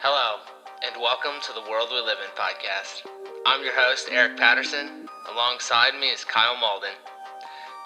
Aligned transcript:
Hello, 0.00 0.38
and 0.86 1.02
welcome 1.02 1.42
to 1.42 1.52
the 1.52 1.68
World 1.68 1.88
We 1.90 2.00
Live 2.00 2.18
in 2.22 2.30
podcast. 2.38 3.02
I'm 3.44 3.64
your 3.64 3.74
host, 3.74 4.06
Eric 4.12 4.36
Patterson. 4.36 5.08
Alongside 5.28 5.98
me 5.98 6.10
is 6.10 6.24
Kyle 6.24 6.56
Malden. 6.56 6.94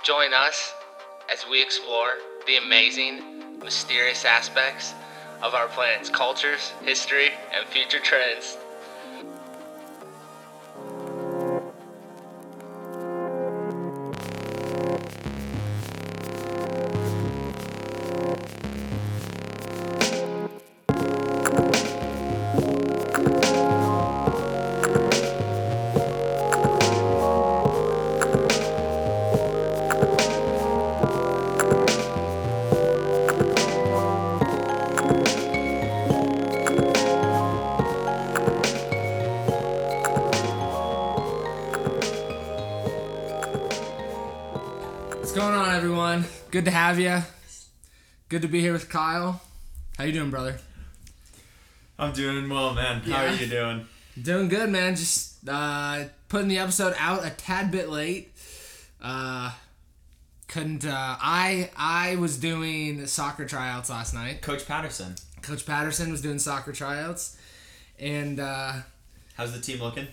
Join 0.05 0.35
us 0.35 0.75
as 1.33 1.47
we 1.49 1.63
explore 1.63 2.17
the 2.47 2.59
amazing, 2.59 3.59
mysterious 3.59 4.27
aspects 4.27 4.93
of 5.41 5.55
our 5.55 5.69
planet's 5.69 6.11
cultures, 6.11 6.75
history, 6.85 7.31
and 7.51 7.67
future 7.69 7.99
trends. 7.99 8.59
Good 46.53 46.67
to 46.67 46.71
have 46.71 46.99
you. 47.01 47.23
Good 48.29 48.43
to 48.43 48.49
be 48.49 48.61
here 48.61 48.73
with 48.75 48.89
Kyle. 48.89 49.41
How 49.99 50.05
you 50.05 50.13
doing, 50.13 50.31
brother? 50.31 50.59
I'm 51.99 52.13
doing 52.13 52.49
well, 52.49 52.75
man. 52.75 53.01
How 53.01 53.23
Yeah. 53.25 53.33
are 53.33 53.37
you 53.37 53.47
doing? 53.47 53.87
Doing 54.21 54.49
good, 54.49 54.69
man. 54.71 54.95
Just 54.95 55.49
uh, 55.49 56.05
putting 56.29 56.49
the 56.49 56.59
episode 56.59 56.95
out 56.99 57.25
a 57.25 57.31
tad 57.31 57.71
bit 57.71 57.89
late. 57.89 58.33
Uh, 59.01 59.53
couldn't. 60.49 60.85
Uh, 60.85 61.17
I 61.21 61.71
I 61.77 62.17
was 62.17 62.37
doing 62.37 63.07
soccer 63.07 63.47
tryouts 63.47 63.89
last 63.89 64.13
night. 64.15 64.43
Coach 64.43 64.67
Patterson. 64.67 65.15
Coach 65.41 65.65
Patterson 65.67 66.11
was 66.13 66.21
doing 66.21 66.39
soccer 66.39 66.73
tryouts, 66.73 67.37
and 67.99 68.39
uh, 68.39 68.75
How's 69.35 69.53
the 69.53 69.61
team 69.61 69.81
looking? 69.81 70.07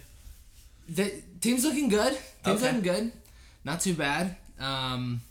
the 0.88 1.22
team's 1.42 1.64
looking 1.66 1.90
good. 1.90 2.18
Team's 2.46 2.64
Okay. 2.64 2.68
looking 2.68 2.82
good. 2.82 3.12
Not 3.66 3.82
too 3.82 3.94
bad. 3.94 4.38
Um, 4.60 5.22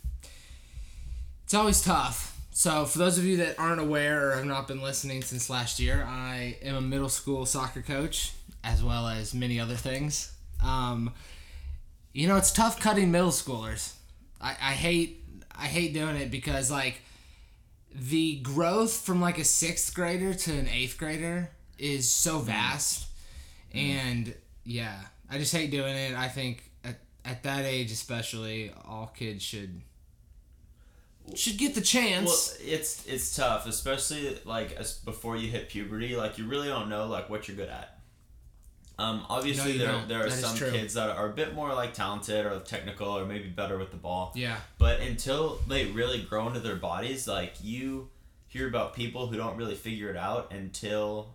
it's 1.49 1.55
always 1.55 1.81
tough. 1.81 2.39
So, 2.51 2.85
for 2.85 2.99
those 2.99 3.17
of 3.17 3.25
you 3.25 3.37
that 3.37 3.57
aren't 3.57 3.81
aware 3.81 4.29
or 4.29 4.35
have 4.35 4.45
not 4.45 4.67
been 4.67 4.83
listening 4.83 5.23
since 5.23 5.49
last 5.49 5.79
year, 5.79 6.05
I 6.07 6.57
am 6.61 6.75
a 6.75 6.81
middle 6.81 7.09
school 7.09 7.47
soccer 7.47 7.81
coach, 7.81 8.33
as 8.63 8.83
well 8.83 9.07
as 9.07 9.33
many 9.33 9.59
other 9.59 9.73
things. 9.73 10.31
Um, 10.63 11.11
you 12.13 12.27
know, 12.27 12.37
it's 12.37 12.51
tough 12.51 12.79
cutting 12.79 13.09
middle 13.09 13.31
schoolers. 13.31 13.93
I, 14.39 14.51
I 14.51 14.73
hate 14.73 15.23
I 15.57 15.65
hate 15.65 15.91
doing 15.91 16.17
it 16.17 16.29
because 16.29 16.69
like 16.69 17.01
the 17.95 18.41
growth 18.41 19.03
from 19.03 19.19
like 19.19 19.39
a 19.39 19.43
sixth 19.43 19.95
grader 19.95 20.35
to 20.35 20.51
an 20.51 20.67
eighth 20.67 20.99
grader 20.99 21.49
is 21.79 22.11
so 22.11 22.37
vast, 22.37 23.07
and 23.73 24.35
yeah, 24.65 24.99
I 25.31 25.39
just 25.39 25.51
hate 25.51 25.71
doing 25.71 25.95
it. 25.95 26.15
I 26.15 26.27
think 26.27 26.61
at, 26.83 26.99
at 27.25 27.41
that 27.41 27.65
age, 27.65 27.91
especially, 27.91 28.71
all 28.87 29.11
kids 29.15 29.41
should 29.41 29.81
should 31.35 31.57
get 31.57 31.75
the 31.75 31.81
chance. 31.81 32.25
Well, 32.59 32.73
it's 32.73 33.05
it's 33.07 33.35
tough, 33.35 33.65
especially 33.67 34.37
like 34.45 34.73
as 34.73 34.93
before 34.99 35.35
you 35.37 35.49
hit 35.49 35.69
puberty. 35.69 36.15
Like 36.15 36.37
you 36.37 36.45
really 36.47 36.67
don't 36.67 36.89
know 36.89 37.07
like 37.07 37.29
what 37.29 37.47
you're 37.47 37.57
good 37.57 37.69
at. 37.69 37.95
Um, 38.97 39.25
obviously 39.29 39.73
you 39.73 39.79
there 39.79 39.91
don't. 39.93 40.09
there 40.09 40.19
are 40.25 40.29
That 40.29 40.31
some 40.31 40.57
kids 40.71 40.95
that 40.95 41.09
are 41.09 41.29
a 41.29 41.33
bit 41.33 41.55
more 41.55 41.73
like 41.73 41.93
talented 41.93 42.45
or 42.45 42.59
technical 42.59 43.07
or 43.07 43.25
maybe 43.25 43.47
better 43.47 43.77
with 43.77 43.91
the 43.91 43.97
ball. 43.97 44.33
yeah, 44.35 44.57
But 44.77 44.99
until 44.99 45.59
they 45.69 45.85
really 45.85 46.21
grow 46.21 46.47
into 46.47 46.59
their 46.59 46.75
bodies, 46.75 47.25
like 47.25 47.53
you 47.61 48.09
hear 48.49 48.67
about 48.67 48.93
people 48.95 49.27
who 49.27 49.37
don't 49.37 49.55
really 49.55 49.75
figure 49.75 50.09
it 50.09 50.17
out 50.17 50.51
until 50.51 51.29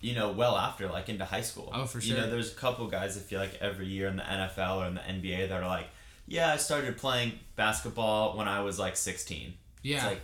you 0.00 0.14
know 0.14 0.32
well 0.32 0.56
after 0.56 0.88
like 0.88 1.10
into 1.10 1.26
high 1.26 1.42
school. 1.42 1.70
Oh, 1.74 1.84
for 1.84 2.00
sure. 2.00 2.16
You 2.16 2.22
know, 2.22 2.30
there's 2.30 2.50
a 2.52 2.54
couple 2.56 2.86
guys 2.86 3.18
I 3.18 3.20
feel 3.20 3.38
like 3.40 3.58
every 3.60 3.86
year 3.86 4.06
in 4.08 4.16
the 4.16 4.22
NFL 4.22 4.76
or 4.78 4.86
in 4.86 4.94
the 4.94 5.00
NBA 5.02 5.50
that 5.50 5.62
are 5.62 5.68
like, 5.68 5.88
yeah, 6.26 6.52
I 6.52 6.56
started 6.56 6.96
playing 6.96 7.32
basketball 7.56 8.36
when 8.36 8.48
I 8.48 8.60
was 8.60 8.78
like 8.78 8.96
16. 8.96 9.54
yeah. 9.82 9.96
It's 9.96 10.04
like 10.06 10.20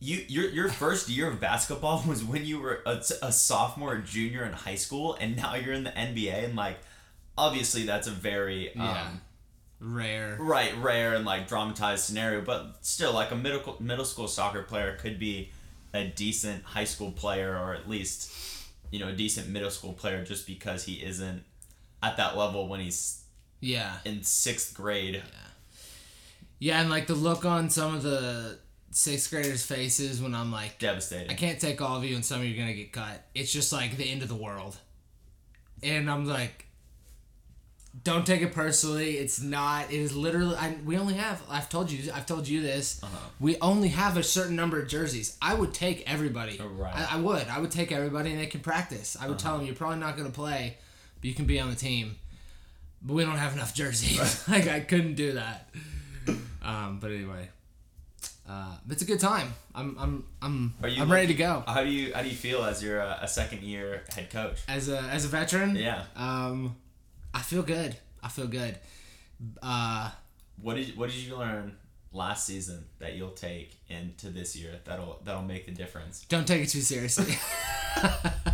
you 0.00 0.24
your 0.28 0.48
your 0.50 0.68
first 0.68 1.08
year 1.08 1.28
of 1.28 1.40
basketball 1.40 2.02
was 2.08 2.24
when 2.24 2.44
you 2.44 2.60
were 2.60 2.82
a, 2.86 3.02
a 3.22 3.32
sophomore 3.32 3.94
or 3.94 3.98
junior 3.98 4.44
in 4.44 4.52
high 4.52 4.74
school, 4.74 5.16
and 5.20 5.36
now 5.36 5.54
you're 5.54 5.74
in 5.74 5.84
the 5.84 5.90
NBA, 5.90 6.44
and 6.44 6.56
like 6.56 6.78
obviously 7.38 7.84
that's 7.84 8.06
a 8.06 8.10
very 8.10 8.74
um, 8.76 8.82
Yeah. 8.82 9.08
Rare. 9.84 10.36
right 10.38 10.72
rare 10.80 11.14
and 11.14 11.24
like 11.24 11.48
dramatized 11.48 12.04
scenario, 12.04 12.40
but 12.40 12.76
still 12.82 13.12
like 13.12 13.32
a 13.32 13.36
middle 13.36 13.76
middle 13.80 14.04
school 14.04 14.28
soccer 14.28 14.62
player 14.62 14.96
could 15.00 15.18
be 15.18 15.50
a 15.92 16.04
decent 16.06 16.62
high 16.62 16.84
school 16.84 17.10
player 17.10 17.56
or 17.56 17.74
at 17.74 17.88
least 17.88 18.32
you 18.92 19.00
know 19.00 19.08
a 19.08 19.12
decent 19.12 19.48
middle 19.48 19.70
school 19.70 19.92
player 19.92 20.24
just 20.24 20.46
because 20.46 20.84
he 20.84 20.94
isn't 21.04 21.42
at 22.02 22.16
that 22.16 22.36
level 22.36 22.68
when 22.68 22.78
he's 22.80 23.21
Yeah. 23.62 23.94
in 24.04 24.22
sixth 24.22 24.74
grade. 24.74 25.14
Yeah, 25.14 25.22
Yeah, 26.58 26.80
and 26.80 26.90
like 26.90 27.06
the 27.06 27.14
look 27.14 27.46
on 27.46 27.70
some 27.70 27.94
of 27.94 28.02
the 28.02 28.58
sixth 28.90 29.30
graders' 29.30 29.64
faces 29.64 30.20
when 30.20 30.34
I'm 30.34 30.52
like, 30.52 30.78
Devastating. 30.78 31.30
I 31.30 31.34
can't 31.34 31.58
take 31.58 31.80
all 31.80 31.96
of 31.96 32.04
you 32.04 32.14
and 32.14 32.24
some 32.24 32.40
of 32.40 32.46
you 32.46 32.54
are 32.54 32.58
gonna 32.58 32.74
get 32.74 32.92
cut. 32.92 33.24
It's 33.34 33.50
just 33.52 33.72
like 33.72 33.96
the 33.96 34.04
end 34.04 34.22
of 34.22 34.28
the 34.28 34.34
world. 34.34 34.76
And 35.82 36.10
I'm 36.10 36.26
like, 36.26 36.66
don't 38.04 38.26
take 38.26 38.40
it 38.40 38.52
personally. 38.52 39.12
It's 39.18 39.40
not. 39.40 39.92
It 39.92 39.96
is 39.96 40.16
literally. 40.16 40.56
I, 40.56 40.76
we 40.84 40.96
only 40.96 41.14
have. 41.14 41.42
I've 41.48 41.68
told 41.68 41.90
you. 41.90 42.10
I've 42.12 42.26
told 42.26 42.48
you 42.48 42.62
this. 42.62 43.02
Uh-huh. 43.02 43.16
We 43.38 43.58
only 43.60 43.88
have 43.88 44.16
a 44.16 44.22
certain 44.22 44.56
number 44.56 44.80
of 44.80 44.88
jerseys. 44.88 45.36
I 45.42 45.54
would 45.54 45.74
take 45.74 46.10
everybody. 46.10 46.58
Right. 46.58 46.94
I, 46.94 47.16
I 47.16 47.20
would. 47.20 47.46
I 47.48 47.60
would 47.60 47.70
take 47.70 47.92
everybody, 47.92 48.30
and 48.30 48.40
they 48.40 48.46
can 48.46 48.60
practice. 48.60 49.16
I 49.20 49.28
would 49.28 49.38
tell 49.38 49.56
them 49.58 49.66
you're 49.66 49.74
probably 49.74 49.98
not 49.98 50.16
gonna 50.16 50.30
play, 50.30 50.78
but 51.20 51.24
you 51.28 51.34
can 51.34 51.44
be 51.44 51.60
on 51.60 51.68
the 51.68 51.76
team. 51.76 52.16
But 53.04 53.14
we 53.14 53.24
don't 53.24 53.36
have 53.36 53.52
enough 53.54 53.74
jerseys. 53.74 54.46
like 54.48 54.68
I 54.68 54.80
couldn't 54.80 55.14
do 55.14 55.32
that. 55.32 55.68
Um, 56.62 56.98
but 57.00 57.10
anyway, 57.10 57.48
uh, 58.48 58.76
it's 58.88 59.02
a 59.02 59.04
good 59.04 59.18
time. 59.18 59.52
I'm 59.74 59.96
I'm 59.98 60.24
I'm 60.40 60.74
Are 60.82 60.88
you 60.88 61.02
I'm 61.02 61.10
ready 61.10 61.26
to 61.28 61.34
go. 61.34 61.64
How 61.66 61.82
do 61.82 61.90
you 61.90 62.14
how 62.14 62.22
do 62.22 62.28
you 62.28 62.36
feel 62.36 62.62
as 62.62 62.82
you're 62.82 63.00
a, 63.00 63.18
a 63.22 63.28
second 63.28 63.62
year 63.62 64.04
head 64.14 64.30
coach? 64.30 64.60
as 64.68 64.88
a 64.88 65.00
as 65.00 65.24
a 65.24 65.28
veteran. 65.28 65.74
Yeah. 65.74 66.04
Um, 66.14 66.76
I 67.34 67.40
feel 67.40 67.62
good. 67.62 67.96
I 68.22 68.28
feel 68.28 68.46
good. 68.46 68.78
Uh, 69.60 70.10
What 70.60 70.76
did 70.76 70.96
what 70.96 71.10
did 71.10 71.18
you 71.18 71.36
learn 71.36 71.76
last 72.12 72.46
season 72.46 72.84
that 73.00 73.14
you'll 73.16 73.30
take 73.30 73.74
into 73.88 74.28
this 74.28 74.54
year 74.54 74.78
that'll 74.84 75.20
that'll 75.24 75.42
make 75.42 75.66
the 75.66 75.72
difference? 75.72 76.24
don't 76.28 76.46
take 76.46 76.62
it 76.62 76.68
too 76.68 76.82
seriously. 76.82 77.34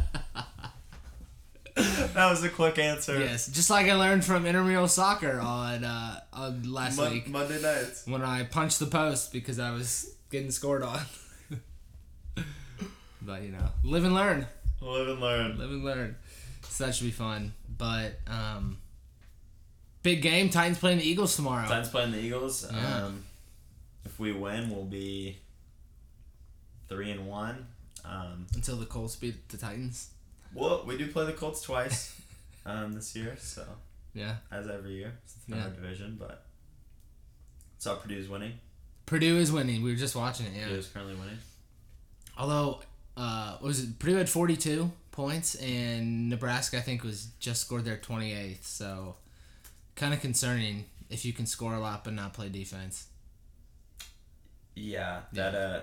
that 2.19 2.31
was 2.31 2.43
a 2.43 2.49
quick 2.49 2.79
answer. 2.79 3.17
yes, 3.21 3.47
just 3.47 3.71
like 3.71 3.87
I 3.87 3.95
learned 3.95 4.25
from 4.25 4.45
intramural 4.45 4.89
soccer 4.89 5.39
on 5.41 5.85
uh, 5.85 6.21
on 6.33 6.65
last 6.65 6.99
week 6.99 7.29
Monday 7.29 7.63
nights. 7.63 8.07
when 8.09 8.23
I 8.23 8.43
punched 8.43 8.81
the 8.81 8.87
post 8.87 9.33
because 9.33 9.61
I 9.61 9.71
was 9.71 10.17
getting 10.29 10.51
scored 10.51 10.83
on. 10.83 11.01
but 13.23 13.43
you 13.43 13.53
know, 13.53 13.69
live 13.85 14.05
and 14.05 14.17
learn. 14.17 14.47
Live 14.81 15.09
and 15.09 15.21
learn. 15.21 15.59
Live 15.59 15.71
and 15.71 15.85
learn. 15.85 16.17
So 16.63 16.87
that 16.87 16.95
should 16.97 17.05
be 17.05 17.13
fun. 17.13 17.53
But 17.77 18.19
um, 18.27 18.79
big 20.03 20.21
game. 20.21 20.51
Titans 20.51 20.79
playing 20.79 20.99
the 20.99 21.09
Eagles 21.09 21.37
tomorrow. 21.37 21.69
Titans 21.69 21.91
playing 21.91 22.11
the 22.11 22.19
Eagles. 22.19 22.67
Yeah. 22.69 23.05
Um, 23.05 23.25
if 24.05 24.19
we 24.19 24.33
win, 24.33 24.71
we'll 24.71 24.85
be 24.85 25.39
three 26.89 27.13
and 27.13 27.29
one. 27.29 27.69
Um, 28.05 28.49
Until 28.57 28.77
the 28.77 28.87
Colts 28.87 29.15
beat 29.15 29.49
the 29.51 29.57
Titans. 29.57 30.11
well, 30.53 30.83
we 30.85 30.97
do 30.97 31.07
play 31.07 31.27
the 31.27 31.33
Colts 31.33 31.61
twice 31.63 32.18
um, 32.69 32.93
this 32.93 33.15
year, 33.17 33.37
so 33.39 33.65
Yeah. 34.15 34.37
as 34.51 34.69
every 34.69 34.93
year, 34.93 35.19
it's 35.25 35.37
not 35.49 35.57
Yeah. 35.59 35.65
our 35.65 35.71
division, 35.71 36.17
but 36.19 36.47
saw 37.79 37.97
Purdue's 37.97 38.29
winning. 38.29 38.59
Purdue 39.07 39.39
is 39.39 39.51
winning. 39.53 39.83
We 39.83 39.91
were 39.91 39.97
just 39.97 40.15
watching 40.15 40.47
it. 40.47 40.55
Yeah. 40.57 40.65
Purdue's 40.67 40.89
currently 40.89 41.15
winning. 41.15 41.39
Although, 42.37 42.83
uh, 43.17 43.53
what 43.59 43.69
was 43.69 43.81
it 43.83 43.99
Purdue 43.99 44.17
had 44.17 44.29
forty 44.29 44.57
two 44.57 44.93
points, 45.13 45.55
and 45.57 46.29
Nebraska 46.29 46.79
I 46.79 46.81
think 46.83 47.03
was 47.03 47.27
just 47.41 47.63
scored 47.63 47.85
their 47.85 47.97
twenty 47.97 48.33
eighth. 48.33 48.67
So, 48.67 49.17
kind 49.97 50.13
of 50.15 50.21
concerning 50.21 50.85
if 51.11 51.25
you 51.25 51.33
can 51.33 51.47
score 51.47 51.75
a 51.75 51.81
lot 51.81 52.05
but 52.05 52.13
not 52.13 52.35
play 52.35 52.49
defense. 52.49 53.07
Yeah, 54.75 55.23
that 55.33 55.55
uh 55.55 55.81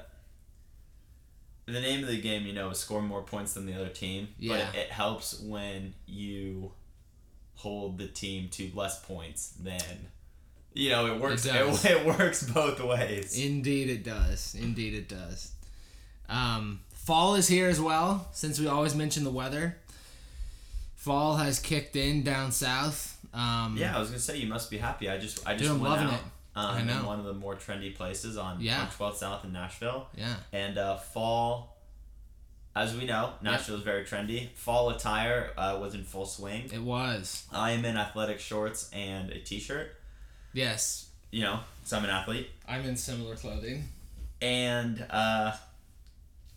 the 1.65 1.81
name 1.81 2.01
of 2.01 2.07
the 2.07 2.21
game, 2.21 2.45
you 2.45 2.53
know, 2.53 2.69
is 2.69 2.77
score 2.77 3.01
more 3.01 3.23
points 3.23 3.53
than 3.53 3.65
the 3.65 3.73
other 3.73 3.89
team. 3.89 4.29
Yeah. 4.38 4.67
But 4.71 4.75
it 4.79 4.91
helps 4.91 5.39
when 5.39 5.94
you 6.06 6.71
hold 7.56 7.97
the 7.97 8.07
team 8.07 8.50
to 8.50 8.69
less 8.75 9.03
points 9.03 9.50
than 9.59 10.09
you 10.75 10.89
know, 10.89 11.07
it 11.07 11.19
works 11.21 11.45
It 11.45 11.56
it, 11.56 11.85
it, 11.85 12.06
works 12.06 12.44
both 12.44 12.83
ways. 12.83 13.39
Indeed, 13.39 13.89
it 13.89 14.03
does. 14.03 14.56
Indeed, 14.59 14.94
it 14.94 15.07
does. 15.07 15.53
Um, 16.27 16.81
fall 16.94 17.35
is 17.35 17.47
here 17.47 17.69
as 17.69 17.79
well. 17.79 18.27
Since 18.33 18.59
we 18.59 18.68
always 18.68 18.94
mention 18.94 19.23
the 19.23 19.31
weather, 19.31 19.77
fall 20.95 21.38
has 21.38 21.59
kicked 21.59 21.95
in 21.95 22.23
down 22.23 22.51
south. 22.51 23.18
Um, 23.33 23.77
Yeah, 23.77 23.95
I 23.95 24.00
was 24.00 24.09
gonna 24.09 24.19
say 24.19 24.38
you 24.38 24.47
must 24.47 24.69
be 24.69 24.77
happy. 24.77 25.09
I 25.09 25.18
just 25.18 25.47
I 25.47 25.53
just 25.53 25.63
Dude, 25.63 25.71
I'm 25.71 25.81
loving 25.81 26.07
out, 26.07 26.13
it. 26.15 26.19
Um, 26.56 26.66
I 26.78 26.84
know. 26.84 27.00
in 27.00 27.06
one 27.06 27.19
of 27.19 27.25
the 27.25 27.34
more 27.34 27.56
trendy 27.56 27.94
places 27.94 28.38
on 28.38 28.62
Yeah. 28.62 28.81
on 28.81 28.88
12th 28.88 29.16
South 29.18 29.44
in 29.44 29.52
Nashville, 29.54 30.07
yeah, 30.18 30.36
and 30.54 30.78
uh, 30.78 30.98
fall. 30.98 31.74
As 32.78 32.94
we 32.96 33.06
know, 33.06 33.31
Nashville 33.42 33.75
is 33.78 33.84
very 33.84 34.04
trendy. 34.04 34.50
Fall 34.56 34.90
attire 34.90 35.52
uh, 35.57 35.78
was 35.81 35.96
in 35.96 36.04
full 36.04 36.25
swing. 36.25 36.69
it 36.74 36.81
was. 36.81 37.46
I 37.52 37.72
am 37.72 37.86
in 37.86 37.96
athletic 37.96 38.40
shorts 38.42 38.90
and 38.92 39.30
a 39.31 39.40
t-shirt. 39.40 39.96
Yes, 40.54 41.07
You 41.31 41.42
know, 41.44 41.60
so 41.86 41.98
I'm 41.98 42.04
an 42.04 42.10
athlete, 42.10 42.50
I'm 42.68 42.84
in 42.86 42.98
similar 42.98 43.36
clothing. 43.38 43.86
and 44.42 45.06
uh, 45.10 45.54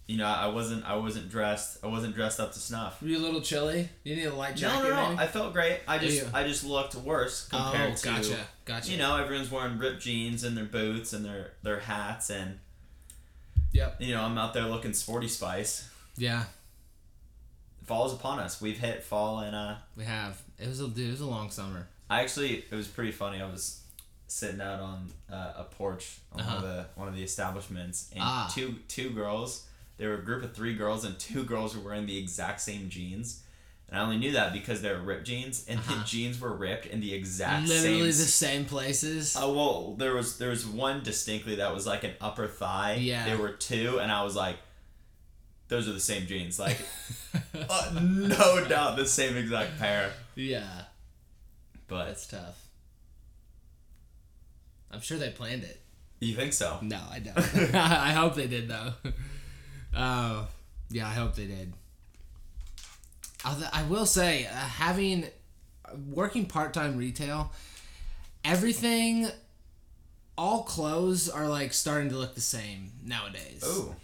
you 0.09 0.17
know 0.17 0.27
I 0.27 0.47
wasn't 0.49 0.85
I 0.85 0.97
wasn't 0.97 1.29
dressed 1.31 1.79
I 1.85 1.87
wasn't 1.87 2.15
dressed 2.17 2.41
up 2.41 2.53
to 2.53 2.59
snuff. 2.59 3.01
Were 3.01 3.09
you 3.09 3.19
a 3.19 3.25
little 3.27 3.41
chilly? 3.41 3.89
You 4.05 4.17
need 4.17 4.25
a 4.25 4.35
light 4.35 4.57
jacket, 4.57 4.83
No, 4.83 4.89
no, 4.89 4.95
no. 4.97 5.09
maybe? 5.11 5.21
I 5.23 5.27
felt 5.29 5.53
great. 5.53 5.81
I 5.87 5.99
just? 5.99 6.35
I 6.35 6.43
just 6.45 6.65
looked 6.65 6.95
worse 6.97 7.47
compared 7.49 7.97
to. 7.99 8.09
oh, 8.11 8.13
to 8.15 8.29
gotcha, 8.31 8.47
gotcha. 8.65 8.91
you 8.91 8.97
know 8.99 9.17
everyone's 9.17 9.51
wearing 9.51 9.79
ripped 9.79 10.01
jeans 10.03 10.43
and 10.45 10.57
their 10.57 10.65
boots 10.65 11.13
and 11.13 11.25
their 11.25 11.53
their 11.63 11.79
hats 11.81 12.31
and 12.31 12.59
Yep. 13.73 13.97
you 14.01 14.15
know 14.15 14.23
I'm 14.23 14.37
out 14.39 14.55
there 14.55 14.65
looking 14.65 14.95
sporty 14.95 15.29
spice. 15.29 15.89
Yeah, 16.17 16.45
Fall 17.85 18.07
is 18.07 18.13
upon 18.13 18.39
us. 18.39 18.61
We've 18.61 18.79
hit 18.79 19.03
fall 19.05 19.41
and 19.41 19.55
uh 19.55 19.77
we 19.97 20.05
have. 20.05 20.41
It 20.59 20.69
was 20.69 20.81
a 20.81 20.89
dude, 20.89 21.09
it 21.09 21.11
was 21.13 21.21
a 21.21 21.27
long 21.27 21.51
summer. 21.51 21.87
I 22.11 22.23
actually 22.23 22.65
it 22.71 22.75
was 22.75 22.89
pretty 22.89 23.13
funny. 23.13 23.41
I 23.41 23.47
was 23.51 23.81
sitting 24.27 24.61
out 24.61 24.81
on 24.81 25.09
uh, 25.33 25.53
a 25.57 25.65
porch 25.65 26.19
on 26.33 26.45
one 26.45 26.57
of 26.57 26.63
the 26.63 26.87
one 26.97 27.09
of 27.09 27.15
the 27.15 27.23
establishments 27.23 28.11
and 28.13 28.21
Uh-huh. 28.23 28.47
Ah. 28.49 28.53
two 28.55 28.77
two 28.89 29.11
girls. 29.11 29.65
There 29.99 30.11
were 30.11 30.17
a 30.17 30.25
group 30.25 30.43
of 30.45 30.55
three 30.55 30.75
girls 30.75 31.05
and 31.05 31.19
two 31.19 31.45
girls 31.45 31.77
were 31.77 31.83
wearing 31.83 32.07
the 32.07 32.17
exact 32.19 32.61
same 32.61 32.89
jeans. 32.89 33.43
And 33.89 33.99
I 33.99 34.03
only 34.03 34.19
knew 34.19 34.33
that 34.33 34.53
because 34.53 34.83
they 34.83 34.93
were 34.93 35.01
ripped 35.01 35.25
jeans, 35.25 35.65
and 35.67 35.81
the 35.81 36.03
jeans 36.05 36.39
were 36.39 36.53
ripped 36.53 36.85
in 36.85 37.01
the 37.01 37.15
exact. 37.15 37.69
Literally 37.69 38.13
same 38.13 38.25
the 38.25 38.31
same 38.31 38.65
places. 38.67 39.35
Oh 39.39 39.55
well, 39.55 39.95
there 39.95 40.13
was 40.15 40.37
there 40.37 40.51
was 40.51 40.67
one 40.67 41.03
distinctly 41.03 41.57
that 41.57 41.73
was 41.73 41.87
like 41.87 42.05
an 42.05 42.13
upper 42.21 42.47
thigh. 42.47 42.99
Yeah. 43.01 43.25
There 43.25 43.39
were 43.39 43.53
two, 43.53 43.99
and 43.99 44.13
I 44.13 44.25
was 44.25 44.37
like, 44.37 44.57
those 45.69 45.89
are 45.89 45.93
the 45.93 46.01
same 46.01 46.27
jeans. 46.27 46.59
Like, 46.59 46.77
uh, 47.71 47.91
no 48.03 48.63
doubt, 48.69 48.97
the 48.99 49.07
same 49.07 49.39
exact 49.39 49.79
pair. 49.79 50.13
yeah, 50.35 50.83
But 51.87 52.09
that's 52.09 52.27
tough. 52.27 52.63
I'm 54.91 55.01
sure 55.01 55.19
they 55.19 55.31
planned 55.31 55.65
it. 55.65 55.81
you 56.21 56.35
think 56.35 56.53
so? 56.53 56.79
No, 56.83 57.01
I 57.11 57.21
don't. 57.21 57.35
I 57.75 58.13
hope 58.13 58.35
they 58.35 58.47
did 58.47 58.69
though. 58.69 58.93
Oh, 59.99 60.47
yeah, 60.91 61.07
I 61.09 61.13
hope 61.13 61.35
they 61.35 61.47
did. 61.47 61.73
Although 63.45 63.67
I 63.73 63.83
will 63.85 64.07
say, 64.07 64.47
uh, 64.47 64.51
having 64.51 65.27
working 66.11 66.47
part 66.47 66.73
time 66.73 66.97
retail, 66.97 67.53
everything, 68.45 69.29
all 70.37 70.63
clothes 70.63 71.29
are 71.29 71.49
like 71.49 71.73
starting 71.73 72.11
to 72.11 72.17
look 72.17 72.35
the 72.35 72.41
same 72.41 72.93
nowadays. 73.05 73.63
Oh. 73.65 73.95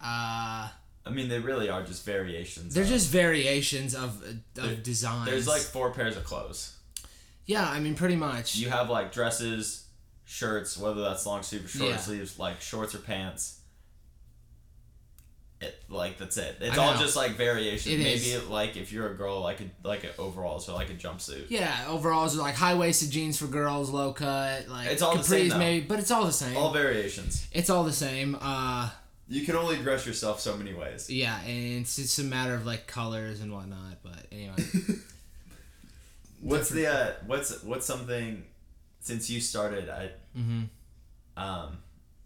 Uh, 0.00 0.68
I 1.06 1.10
mean, 1.10 1.28
they 1.28 1.38
really 1.40 1.68
are 1.68 1.82
just 1.82 2.04
variations. 2.04 2.74
they're 2.74 2.84
of- 2.84 2.88
just 2.90 3.08
variations 3.10 3.94
of 3.94 4.22
of 4.22 4.36
There- 4.54 4.76
designs. 4.76 5.26
There's 5.30 5.46
like 5.48 5.62
four 5.62 5.92
pairs 5.92 6.16
of 6.16 6.24
clothes. 6.24 6.72
yeah, 7.46 7.68
I 7.68 7.80
mean 7.80 7.94
pretty 7.94 8.16
much. 8.16 8.54
You 8.56 8.70
have 8.70 8.88
like 8.90 9.12
dresses, 9.12 9.84
shirts, 10.24 10.76
whether 10.76 11.00
that's 11.02 11.26
long 11.26 11.42
sleeve 11.42 11.64
or 11.64 11.68
short 11.68 11.90
Yeah. 11.90 11.96
sleeves, 11.98 12.38
like 12.38 12.60
shorts 12.60 12.94
or 12.94 12.98
pants. 12.98 13.58
It 15.64 15.74
like 15.88 16.18
that's 16.18 16.36
it. 16.36 16.56
It's 16.60 16.78
all 16.78 16.96
just 16.96 17.16
like 17.16 17.32
variations. 17.32 17.94
It 17.94 17.98
Maybe 17.98 18.46
like 18.48 18.76
if 18.76 18.92
you're 18.92 19.10
a 19.10 19.14
girl, 19.14 19.40
like 19.40 19.60
a 19.60 19.70
like 19.86 20.04
a 20.04 20.16
overalls 20.16 20.68
or 20.68 20.72
like 20.72 20.90
a 20.90 20.94
jumpsuit. 20.94 21.46
yeah, 21.50 21.86
overalls 21.88 22.36
are 22.36 22.40
like 22.42 22.54
high 22.54 22.74
waisted 22.74 23.10
jeans 23.10 23.38
for 23.38 23.46
girls, 23.46 23.90
low 23.90 24.12
cut, 24.12 24.68
like 24.68 24.88
It's 24.88 25.02
all 25.02 25.16
the 25.16 25.24
same, 25.24 25.46
capris 25.46 25.50
though. 25.50 25.58
maybe, 25.58 25.86
but 25.86 25.98
it's 25.98 26.10
all 26.10 26.24
the 26.26 26.32
same. 26.32 26.56
All 26.56 26.72
variations. 26.72 27.46
it's 27.52 27.70
all 27.70 27.84
the 27.84 27.92
same. 27.92 28.36
Uh, 28.40 28.90
You 29.28 29.44
can 29.46 29.56
only 29.56 29.76
dress 29.78 30.06
yourself 30.06 30.40
so 30.40 30.56
many 30.56 30.74
ways. 30.74 31.08
Yeah, 31.08 31.40
and 31.42 31.80
it's 31.80 31.96
just 31.96 32.18
a 32.18 32.24
matter 32.24 32.54
of 32.54 32.66
like 32.66 32.86
colors 32.86 33.40
and 33.40 33.50
whatnot. 33.52 33.96
But 34.02 34.26
anyway, 34.32 34.56
What's 36.40 36.68
the 36.68 36.86
uh, 36.86 37.12
what's 37.26 37.62
what's 37.62 37.86
something 37.86 38.44
since 39.00 39.30
you 39.30 39.40
started? 39.40 39.88
I 39.88 40.10
Mhm. 40.38 40.68
um, 41.36 41.78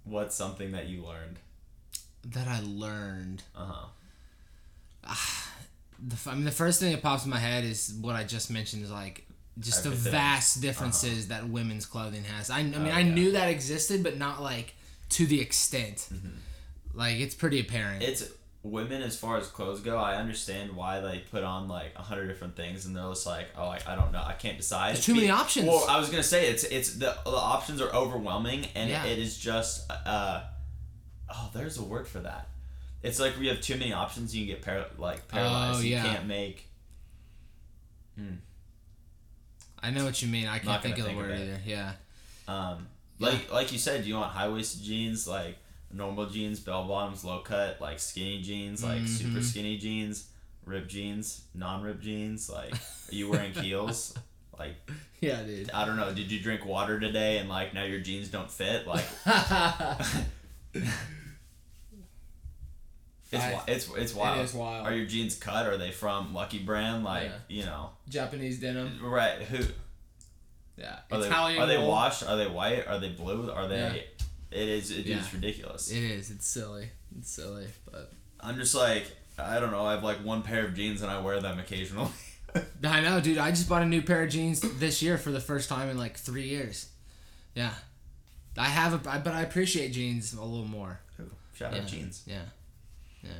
what's 0.05 0.35
something 0.35 0.73
that 0.73 0.89
you 0.89 1.05
learned? 1.05 1.39
That 2.33 2.47
I 2.49 2.61
learned. 2.65 3.43
Uh 3.57 3.73
huh. 5.05 5.15
The, 6.01 6.15
f- 6.15 6.29
I 6.29 6.35
mean, 6.37 6.45
the 6.45 6.53
first 6.53 6.79
thing 6.79 6.93
that 6.93 7.03
pops 7.03 7.25
in 7.25 7.31
my 7.31 7.41
head 7.41 7.65
is 7.65 7.93
what 8.01 8.15
I 8.15 8.23
just 8.23 8.53
mentioned 8.53 8.85
is 8.85 8.91
like 8.93 9.27
just 9.59 9.83
the 9.83 9.91
vast 9.91 10.61
differences 10.63 11.27
that 11.27 11.49
women's 11.49 11.87
clothing 11.87 12.23
has. 12.23 12.51
I, 12.51 12.61
I 12.61 12.63
mean, 12.63 12.75
Oh, 12.77 12.91
I 12.91 13.01
yeah. 13.01 13.15
knew 13.15 13.33
that 13.33 13.49
existed, 13.49 14.05
but 14.05 14.17
not 14.17 14.41
like 14.41 14.75
to 15.11 15.27
the 15.27 15.41
extent. 15.41 16.09
Like 16.95 17.17
it's 17.19 17.35
pretty 17.35 17.59
apparent. 17.59 18.05
It's 18.05 18.31
women 18.63 19.03
as 19.03 19.17
far 19.19 19.39
as 19.39 19.49
clothes 19.49 19.81
go. 19.81 19.97
I 19.99 20.15
understand 20.15 20.77
why 20.77 21.01
they 21.01 21.19
put 21.33 21.43
on 21.43 21.67
like 21.67 21.95
a 21.97 22.03
hundred 22.03 22.29
different 22.29 22.55
things, 22.55 22.87
and 22.87 22.95
they're 22.95 23.03
just 23.09 23.27
like, 23.27 23.49
oh, 23.57 23.65
I, 23.67 23.81
I 23.85 23.97
don't 23.97 24.13
know, 24.13 24.23
I 24.25 24.35
can't 24.35 24.57
decide. 24.57 24.95
There's 24.95 25.05
too 25.05 25.17
many 25.17 25.31
options. 25.31 25.67
Well, 25.67 25.85
I 25.89 25.99
was 25.99 26.11
gonna 26.11 26.23
say 26.23 26.49
it's 26.49 26.63
it's 26.63 26.93
the 26.95 27.17
the 27.25 27.31
options 27.31 27.81
are 27.81 27.93
overwhelming, 27.93 28.67
and 28.77 28.89
Yeah. 28.89 29.05
it 29.05 29.19
is 29.19 29.37
just 29.37 29.91
uh, 29.91 30.43
oh, 31.31 31.51
there's 31.55 31.79
a 31.79 31.83
word 31.85 32.07
for 32.09 32.21
that. 32.21 32.49
It's 33.03 33.21
like 33.21 33.39
we 33.39 33.47
have 33.49 33.61
too 33.61 33.77
many 33.77 33.93
options, 33.93 34.35
you 34.35 34.47
can 34.47 34.55
get 34.57 34.65
par- 34.65 34.87
like 34.99 35.29
paralyzed. 35.29 35.79
Oh, 35.81 35.83
You 35.83 35.97
can't 35.97 36.27
make. 36.27 36.67
I 39.81 39.91
know 39.91 40.05
what 40.05 40.21
you 40.23 40.29
mean. 40.29 40.47
I 40.49 40.59
can't 40.59 40.83
think 40.83 40.99
of 40.99 41.05
the 41.05 41.11
think 41.11 41.21
of 41.21 41.27
word 41.29 41.39
either. 41.39 41.61
Yeah. 41.65 41.93
Um, 42.49 42.89
like 43.21 43.53
like 43.53 43.71
you 43.73 43.79
said, 43.79 44.03
do 44.03 44.09
you 44.09 44.17
want 44.17 44.33
high 44.33 44.49
waisted 44.49 44.83
jeans, 44.83 45.29
like 45.29 45.57
normal 45.93 46.27
jeans, 46.27 46.59
bell 46.59 46.87
bottoms, 46.89 47.25
low 47.25 47.39
cut, 47.41 47.81
like 47.81 48.01
skinny 48.01 48.43
jeans, 48.43 48.83
like 48.83 49.07
super 49.07 49.31
Mm-hmm. 49.35 49.41
skinny 49.43 49.79
jeans, 49.79 50.29
ripped 50.65 50.89
jeans, 50.89 51.43
non 51.55 51.83
ripped 51.83 52.03
jeans. 52.03 52.51
Like, 52.51 52.73
are 52.75 53.15
you 53.15 53.29
wearing 53.31 53.53
heels? 53.63 54.15
Like, 54.59 54.75
Yeah, 55.21 55.43
dude. 55.45 55.71
I 55.71 55.85
don't 55.85 55.97
know. 55.97 56.13
Did 56.13 56.33
you 56.33 56.41
drink 56.41 56.67
water 56.67 56.99
today 56.99 57.39
and 57.39 57.49
like 57.49 57.73
now 57.75 57.85
your 57.85 58.01
jeans 58.01 58.29
don't 58.29 58.51
fit? 58.51 58.85
Like, 58.89 59.05
it's 63.31 63.45
I- 63.45 63.63
it's 63.69 63.89
it's 63.97 64.15
wild. 64.15 64.45
is 64.45 64.55
wild. 64.55 64.87
Are 64.87 64.95
your 64.95 65.07
jeans 65.07 65.37
cut? 65.37 65.67
Are 65.67 65.77
they 65.77 65.91
from 65.91 66.33
Lucky 66.35 66.59
Brand? 66.59 67.05
Like, 67.05 67.25
Yeah. 67.25 67.39
you 67.49 67.65
know, 67.65 67.91
Japanese 68.09 68.59
denim. 68.61 69.01
right? 69.05 69.43
Who 69.43 69.65
Yeah. 70.77 70.99
are 71.11 71.21
they? 71.21 71.27
Italian 71.27 71.61
Are 71.63 71.67
they 71.67 71.79
washed? 71.79 72.23
Are 72.23 72.37
they 72.37 72.47
white? 72.47 72.87
Are 72.87 72.99
they 72.99 73.11
blue? 73.11 73.51
Are 73.51 73.67
they? 73.69 73.77
Yeah. 73.79 74.59
It 74.59 74.69
is. 74.69 74.91
It 74.91 75.01
is 75.07 75.09
Yeah. 75.09 75.25
ridiculous. 75.35 75.91
It 75.91 76.03
is. 76.03 76.31
It's 76.31 76.47
silly. 76.47 76.91
It's 77.19 77.31
silly, 77.31 77.67
but 77.91 78.13
I'm 78.41 78.57
just 78.57 78.75
like 78.75 79.07
I 79.39 79.61
don't 79.61 79.71
know. 79.71 79.85
I 79.87 79.93
have 79.93 80.03
like 80.03 80.25
one 80.25 80.43
pair 80.43 80.65
of 80.67 80.75
jeans 80.75 81.03
and 81.03 81.11
I 81.11 81.21
wear 81.21 81.41
them 81.41 81.59
occasionally. 81.59 82.11
I 82.85 83.01
know, 83.01 83.21
dude. 83.21 83.39
I 83.39 83.51
just 83.51 83.69
bought 83.69 83.83
a 83.83 83.87
new 83.87 84.03
pair 84.03 84.23
of 84.25 84.31
jeans 84.31 84.61
this 84.79 85.01
year 85.03 85.17
for 85.19 85.31
the 85.31 85.41
first 85.41 85.69
time 85.69 85.89
in 85.91 85.97
like 85.99 86.17
three 86.17 86.49
years. 86.49 86.89
Yeah, 87.55 87.73
I 88.57 88.65
have 88.67 88.95
a, 88.95 88.99
but 88.99 89.29
I 89.29 89.43
appreciate 89.43 89.93
jeans 89.93 90.33
a 90.33 90.43
little 90.43 90.65
more. 90.67 90.99
Ooh, 91.21 91.31
Shout 91.55 91.73
Yeah. 91.75 91.81
out 91.83 91.87
jeans. 91.87 92.23
Yeah, 92.27 92.43
yeah. 93.23 93.31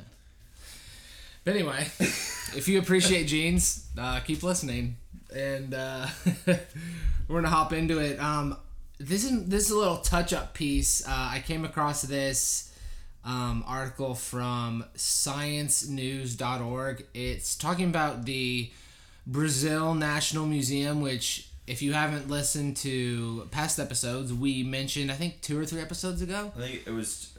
But 1.43 1.55
anyway, 1.55 1.87
if 1.99 2.67
you 2.67 2.77
appreciate 2.79 3.25
jeans, 3.25 3.87
uh, 3.97 4.19
keep 4.19 4.43
listening, 4.43 4.97
and 5.35 5.73
uh, 5.73 6.05
we're 7.27 7.41
gonna 7.41 7.49
hop 7.49 7.73
into 7.73 7.97
it. 7.99 8.19
Um, 8.19 8.55
this 8.99 9.23
is 9.23 9.45
this 9.45 9.65
is 9.65 9.71
a 9.71 9.77
little 9.77 9.97
touch 9.97 10.31
up 10.33 10.53
piece. 10.53 11.03
Uh, 11.07 11.29
I 11.33 11.43
came 11.45 11.65
across 11.65 12.01
this 12.01 12.73
um, 13.23 13.63
article 13.65 14.13
from 14.15 14.83
ScienceNews.org. 14.95 17.05
It's 17.13 17.55
talking 17.55 17.85
about 17.85 18.25
the 18.25 18.69
Brazil 19.25 19.93
National 19.95 20.45
Museum, 20.45 21.01
which. 21.01 21.45
If 21.67 21.81
you 21.83 21.93
haven't 21.93 22.27
listened 22.27 22.77
to 22.77 23.47
past 23.51 23.79
episodes, 23.79 24.33
we 24.33 24.63
mentioned 24.63 25.11
I 25.11 25.13
think 25.13 25.41
two 25.41 25.59
or 25.59 25.65
three 25.67 25.81
episodes 25.81 26.19
ago. 26.19 26.51
I 26.57 26.61
think 26.61 26.81
it 26.87 26.91
was. 26.91 27.31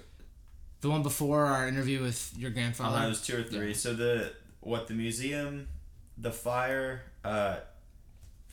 The 0.80 0.88
one 0.90 1.02
before 1.02 1.44
our 1.46 1.68
interview 1.68 2.00
with 2.02 2.32
your 2.36 2.50
grandfather. 2.50 2.90
don't 2.92 3.00
know, 3.00 3.06
it 3.06 3.10
was 3.10 3.22
two 3.26 3.38
or 3.38 3.42
three. 3.42 3.74
So 3.74 3.92
the 3.94 4.32
what 4.60 4.86
the 4.88 4.94
museum, 4.94 5.68
the 6.16 6.32
fire. 6.32 7.02
Uh, 7.24 7.56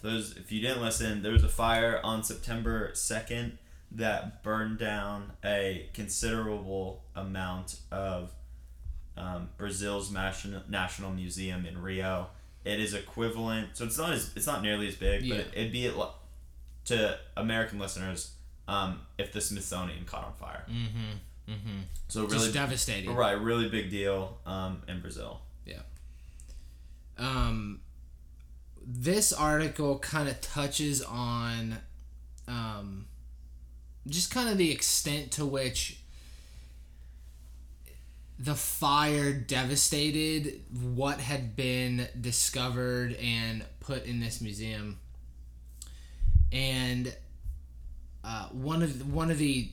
those 0.02 0.36
if 0.38 0.52
you 0.52 0.62
didn't 0.62 0.82
listen, 0.82 1.22
there 1.24 1.32
was 1.32 1.44
a 1.44 1.50
fire 1.50 2.00
on 2.04 2.24
September 2.24 2.92
second 2.94 3.58
that 3.92 4.44
burned 4.44 4.78
down 4.78 5.32
a 5.44 5.90
considerable 5.94 7.04
amount 7.16 7.80
of 7.92 8.32
um, 9.16 9.50
Brazil's 9.58 10.12
national 10.12 10.62
national 10.70 11.12
museum 11.12 11.66
in 11.66 11.82
Rio. 11.82 12.28
It 12.66 12.80
is 12.82 12.94
equivalent, 12.94 13.70
so 13.78 13.86
it's 13.86 13.98
not 13.98 14.12
as 14.12 14.32
it's 14.36 14.46
not 14.46 14.62
nearly 14.62 14.88
as 14.90 14.96
big, 14.96 15.24
Yeah. 15.24 15.38
but 15.38 15.48
it'd 15.54 15.72
be 15.72 15.88
at, 15.88 15.94
to 16.86 17.18
American 17.38 17.80
listeners 17.80 18.34
um, 18.68 19.00
if 19.18 19.32
the 19.32 19.40
Smithsonian 19.42 20.04
caught 20.06 20.26
on 20.26 20.34
fire. 20.34 20.66
Mm-hmm. 20.70 21.18
Mm-hmm. 21.50 21.80
So 22.08 22.24
Just 22.28 22.36
really, 22.36 22.52
devastating. 22.52 23.16
right, 23.16 23.40
really 23.40 23.70
big 23.70 23.90
deal 23.90 24.38
um, 24.46 24.82
in 24.88 25.02
Brazil. 25.02 25.42
Yeah. 25.66 25.82
Um, 27.18 27.82
this 28.86 29.32
article 29.34 30.00
kind 30.00 30.30
of 30.30 30.40
touches 30.42 31.02
on 31.02 31.78
um, 32.48 33.06
just 34.08 34.34
kind 34.34 34.50
of 34.50 34.58
the 34.58 34.72
extent 34.72 35.32
to 35.34 35.46
which 35.46 36.00
the 38.40 38.56
fire 38.56 39.34
devastated 39.34 40.62
what 40.94 41.20
had 41.20 41.56
been 41.56 42.08
discovered 42.20 43.16
and 43.16 43.66
put 43.80 44.06
in 44.06 44.20
this 44.20 44.42
museum. 44.42 45.00
And 46.52 47.16
uh, 48.24 48.48
one 48.50 48.84
of 48.84 49.12
one 49.12 49.32
of 49.32 49.38
the 49.38 49.70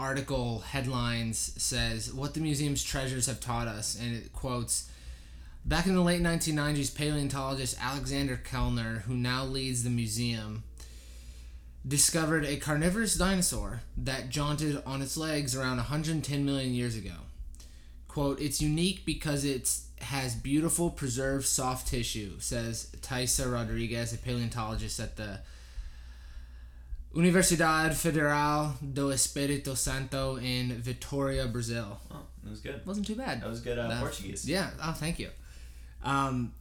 article 0.00 0.60
headlines 0.60 1.38
says 1.62 2.12
what 2.12 2.32
the 2.32 2.40
museum's 2.40 2.82
treasures 2.82 3.26
have 3.26 3.38
taught 3.38 3.68
us, 3.68 3.98
and 4.00 4.16
it 4.16 4.32
quotes. 4.32 4.90
Back 5.62 5.86
in 5.86 5.94
the 5.94 6.00
late 6.00 6.22
1990s, 6.22 6.94
paleontologist 6.94 7.76
Alexander 7.78 8.40
Kellner, 8.42 9.00
who 9.06 9.14
now 9.14 9.44
leads 9.44 9.84
the 9.84 9.90
museum, 9.90 10.64
discovered 11.86 12.46
a 12.46 12.56
carnivorous 12.56 13.14
dinosaur 13.14 13.82
that 13.98 14.30
jaunted 14.30 14.82
on 14.86 15.02
its 15.02 15.18
legs 15.18 15.54
around 15.54 15.76
110 15.76 16.46
million 16.46 16.72
years 16.72 16.96
ago. 16.96 17.14
Quote, 18.08 18.40
it's 18.40 18.62
unique 18.62 19.04
because 19.04 19.44
it 19.44 19.70
has 20.00 20.34
beautiful 20.34 20.88
preserved 20.88 21.46
soft 21.46 21.88
tissue, 21.88 22.40
says 22.40 22.90
Taisa 23.02 23.52
Rodriguez, 23.52 24.14
a 24.14 24.18
paleontologist 24.18 24.98
at 24.98 25.16
the 25.16 25.40
Universidade 27.14 27.94
Federal 27.94 28.74
do 28.94 29.08
Espírito 29.12 29.76
Santo 29.76 30.36
in 30.36 30.80
Vitoria, 30.80 31.46
Brazil. 31.48 31.98
Oh, 32.10 32.22
that 32.44 32.50
was 32.50 32.60
good. 32.60 32.80
Wasn't 32.86 33.06
too 33.06 33.16
bad. 33.16 33.40
That 33.42 33.48
was 33.48 33.60
good 33.60 33.78
uh, 33.78 33.88
That- 33.88 34.00
Portuguese. 34.00 34.48
Yeah. 34.48 34.70
Oh, 34.82 34.92
thank 34.92 35.18
you. 35.18 35.30
Um, 36.04 36.54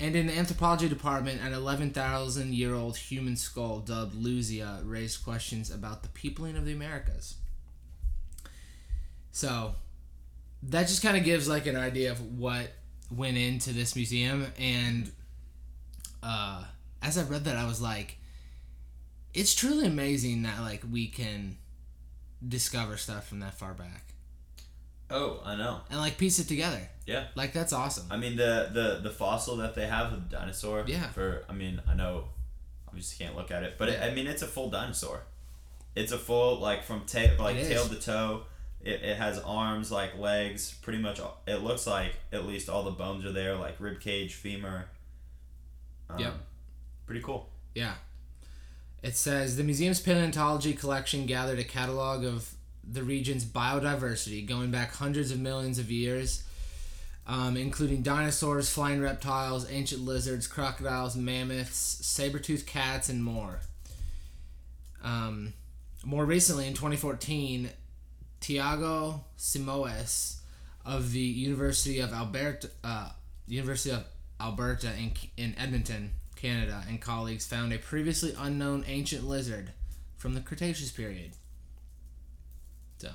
and 0.00 0.16
in 0.16 0.26
the 0.26 0.36
anthropology 0.36 0.88
department, 0.88 1.40
an 1.42 1.52
11,000 1.52 2.54
year 2.54 2.74
old 2.74 2.96
human 2.96 3.36
skull 3.36 3.80
dubbed 3.80 4.14
Luzia 4.14 4.80
raised 4.84 5.22
questions 5.24 5.70
about 5.70 6.02
the 6.02 6.08
peopling 6.08 6.56
of 6.56 6.64
the 6.64 6.72
Americas. 6.72 7.36
So, 9.30 9.74
that 10.64 10.88
just 10.88 11.02
kind 11.02 11.16
of 11.16 11.24
gives 11.24 11.48
like 11.48 11.66
an 11.66 11.76
idea 11.76 12.10
of 12.12 12.38
what 12.38 12.72
went 13.10 13.36
into 13.36 13.72
this 13.72 13.94
museum. 13.94 14.46
And 14.58 15.12
uh, 16.22 16.64
as 17.02 17.18
I 17.18 17.22
read 17.24 17.44
that, 17.44 17.56
I 17.56 17.66
was 17.66 17.80
like, 17.80 18.16
it's 19.34 19.54
truly 19.54 19.86
amazing 19.86 20.42
that 20.42 20.60
like 20.60 20.82
we 20.90 21.06
can 21.08 21.56
discover 22.46 22.96
stuff 22.96 23.28
from 23.28 23.40
that 23.40 23.54
far 23.58 23.72
back 23.74 24.04
Oh, 25.10 25.40
I 25.44 25.56
know. 25.56 25.80
and 25.90 25.98
like 26.00 26.16
piece 26.16 26.38
it 26.38 26.48
together. 26.48 26.88
Yeah. 27.06 27.24
Like 27.34 27.52
that's 27.52 27.72
awesome. 27.74 28.06
I 28.10 28.16
mean 28.16 28.36
the 28.36 28.70
the 28.72 29.00
the 29.02 29.10
fossil 29.10 29.56
that 29.58 29.74
they 29.74 29.86
have 29.86 30.12
of 30.12 30.28
the 30.30 30.36
dinosaur. 30.36 30.84
Yeah. 30.86 31.08
For 31.10 31.44
I 31.50 31.52
mean 31.52 31.82
I 31.86 31.94
know, 31.94 32.24
obviously 32.88 33.22
can't 33.22 33.36
look 33.36 33.50
at 33.50 33.62
it, 33.62 33.74
but 33.78 33.90
it, 33.90 34.00
I 34.02 34.14
mean 34.14 34.26
it's 34.26 34.40
a 34.42 34.46
full 34.46 34.70
dinosaur. 34.70 35.20
It's 35.94 36.12
a 36.12 36.18
full 36.18 36.58
like 36.60 36.82
from 36.82 37.02
tail 37.04 37.36
like 37.38 37.56
tail 37.56 37.86
to 37.88 37.96
toe. 37.96 38.44
It, 38.80 39.02
it 39.02 39.16
has 39.18 39.38
arms 39.40 39.92
like 39.92 40.18
legs. 40.18 40.72
Pretty 40.80 40.98
much. 40.98 41.20
all- 41.20 41.40
It 41.46 41.62
looks 41.62 41.86
like 41.86 42.14
at 42.32 42.46
least 42.46 42.68
all 42.70 42.82
the 42.82 42.90
bones 42.92 43.24
are 43.26 43.32
there, 43.32 43.54
like 43.54 43.76
rib 43.78 44.00
cage, 44.00 44.34
femur. 44.34 44.86
Um, 46.08 46.18
Yep. 46.20 46.34
Pretty 47.06 47.20
cool. 47.20 47.48
Yeah. 47.74 47.94
It 49.02 49.16
says 49.16 49.56
the 49.56 49.64
museum's 49.64 50.00
paleontology 50.00 50.74
collection 50.74 51.26
gathered 51.26 51.58
a 51.58 51.64
catalog 51.64 52.24
of 52.24 52.54
the 52.88 53.02
region's 53.02 53.44
biodiversity 53.44 54.46
going 54.46 54.70
back 54.70 54.94
hundreds 54.94 55.30
of 55.30 55.40
millions 55.40 55.78
of 55.78 55.90
years, 55.90 56.44
um, 57.26 57.56
including 57.56 58.02
dinosaurs, 58.02 58.70
flying 58.70 59.00
reptiles, 59.00 59.70
ancient 59.70 60.02
lizards, 60.02 60.46
crocodiles, 60.46 61.16
mammoths, 61.16 61.76
saber-toothed 62.06 62.66
cats, 62.66 63.08
and 63.08 63.22
more. 63.24 63.60
Um, 65.02 65.52
more 66.04 66.24
recently, 66.24 66.66
in 66.66 66.74
2014, 66.74 67.70
Tiago 68.40 69.24
Simoes 69.38 70.38
of 70.84 71.12
the 71.12 71.20
University 71.20 72.00
of 72.00 72.12
Alberta, 72.12 72.70
uh, 72.82 73.10
University 73.46 73.94
of 73.94 74.04
Alberta 74.40 74.90
in, 74.98 75.12
in 75.36 75.54
Edmonton, 75.56 76.10
Canada, 76.42 76.82
and 76.88 77.00
colleagues 77.00 77.46
found 77.46 77.72
a 77.72 77.78
previously 77.78 78.34
unknown 78.36 78.84
ancient 78.88 79.24
lizard 79.26 79.70
from 80.16 80.34
the 80.34 80.40
Cretaceous 80.40 80.90
period. 80.90 81.30
So, 82.98 83.10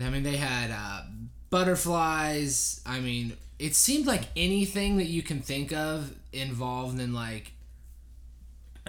I 0.00 0.08
mean, 0.08 0.22
they 0.22 0.38
had 0.38 0.70
uh, 0.70 1.02
butterflies. 1.50 2.80
I 2.86 3.00
mean, 3.00 3.36
it 3.58 3.74
seemed 3.74 4.06
like 4.06 4.22
anything 4.34 4.96
that 4.96 5.06
you 5.06 5.22
can 5.22 5.40
think 5.40 5.70
of 5.72 6.14
involved 6.32 6.98
in 6.98 7.12
like 7.12 7.52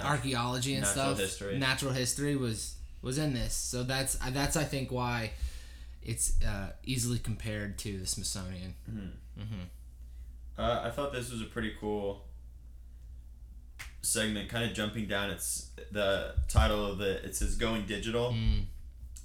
archaeology 0.02 0.74
and 0.76 0.84
Natural 0.84 1.06
stuff. 1.08 1.20
history. 1.20 1.60
Natural 1.60 1.92
history 1.92 2.38
was 2.38 2.76
was 3.02 3.18
in 3.18 3.34
this. 3.34 3.54
So 3.54 3.84
that's 3.84 4.16
that's 4.16 4.56
I 4.56 4.64
think 4.64 4.94
why 4.94 5.32
it's 6.02 6.42
uh, 6.42 6.70
easily 6.86 7.20
compared 7.20 7.78
to 7.80 8.00
the 8.00 8.08
Smithsonian. 8.08 8.76
Uh, 10.58 10.82
I 10.84 10.90
thought 10.90 11.12
this 11.12 11.32
was 11.32 11.42
a 11.42 11.46
pretty 11.46 11.74
cool 11.80 12.26
segment, 14.02 14.50
kind 14.50 14.66
of 14.66 14.74
jumping 14.74 15.08
down. 15.08 15.32
It's 15.32 15.72
the 15.92 16.36
title 16.48 16.86
of 16.86 16.98
the. 16.98 17.24
It 17.26 17.36
says 17.36 17.56
"Going 17.56 17.86
Digital." 17.86 18.32
Mm. 18.32 18.66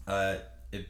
Uh, 0.06 0.36
it 0.72 0.88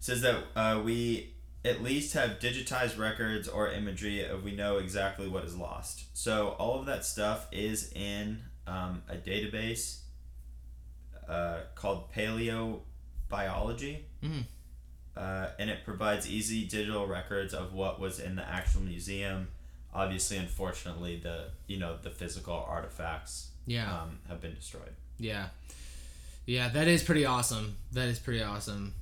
says 0.00 0.20
that 0.22 0.36
uh, 0.56 0.80
we 0.84 1.34
at 1.64 1.82
least 1.82 2.14
have 2.14 2.38
digitized 2.38 2.98
records 2.98 3.48
or 3.48 3.70
imagery 3.70 4.20
if 4.20 4.42
we 4.42 4.54
know 4.54 4.78
exactly 4.78 5.28
what 5.28 5.44
is 5.44 5.56
lost. 5.56 6.04
So 6.16 6.56
all 6.58 6.78
of 6.78 6.86
that 6.86 7.04
stuff 7.04 7.46
is 7.52 7.92
in 7.92 8.40
um, 8.66 9.02
a 9.08 9.16
database 9.16 10.00
uh, 11.28 11.58
called 11.74 12.12
Paleobiology. 12.12 12.80
Mm. 14.22 14.44
Uh, 15.16 15.48
and 15.58 15.70
it 15.70 15.78
provides 15.84 16.28
easy 16.30 16.66
digital 16.66 17.06
records 17.06 17.54
of 17.54 17.72
what 17.72 17.98
was 17.98 18.18
in 18.20 18.36
the 18.36 18.46
actual 18.46 18.82
museum. 18.82 19.48
Obviously, 19.94 20.36
unfortunately, 20.36 21.16
the 21.16 21.48
you 21.66 21.78
know 21.78 21.96
the 22.02 22.10
physical 22.10 22.54
artifacts 22.68 23.48
Yeah. 23.66 23.90
um, 24.02 24.18
have 24.28 24.40
been 24.42 24.54
destroyed. 24.54 24.92
Yeah. 25.18 25.48
Yeah, 26.44 26.68
that 26.68 26.86
is 26.86 27.02
pretty 27.02 27.24
awesome. 27.24 27.76
That 27.92 28.08
is 28.08 28.18
pretty 28.18 28.42
awesome. 28.42 28.94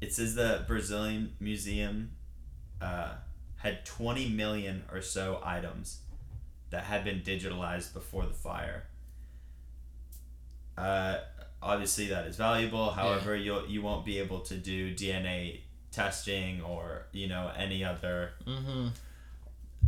It 0.00 0.12
says 0.14 0.34
the 0.34 0.64
Brazilian 0.66 1.34
museum 1.38 2.10
uh, 2.80 3.10
had 3.56 3.84
20 3.84 4.30
million 4.30 4.84
or 4.92 5.00
so 5.02 5.40
items 5.44 6.00
that 6.70 6.84
had 6.84 7.04
been 7.04 7.20
digitalized 7.20 7.92
before 7.92 8.26
the 8.26 8.32
fire. 8.34 8.84
Uh, 10.76 11.18
obviously, 11.64 12.06
that 12.08 12.26
is 12.26 12.36
valuable. 12.36 12.90
However, 12.90 13.34
you'll 13.34 13.66
you 13.66 13.82
won't 13.82 14.04
be 14.04 14.18
able 14.18 14.40
to 14.42 14.54
do 14.56 14.94
DNA 14.94 15.60
testing 15.90 16.60
or 16.62 17.06
you 17.12 17.26
know 17.28 17.50
any 17.56 17.82
other 17.84 18.32
Mm-hmm. 18.46 18.88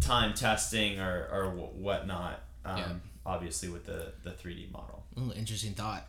time 0.00 0.34
testing 0.34 0.98
or 1.00 1.28
or 1.32 1.50
whatnot. 1.50 2.40
Um, 2.64 2.78
Yeah. 2.78 2.92
Obviously, 3.24 3.68
with 3.68 3.86
the 3.86 4.12
the 4.22 4.30
3D 4.30 4.70
model. 4.72 5.04
Ooh, 5.18 5.32
interesting 5.32 5.72
thought. 5.74 6.06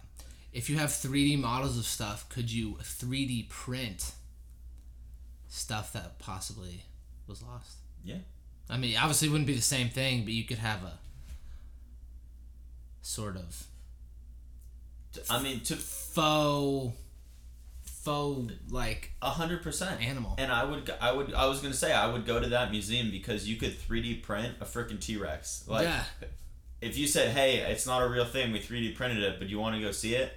If 0.53 0.69
you 0.69 0.77
have 0.77 0.89
3D 0.89 1.39
models 1.39 1.77
of 1.77 1.85
stuff, 1.85 2.27
could 2.29 2.51
you 2.51 2.77
3D 2.81 3.49
print 3.49 4.11
stuff 5.47 5.93
that 5.93 6.19
possibly 6.19 6.85
was 7.27 7.41
lost? 7.43 7.77
Yeah. 8.03 8.19
I 8.69 8.77
mean, 8.77 8.97
obviously 8.97 9.27
it 9.27 9.31
wouldn't 9.31 9.47
be 9.47 9.55
the 9.55 9.61
same 9.61 9.89
thing, 9.89 10.23
but 10.23 10.33
you 10.33 10.43
could 10.43 10.57
have 10.59 10.83
a 10.83 10.99
sort 13.01 13.35
of 13.37 13.65
I 15.29 15.41
mean, 15.41 15.61
to 15.61 15.75
faux 15.75 16.93
faux 17.83 18.53
like 18.69 19.11
a 19.21 19.29
hundred 19.29 19.61
percent. 19.63 20.01
animal. 20.01 20.35
And 20.37 20.51
I 20.51 20.63
would, 20.63 20.91
I 21.01 21.11
would, 21.11 21.33
I 21.33 21.45
was 21.47 21.59
gonna 21.61 21.73
say 21.73 21.91
I 21.93 22.07
would 22.07 22.25
go 22.25 22.39
to 22.39 22.49
that 22.49 22.71
museum 22.71 23.11
because 23.11 23.47
you 23.47 23.57
could 23.57 23.77
3D 23.77 24.23
print 24.23 24.55
a 24.61 24.65
freaking 24.65 24.99
T 24.99 25.17
Rex. 25.17 25.63
Like, 25.67 25.83
yeah. 25.83 26.03
if 26.81 26.97
you 26.97 27.07
said, 27.07 27.31
"Hey, 27.31 27.57
it's 27.57 27.85
not 27.85 28.01
a 28.03 28.07
real 28.09 28.25
thing. 28.25 28.51
We 28.51 28.59
3D 28.59 28.95
printed 28.95 29.23
it, 29.23 29.39
but 29.39 29.49
you 29.49 29.59
want 29.59 29.75
to 29.75 29.81
go 29.81 29.91
see 29.91 30.15
it?" 30.15 30.33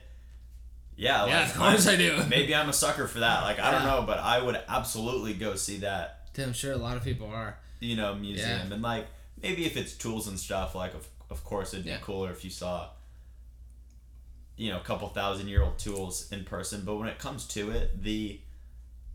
Yeah, 0.96 1.24
Yeah, 1.26 1.40
like, 1.40 1.48
of 1.48 1.56
course 1.56 1.86
I 1.86 1.96
do. 1.96 2.22
Maybe 2.28 2.54
I'm 2.54 2.68
a 2.68 2.74
sucker 2.74 3.06
for 3.06 3.20
that. 3.20 3.42
Like, 3.42 3.58
I 3.58 3.70
don't 3.70 3.84
know, 3.84 4.02
but 4.06 4.18
I 4.18 4.42
would 4.42 4.60
absolutely 4.68 5.32
go 5.32 5.54
see 5.54 5.78
that. 5.78 6.28
I'm 6.36 6.52
sure 6.52 6.72
a 6.72 6.76
lot 6.76 6.96
of 6.98 7.04
people 7.04 7.26
are. 7.28 7.56
You 7.80 7.96
know, 7.96 8.14
museum 8.14 8.48
Yeah. 8.68 8.74
and 8.74 8.82
like 8.82 9.06
maybe 9.42 9.64
if 9.64 9.76
it's 9.78 9.94
tools 9.94 10.26
and 10.28 10.38
stuff, 10.38 10.74
like 10.74 10.92
of 10.94 11.06
of 11.30 11.44
course 11.44 11.72
it'd 11.72 11.84
be 11.84 11.90
Yeah. 11.90 11.98
cooler 12.02 12.30
if 12.30 12.44
you 12.44 12.50
saw. 12.50 12.88
You 14.60 14.70
know, 14.72 14.76
a 14.78 14.82
couple 14.82 15.08
thousand 15.08 15.48
year 15.48 15.62
old 15.62 15.78
tools 15.78 16.30
in 16.30 16.44
person, 16.44 16.82
but 16.84 16.96
when 16.96 17.08
it 17.08 17.18
comes 17.18 17.46
to 17.48 17.70
it, 17.70 18.02
the 18.02 18.40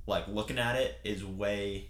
like 0.08 0.28
looking 0.28 0.58
at 0.58 0.76
it 0.76 0.98
is 1.04 1.24
way 1.24 1.90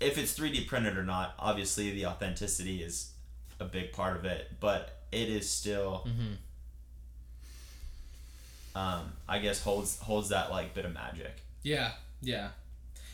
if 0.00 0.18
it's 0.18 0.36
3D 0.38 0.66
printed 0.66 0.96
or 0.98 1.04
not, 1.04 1.34
obviously 1.38 1.90
the 1.92 2.06
authenticity 2.06 2.82
is 2.82 3.12
a 3.60 3.64
big 3.64 3.92
part 3.92 4.16
of 4.16 4.24
it, 4.24 4.50
but 4.60 4.98
it 5.12 5.28
is 5.28 5.48
still 5.48 6.06
Mm-hmm. 6.06 6.34
um, 8.74 9.12
I 9.28 9.38
guess 9.38 9.62
holds 9.62 9.98
holds 10.00 10.28
that 10.30 10.50
like 10.50 10.74
bit 10.74 10.84
of 10.84 10.92
magic. 10.92 11.32
Yeah, 11.62 11.92
yeah. 12.20 12.48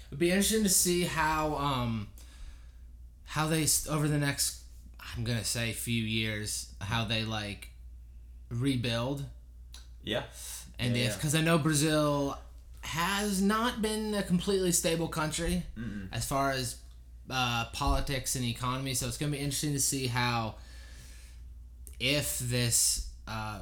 It'd 0.09 0.19
be 0.19 0.31
interesting 0.31 0.63
to 0.65 0.69
see 0.69 1.05
how 1.05 1.55
um 1.57 2.09
how 3.27 3.47
they 3.47 3.67
over 3.91 4.09
the 4.09 4.19
next 4.19 4.63
I'm 5.15 5.25
gonna 5.25 5.45
say 5.45 5.73
few 5.73 6.03
years 6.03 6.73
how 6.81 7.05
they 7.05 7.25
like 7.25 7.69
rebuild 8.51 9.25
Yeah. 10.05 10.23
and 10.79 10.97
Yeah, 10.97 11.03
if 11.05 11.09
yeah. 11.11 11.17
because 11.17 11.35
I 11.35 11.41
know 11.41 11.59
Brazil 11.59 12.37
has 12.81 13.41
not 13.41 13.81
been 13.83 14.15
a 14.15 14.23
completely 14.23 14.73
stable 14.73 15.09
country 15.09 15.63
as 16.13 16.25
far 16.27 16.51
as 16.51 16.77
uh, 17.31 17.67
politics 17.73 18.35
and 18.37 18.45
economy, 18.45 18.95
so 18.95 19.07
it's 19.07 19.17
gonna 19.17 19.33
be 19.33 19.39
interesting 19.39 19.73
to 19.73 19.81
see 19.81 20.07
how 20.09 20.57
if 22.01 22.39
this 22.41 23.09
uh, 23.29 23.61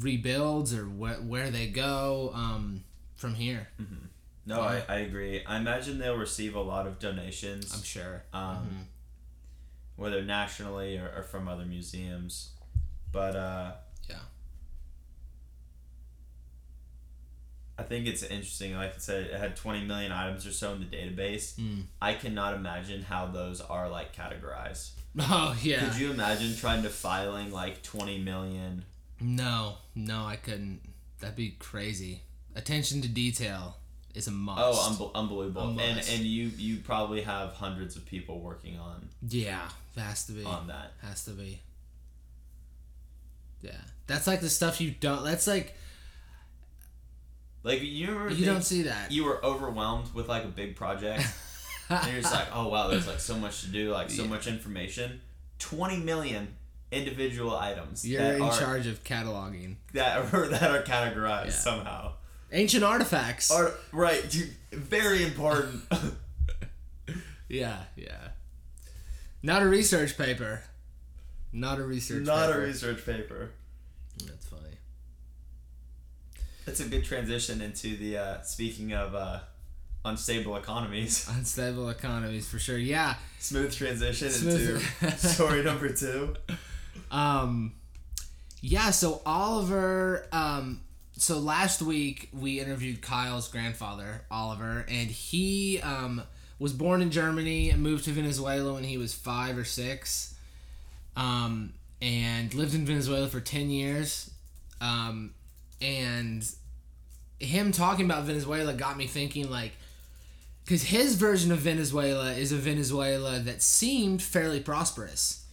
rebuilds 0.00 0.72
or 0.74 0.84
wh- 0.84 1.28
where 1.28 1.50
they 1.50 1.66
go 1.66 2.30
um, 2.34 2.82
from 3.16 3.34
here. 3.34 3.68
Mm-hmm. 3.80 4.06
No, 4.46 4.60
I, 4.60 4.82
I 4.88 4.96
agree. 5.00 5.44
I 5.44 5.58
imagine 5.58 5.98
they'll 5.98 6.16
receive 6.16 6.54
a 6.54 6.60
lot 6.62 6.86
of 6.86 6.98
donations. 6.98 7.74
I'm 7.74 7.82
sure. 7.82 8.22
um, 8.32 8.86
whether 9.96 10.22
nationally 10.22 10.96
or, 10.98 11.10
or 11.16 11.22
from 11.24 11.48
other 11.48 11.64
museums. 11.64 12.50
But 13.12 13.34
uh, 13.36 13.72
Yeah. 14.08 14.16
I 17.78 17.82
think 17.82 18.06
it's 18.06 18.22
interesting. 18.22 18.74
Like 18.74 18.94
I 18.94 18.98
said, 18.98 19.24
it 19.26 19.38
had 19.38 19.54
20 19.56 19.84
million 19.84 20.10
items 20.12 20.46
or 20.46 20.52
so 20.52 20.72
in 20.72 20.80
the 20.80 20.86
database. 20.86 21.54
Mm. 21.60 21.82
I 22.00 22.14
cannot 22.14 22.54
imagine 22.54 23.02
how 23.02 23.26
those 23.26 23.60
are 23.60 23.88
like 23.88 24.14
categorized. 24.16 24.90
Oh 25.18 25.56
yeah. 25.62 25.80
Could 25.88 25.98
you 25.98 26.10
imagine 26.10 26.54
trying 26.56 26.82
to 26.82 26.90
filing 26.90 27.50
like 27.50 27.82
20 27.82 28.18
million? 28.18 28.84
No, 29.18 29.76
no, 29.94 30.26
I 30.26 30.36
couldn't. 30.36 30.80
That'd 31.20 31.36
be 31.36 31.56
crazy. 31.58 32.20
Attention 32.54 33.00
to 33.00 33.08
detail 33.08 33.78
is 34.14 34.26
a 34.28 34.30
must. 34.30 34.60
Oh, 34.62 34.72
unbe- 34.90 35.14
unbelievable! 35.14 35.62
A 35.62 35.82
And 35.82 35.96
must. 35.96 36.12
and 36.12 36.22
you 36.22 36.50
you 36.58 36.80
probably 36.80 37.22
have 37.22 37.52
hundreds 37.54 37.96
of 37.96 38.04
people 38.04 38.40
working 38.40 38.78
on 38.78 39.08
yeah, 39.26 39.68
has 39.96 40.26
to 40.26 40.32
be. 40.32 40.44
on 40.44 40.66
that. 40.66 40.92
Has 41.02 41.24
to 41.24 41.30
be. 41.30 41.60
Yeah, 43.62 43.72
that's 44.06 44.26
like 44.26 44.40
the 44.40 44.50
stuff 44.50 44.80
you 44.82 44.90
don't. 45.00 45.24
That's 45.24 45.46
like 45.46 45.74
Like 47.66 47.82
you 47.82 48.06
remember 48.06 48.32
you 48.32 48.44
don't 48.44 48.62
see 48.62 48.82
that. 48.82 49.10
you 49.10 49.24
were 49.24 49.44
overwhelmed 49.44 50.14
with 50.14 50.28
like 50.28 50.44
a 50.44 50.48
big 50.48 50.76
project. 50.76 51.24
and 51.90 52.12
you're 52.12 52.20
just 52.22 52.32
like, 52.32 52.46
oh 52.54 52.68
wow, 52.68 52.86
there's 52.86 53.08
like 53.08 53.18
so 53.18 53.36
much 53.36 53.62
to 53.62 53.68
do, 53.68 53.90
like 53.92 54.08
so 54.08 54.22
Yeah. 54.22 54.28
much 54.28 54.46
information. 54.46 55.20
Twenty 55.58 55.96
million 55.96 56.54
individual 56.92 57.56
items 57.56 58.06
You're 58.06 58.22
in 58.22 58.40
are 58.42 58.56
charge 58.56 58.86
of 58.86 59.02
cataloging 59.02 59.74
that 59.94 60.18
are 60.32 60.46
that 60.46 60.70
are 60.70 60.82
categorized 60.82 61.46
Yeah. 61.46 61.50
somehow. 61.50 62.12
ancient 62.52 62.84
artifacts. 62.84 63.50
Are 63.50 63.72
right, 63.90 64.22
dude, 64.30 64.54
very 64.70 65.24
important. 65.24 65.82
yeah, 67.48 67.82
yeah. 67.96 68.28
Not 69.42 69.62
a 69.62 69.66
research 69.66 70.16
paper. 70.16 70.62
Not 71.52 71.78
a 71.80 71.84
research. 71.84 72.24
Not 72.24 72.48
a 72.50 72.52
paper. 72.52 72.64
research 72.64 73.04
paper. 73.04 73.50
That's 74.24 74.46
funny. 74.46 74.55
That's 76.66 76.80
a 76.80 76.88
good 76.88 77.04
transition 77.04 77.62
into 77.62 77.96
the 77.96 78.18
uh, 78.18 78.42
speaking 78.42 78.92
of 78.92 79.14
uh, 79.14 79.38
unstable 80.04 80.56
economies. 80.56 81.28
Unstable 81.36 81.88
economies 81.90 82.48
for 82.48 82.58
sure. 82.58 82.76
Yeah. 82.76 83.14
Smooth 83.38 83.72
transition 83.72 84.30
Smooth. 84.30 84.84
into 85.00 85.16
story 85.16 85.62
number 85.62 85.88
two. 85.92 86.34
Um, 87.10 87.72
yeah. 88.60 88.90
So 88.90 89.22
Oliver. 89.24 90.26
Um, 90.32 90.80
so 91.18 91.38
last 91.38 91.80
week 91.80 92.28
we 92.32 92.60
interviewed 92.60 93.00
Kyle's 93.00 93.48
grandfather, 93.48 94.22
Oliver, 94.30 94.84
and 94.88 95.08
he 95.08 95.80
um, 95.80 96.22
was 96.58 96.72
born 96.72 97.00
in 97.00 97.10
Germany 97.10 97.70
and 97.70 97.82
moved 97.82 98.04
to 98.04 98.10
Venezuela 98.10 98.74
when 98.74 98.84
he 98.84 98.98
was 98.98 99.14
five 99.14 99.56
or 99.56 99.64
six, 99.64 100.34
um, 101.16 101.72
and 102.02 102.52
lived 102.52 102.74
in 102.74 102.84
Venezuela 102.84 103.28
for 103.28 103.40
ten 103.40 103.70
years. 103.70 104.30
Um, 104.80 105.32
and 105.80 106.48
him 107.38 107.72
talking 107.72 108.04
about 108.06 108.24
Venezuela 108.24 108.72
got 108.72 108.96
me 108.96 109.06
thinking 109.06 109.50
like 109.50 109.72
because 110.64 110.82
his 110.84 111.14
version 111.14 111.52
of 111.52 111.58
Venezuela 111.58 112.32
is 112.32 112.50
a 112.52 112.56
Venezuela 112.56 113.38
that 113.40 113.62
seemed 113.62 114.20
fairly 114.22 114.60
prosperous. 114.60 115.44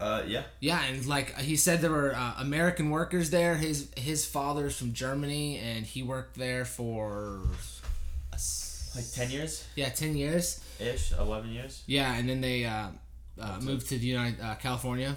Uh, 0.00 0.22
yeah. 0.26 0.42
Yeah, 0.60 0.80
and 0.84 1.04
like 1.06 1.36
he 1.40 1.56
said, 1.56 1.80
there 1.80 1.90
were 1.90 2.14
uh, 2.14 2.34
American 2.38 2.90
workers 2.90 3.30
there. 3.30 3.56
His 3.56 3.88
his 3.96 4.24
father's 4.26 4.76
from 4.78 4.92
Germany, 4.92 5.58
and 5.58 5.84
he 5.84 6.02
worked 6.04 6.36
there 6.36 6.64
for 6.64 7.40
s- 8.32 8.92
Like 8.94 9.10
ten 9.12 9.30
years 9.30 9.64
yeah 9.76 9.88
ten 9.88 10.16
years. 10.16 10.60
ish, 10.78 11.12
eleven 11.12 11.50
years. 11.50 11.82
Yeah, 11.86 12.14
and 12.14 12.28
then 12.28 12.40
they 12.40 12.64
uh, 12.64 12.88
uh, 13.40 13.58
moved 13.60 13.88
to 13.88 13.98
the 13.98 14.06
United 14.06 14.40
uh, 14.40 14.54
California. 14.56 15.16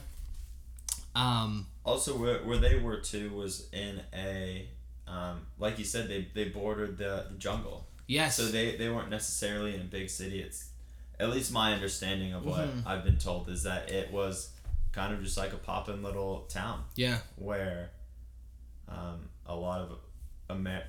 Um, 1.16 1.68
Also, 1.84 2.18
where, 2.18 2.40
where 2.44 2.58
they 2.58 2.78
were 2.78 2.98
too 2.98 3.32
was 3.32 3.68
in 3.74 4.02
a, 4.14 4.70
um, 5.08 5.46
like 5.60 5.78
you 5.80 5.86
said, 5.86 6.08
they, 6.08 6.28
they 6.34 6.46
bordered 6.50 6.98
the, 6.98 7.26
the 7.32 7.38
jungle. 7.38 7.88
yes, 8.08 8.36
So 8.38 8.46
they, 8.48 8.76
they 8.78 8.90
weren't 8.90 9.10
necessarily 9.10 9.76
in 9.76 9.82
a 9.82 9.86
big 9.86 10.10
city. 10.10 10.40
It's 10.42 10.70
at 11.20 11.30
least 11.30 11.52
my 11.52 11.74
understanding 11.74 12.34
of 12.34 12.46
what 12.46 12.62
Mhm. 12.68 12.86
I've 12.86 13.04
been 13.04 13.18
told 13.18 13.50
is 13.50 13.64
that 13.64 13.90
it 13.92 14.12
was 14.12 14.52
kind 14.92 15.14
of 15.14 15.24
just 15.24 15.38
like 15.38 15.54
a 15.54 15.58
poppin' 15.58 16.02
little 16.04 16.42
town 16.50 16.84
yeah, 16.96 17.20
where 17.36 17.92
um, 18.88 19.30
a 19.46 19.56
lot 19.56 19.82
of 19.82 19.98
Amer- 20.50 20.84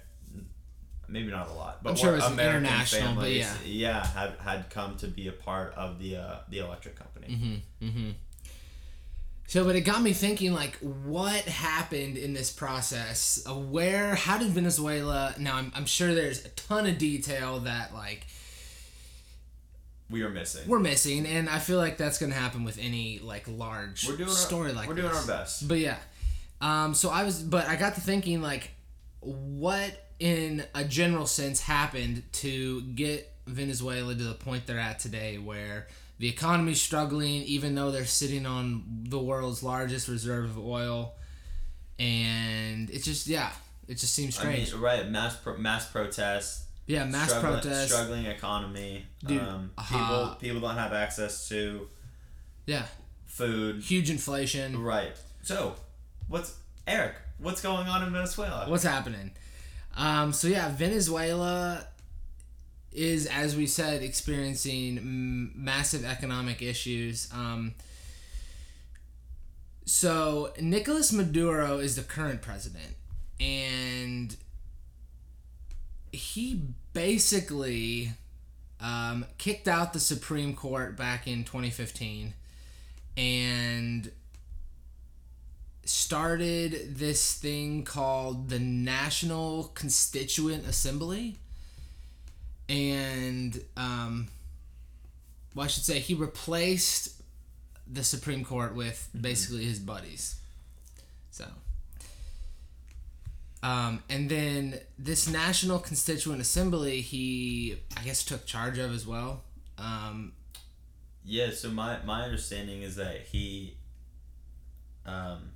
maybe 1.09 1.31
not 1.31 1.49
a 1.49 1.53
lot, 1.53 1.83
but 1.85 1.91
I'm 1.91 1.97
sure 1.97 2.13
it 2.13 2.17
was 2.17 2.25
American 2.25 2.65
international, 2.65 3.15
but 3.15 3.21
families, 3.25 3.49
yeah, 3.65 4.05
had 4.07 4.33
had 4.43 4.71
come 4.71 4.97
to 4.97 5.07
be 5.07 5.29
a 5.29 5.33
part 5.33 5.75
of 5.75 5.99
the 6.01 6.17
uh, 6.17 6.37
the 6.49 6.59
electric 6.59 6.97
company. 6.97 7.29
Mm-hmm. 7.29 7.87
Mm-hmm. 7.87 8.11
So, 9.48 9.64
but 9.64 9.76
it 9.76 9.83
got 9.83 10.00
me 10.00 10.12
thinking, 10.14 10.55
like, 10.55 10.76
what 10.78 11.42
happened 11.44 12.16
in 12.16 12.33
this 12.33 12.50
process? 12.50 13.44
Uh, 13.46 13.52
where, 13.52 14.14
how 14.14 14.38
did 14.38 14.48
Venezuela? 14.48 15.35
Now, 15.38 15.57
I'm, 15.57 15.70
I'm 15.74 15.85
sure 15.85 16.14
there's 16.14 16.42
a 16.44 16.48
ton 16.50 16.87
of 16.87 16.96
detail 16.96 17.59
that, 17.61 17.92
like, 17.92 18.26
We 20.09 20.22
are 20.22 20.31
missing. 20.31 20.66
we're 20.66 20.78
missing, 20.78 21.26
and 21.26 21.50
I 21.50 21.59
feel 21.59 21.76
like 21.76 21.98
that's 21.98 22.18
gonna 22.18 22.35
happen 22.35 22.64
with 22.64 22.78
any 22.78 23.18
like 23.18 23.46
large 23.48 24.07
We're 24.09 24.16
doing 24.16 24.28
our, 24.31 24.35
story 24.35 24.72
like 24.72 24.88
we're 24.88 24.94
doing 24.94 25.09
this. 25.09 25.20
our 25.20 25.26
best. 25.26 25.68
But 25.68 25.78
yeah, 25.78 25.98
um, 26.61 26.94
so 26.94 27.11
I 27.11 27.24
was, 27.24 27.42
but 27.42 27.66
I 27.66 27.76
got 27.76 27.94
to 27.96 28.00
thinking 28.00 28.40
like, 28.42 28.70
what 29.20 30.09
in 30.18 30.64
a 30.74 30.85
general 30.85 31.26
sense 31.26 31.61
happened 31.61 32.22
to 32.33 32.81
get 32.83 33.31
Venezuela 33.46 34.14
to 34.14 34.22
the 34.22 34.35
point 34.35 34.66
they're 34.66 34.78
at 34.78 34.98
today, 34.98 35.37
where 35.38 35.88
the 36.23 36.29
economy's 36.29 36.81
struggling, 36.81 37.43
even 37.43 37.75
though 37.75 37.91
they're 37.91 38.05
sitting 38.05 38.47
on 38.47 38.85
the 39.09 39.19
world's 39.19 39.61
largest 39.65 40.07
reserve 40.07 40.45
of 40.51 40.59
oil, 40.65 41.15
and 41.99 42.89
it 42.91 43.03
just 43.03 43.27
yeah, 43.27 43.51
it 43.89 43.99
just 43.99 44.15
seems 44.15 44.39
I 44.39 44.45
mean, 44.45 44.65
strange. 44.65 44.81
right? 44.81 45.09
Mass 45.11 45.35
pro- 45.35 45.57
mass 45.57 45.91
protests. 45.91 46.67
yeah, 46.87 47.05
mass 47.07 47.29
struggling, 47.31 47.61
protests. 47.61 47.93
struggling 47.93 48.27
economy. 48.27 49.05
Dude, 49.27 49.41
um, 49.43 49.73
uh, 49.77 49.83
people 49.83 50.37
people 50.39 50.61
don't 50.61 50.77
have 50.79 50.93
access 50.93 51.49
to 51.49 51.89
Yeah, 52.67 52.87
food. 53.27 53.83
huge 53.83 54.09
inflation. 54.09 54.81
Right. 54.81 55.17
So, 55.43 55.75
what's 56.29 56.55
Eric? 56.87 57.17
What's 57.39 57.61
going 57.63 57.89
on 57.89 58.05
in 58.05 58.13
Venezuela? 58.13 58.67
what's 58.71 58.85
happening. 58.85 59.33
Um, 59.97 60.33
so 60.33 60.47
yeah, 60.47 60.69
Venezuela 60.71 61.85
is, 62.92 63.26
as 63.26 63.57
we 63.57 63.66
said, 63.66 64.02
experiencing 64.02 65.52
massive 65.55 66.05
economic 66.05 66.62
issues. 66.62 67.28
Um, 67.33 67.74
so 69.85 70.52
Nicolas 70.61 71.12
Maduro 71.12 71.78
is 71.78 71.96
the 71.96 72.02
current 72.02 72.42
president, 72.42 72.96
and 73.40 74.37
he 76.12 76.62
basically 76.92 78.12
um, 78.81 79.24
kicked 79.38 79.68
out 79.68 79.92
the 79.92 80.00
Supreme 80.00 80.55
Court 80.55 80.96
back 80.96 81.26
in 81.26 81.44
2015, 81.44 82.35
and 83.16 84.11
started 85.85 86.96
this 86.96 87.35
thing 87.35 87.83
called 87.85 88.48
the 88.48 88.59
National 88.59 89.64
Constituent 89.74 90.66
Assembly. 90.66 91.38
And, 92.68 93.61
um, 93.77 94.29
well, 95.55 95.64
I 95.64 95.68
should 95.68 95.85
say, 95.85 95.98
he 95.98 96.14
replaced 96.14 97.20
the 97.87 98.05
Supreme 98.05 98.44
Court 98.44 98.75
with 98.75 99.09
basically 99.18 99.64
his 99.64 99.79
buddies. 99.79 100.37
So. 101.31 101.46
Um, 103.62 104.03
and 104.09 104.29
then 104.29 104.81
this 104.98 105.29
National 105.29 105.79
Constituent 105.79 106.40
Assembly, 106.40 107.01
he, 107.01 107.77
I 107.96 108.03
guess, 108.03 108.25
took 108.25 108.44
charge 108.46 108.79
of 108.79 108.92
as 108.92 109.07
well. 109.07 109.42
Um, 109.79 110.33
Yeah. 111.25 111.51
So 111.53 111.70
my 111.70 112.03
my 112.05 112.22
understanding 112.25 112.83
is 112.83 112.96
that 112.96 113.27
he, 113.31 113.77
um, 115.07 115.53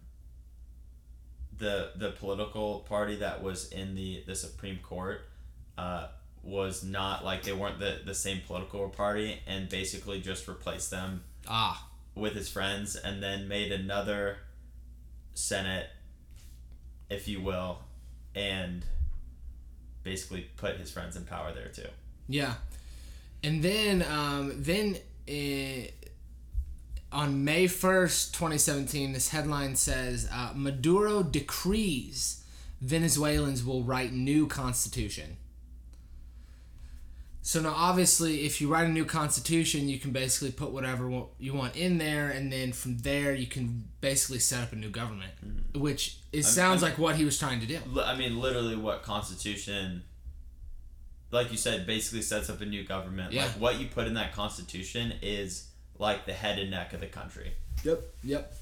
the 1.58 1.90
the 1.96 2.10
political 2.12 2.80
party 2.80 3.16
that 3.16 3.42
was 3.42 3.70
in 3.72 3.94
the 3.94 4.22
the 4.26 4.36
Supreme 4.36 4.78
Court 4.78 5.22
uh, 5.76 6.08
was 6.46 6.84
not 6.84 7.24
like 7.24 7.42
they 7.42 7.52
weren't 7.52 7.78
the 7.80 8.00
the 8.04 8.14
same 8.14 8.40
political 8.46 8.88
party, 8.88 9.40
and 9.46 9.68
basically 9.68 10.20
just 10.20 10.46
replaced 10.48 10.90
them 10.90 11.22
Ah, 11.48 11.88
with 12.14 12.34
his 12.34 12.48
friends, 12.48 12.94
and 12.96 13.22
then 13.22 13.48
made 13.48 13.72
another 13.72 14.38
Senate, 15.34 15.88
if 17.10 17.26
you 17.28 17.40
will, 17.42 17.78
and 18.34 18.84
basically 20.02 20.42
put 20.56 20.76
his 20.76 20.90
friends 20.90 21.16
in 21.16 21.24
power 21.24 21.52
there 21.52 21.68
too. 21.68 21.88
yeah. 22.28 22.54
And 23.42 23.62
then, 23.62 24.02
um, 24.10 24.54
then 24.56 24.96
eh, 25.28 25.88
on 27.12 27.44
May 27.44 27.66
1st, 27.66 28.32
2017, 28.32 29.12
this 29.12 29.28
headline 29.28 29.76
says 29.76 30.28
uh, 30.32 30.50
Maduro 30.54 31.22
decrees 31.22 32.42
Venezuelans 32.80 33.64
will 33.64 33.82
write 33.84 34.12
new 34.12 34.46
constitution. 34.46 35.36
So 37.46 37.60
now, 37.60 37.74
obviously, 37.76 38.44
if 38.44 38.60
you 38.60 38.66
write 38.66 38.88
a 38.88 38.92
new 38.92 39.04
constitution, 39.04 39.88
you 39.88 40.00
can 40.00 40.10
basically 40.10 40.50
put 40.50 40.72
whatever 40.72 41.08
you 41.38 41.54
want 41.54 41.76
in 41.76 41.96
there, 41.96 42.28
and 42.28 42.52
then 42.52 42.72
from 42.72 42.98
there, 42.98 43.36
you 43.36 43.46
can 43.46 43.84
basically 44.00 44.40
set 44.40 44.64
up 44.64 44.72
a 44.72 44.74
new 44.74 44.88
government, 44.88 45.30
which 45.72 46.18
it 46.32 46.42
sounds 46.42 46.82
I'm- 46.82 46.90
like 46.90 46.98
what 46.98 47.14
he 47.14 47.24
was 47.24 47.38
trying 47.38 47.60
to 47.60 47.66
do. 47.66 47.78
I 48.02 48.16
mean, 48.16 48.40
literally, 48.40 48.74
what 48.74 49.04
Constitution, 49.04 50.02
like 51.30 51.52
you 51.52 51.56
said, 51.56 51.86
basically 51.86 52.22
sets 52.22 52.50
up 52.50 52.60
a 52.62 52.66
new 52.66 52.82
government. 52.82 53.32
Yeah. 53.32 53.44
Like 53.44 53.52
what 53.60 53.78
you 53.78 53.86
put 53.86 54.08
in 54.08 54.14
that 54.14 54.32
Constitution 54.32 55.14
is 55.22 55.68
like 56.00 56.26
the 56.26 56.32
head 56.32 56.58
and 56.58 56.72
neck 56.72 56.94
of 56.94 57.00
the 57.00 57.06
country. 57.06 57.52
Yep. 57.84 58.02
Yep. 58.24 58.54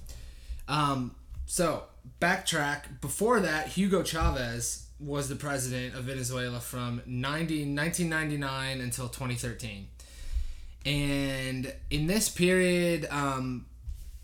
Um, 0.68 1.14
so 1.46 1.84
backtrack. 2.20 3.00
Before 3.00 3.40
that, 3.40 3.68
Hugo 3.68 4.02
Chavez 4.02 4.83
was 5.00 5.28
the 5.28 5.36
president 5.36 5.94
of 5.94 6.04
Venezuela 6.04 6.60
from 6.60 7.02
90, 7.06 7.74
1999 7.74 8.80
until 8.80 9.08
2013. 9.08 9.88
And 10.86 11.74
in 11.90 12.06
this 12.06 12.28
period, 12.28 13.06
um, 13.10 13.66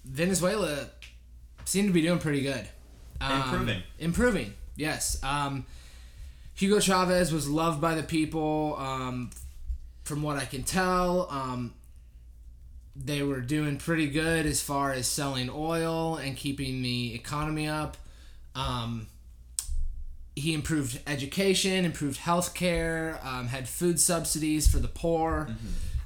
Venezuela 0.05 0.89
seemed 1.65 1.89
to 1.89 1.93
be 1.93 2.03
doing 2.03 2.19
pretty 2.19 2.43
good. 2.43 2.69
Um, 3.21 3.43
Improving. 3.43 3.83
Improving, 3.99 4.55
yes. 4.77 5.23
Um, 5.23 5.67
Hugo 6.55 6.81
Chavez 6.81 7.33
was 7.33 7.49
loved 7.49 7.81
by 7.81 7.95
the 7.95 8.03
people, 8.03 8.77
um, 8.79 9.31
from 10.05 10.23
what 10.23 10.37
I 10.37 10.45
can 10.45 10.63
tell. 10.63 11.29
Um, 11.31 11.75
they 12.97 13.23
were 13.23 13.41
doing 13.41 13.79
pretty 13.79 14.09
good 14.09 14.47
as 14.47 14.61
far 14.61 14.93
as 14.93 15.07
selling 15.07 15.49
oil 15.51 16.17
and 16.17 16.37
keeping 16.37 16.83
the 16.83 17.15
economy 17.15 17.69
up. 17.69 17.97
Um, 18.55 19.07
he 20.37 20.55
improved 20.55 21.01
education, 21.07 21.85
improved 21.85 22.21
healthcare, 22.21 23.25
um, 23.25 23.49
had 23.49 23.69
food 23.69 23.99
subsidies 24.01 24.69
for 24.69 24.79
the 24.79 24.89
poor, 24.89 25.49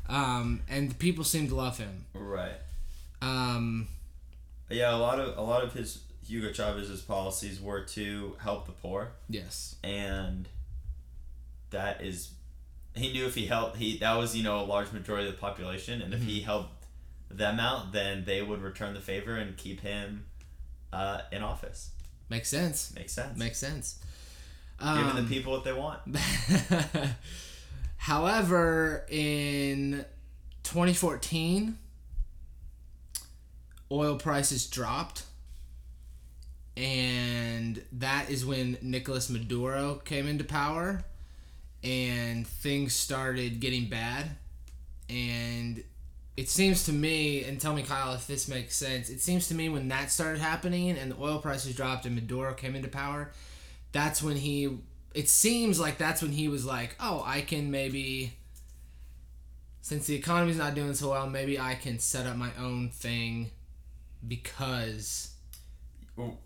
um, 0.09 0.63
and 0.69 0.91
the 0.91 0.95
people 0.95 1.25
seemed 1.25 1.51
to 1.51 1.55
love 1.55 1.79
him. 1.79 2.05
Right. 2.15 2.57
Um, 3.23 3.87
Yeah, 4.71 4.95
a 4.95 4.99
lot 4.99 5.21
of 5.21 5.37
a 5.39 5.43
lot 5.43 5.63
of 5.63 5.73
his 5.73 6.01
Hugo 6.27 6.53
Chavez's 6.53 7.03
policies 7.03 7.61
were 7.61 7.83
to 7.83 8.37
help 8.41 8.67
the 8.67 8.73
poor, 8.73 9.13
yes. 9.29 9.77
and 9.85 10.49
that 11.71 12.03
is, 12.03 12.31
he 12.95 13.13
knew 13.13 13.27
if 13.27 13.35
he 13.35 13.47
helped, 13.47 13.77
he 13.77 13.99
that 13.99 14.17
was 14.17 14.35
you 14.37 14.43
know 14.43 14.61
a 14.61 14.65
large 14.65 14.91
majority 14.93 15.29
of 15.29 15.35
the 15.35 15.41
population, 15.41 16.01
and 16.01 16.15
if 16.15 16.23
he 16.23 16.41
helped 16.41 16.87
them 17.31 17.61
out, 17.61 17.93
then 17.93 18.25
they 18.25 18.43
would 18.43 18.63
return 18.63 18.95
the 18.95 19.01
favor 19.01 19.37
and 19.37 19.57
keep 19.57 19.81
him 19.81 20.25
uh, 20.93 21.21
in 21.33 21.43
office. 21.43 21.91
Makes 22.31 22.49
sense. 22.49 22.93
Makes 22.95 23.13
sense. 23.13 23.39
Makes 23.39 23.59
sense. 23.59 24.01
Giving 24.81 25.05
Um, 25.05 25.17
the 25.17 25.35
people 25.35 25.53
what 25.53 25.65
they 25.65 25.73
want. 25.73 26.01
However, 27.97 29.07
in 29.09 30.05
2014, 30.65 31.79
oil 33.91 34.17
prices 34.17 34.67
dropped. 34.67 35.25
And 36.77 37.83
that 37.93 38.31
is 38.31 38.45
when 38.45 38.79
Nicolas 38.83 39.31
Maduro 39.31 40.03
came 40.05 40.27
into 40.27 40.43
power 40.45 41.05
and 41.85 42.47
things 42.47 42.95
started 42.95 43.61
getting 43.61 43.89
bad. 43.89 44.31
And 45.09 45.85
it 46.37 46.49
seems 46.49 46.85
to 46.87 46.93
me, 46.93 47.45
and 47.45 47.61
tell 47.61 47.75
me, 47.75 47.83
Kyle, 47.83 48.15
if 48.15 48.27
this 48.27 48.49
makes 48.49 48.75
sense, 48.75 49.09
it 49.09 49.21
seems 49.21 49.47
to 49.49 49.55
me 49.55 49.69
when 49.69 49.87
that 49.89 50.11
started 50.11 50.41
happening 50.41 50.91
and 50.91 51.13
the 51.13 51.17
oil 51.21 51.39
prices 51.39 51.77
dropped 51.77 52.07
and 52.07 52.17
Maduro 52.17 52.55
came 52.55 52.75
into 52.75 52.89
power, 52.89 53.31
that's 53.95 54.21
when 54.23 54.37
he 54.37 54.79
it 55.15 55.29
seems 55.29 55.79
like 55.79 55.97
that's 55.97 56.21
when 56.21 56.33
he 56.33 56.49
was 56.49 56.67
like, 56.67 56.97
"Oh, 57.01 57.23
I 57.25 57.41
can 57.41 57.71
maybe 57.71 58.37
since 59.81 60.07
the 60.07 60.17
economy's 60.17 60.57
not 60.57 60.75
doing 60.75 60.93
so 60.95 61.11
well, 61.11 61.29
maybe 61.31 61.59
I 61.59 61.77
can 61.77 61.99
set 61.99 62.27
up 62.27 62.37
my 62.37 62.51
own 62.59 62.91
thing 62.91 63.51
because 64.27 65.31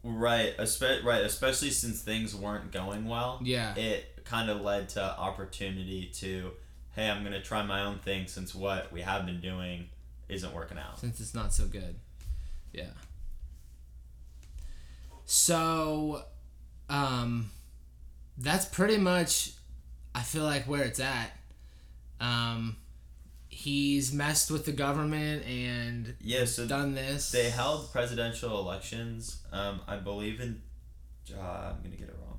Right, 0.02 0.56
espe- 0.56 1.04
right, 1.04 1.22
especially 1.24 1.70
since 1.70 2.00
things 2.00 2.34
weren't 2.34 2.72
going 2.72 3.06
well. 3.06 3.38
Yeah. 3.42 3.74
It 3.74 4.24
kind 4.24 4.48
of 4.48 4.62
led 4.62 4.88
to 4.90 5.02
opportunity 5.02 6.10
to, 6.14 6.52
hey, 6.94 7.10
I'm 7.10 7.22
gonna 7.22 7.42
try 7.42 7.62
my 7.64 7.82
own 7.82 7.98
thing 7.98 8.26
since 8.26 8.54
what 8.54 8.92
we 8.92 9.02
have 9.02 9.24
been 9.26 9.40
doing 9.40 9.88
isn't 10.28 10.54
working 10.54 10.78
out. 10.78 10.98
since 10.98 11.18
it's 11.20 11.34
not 11.34 11.54
so 11.54 11.66
good." 11.66 11.96
Yeah. 12.72 12.90
So 15.24 16.24
um 16.88 17.50
that's 18.38 18.64
pretty 18.66 18.96
much 18.96 19.52
I 20.14 20.22
feel 20.22 20.44
like 20.44 20.64
where 20.64 20.82
it's 20.84 21.00
at. 21.00 21.30
Um 22.20 22.76
he's 23.48 24.12
messed 24.12 24.50
with 24.50 24.64
the 24.64 24.72
government 24.72 25.44
and 25.46 26.14
Yeah, 26.20 26.44
so 26.44 26.66
done 26.66 26.94
this. 26.94 27.30
they 27.32 27.50
held 27.50 27.90
presidential 27.92 28.58
elections. 28.60 29.38
Um, 29.52 29.80
I 29.88 29.96
believe 29.96 30.40
in, 30.40 30.62
uh, 31.36 31.40
I'm 31.40 31.82
gonna 31.82 31.96
get 31.96 32.08
it 32.08 32.16
wrong. 32.24 32.38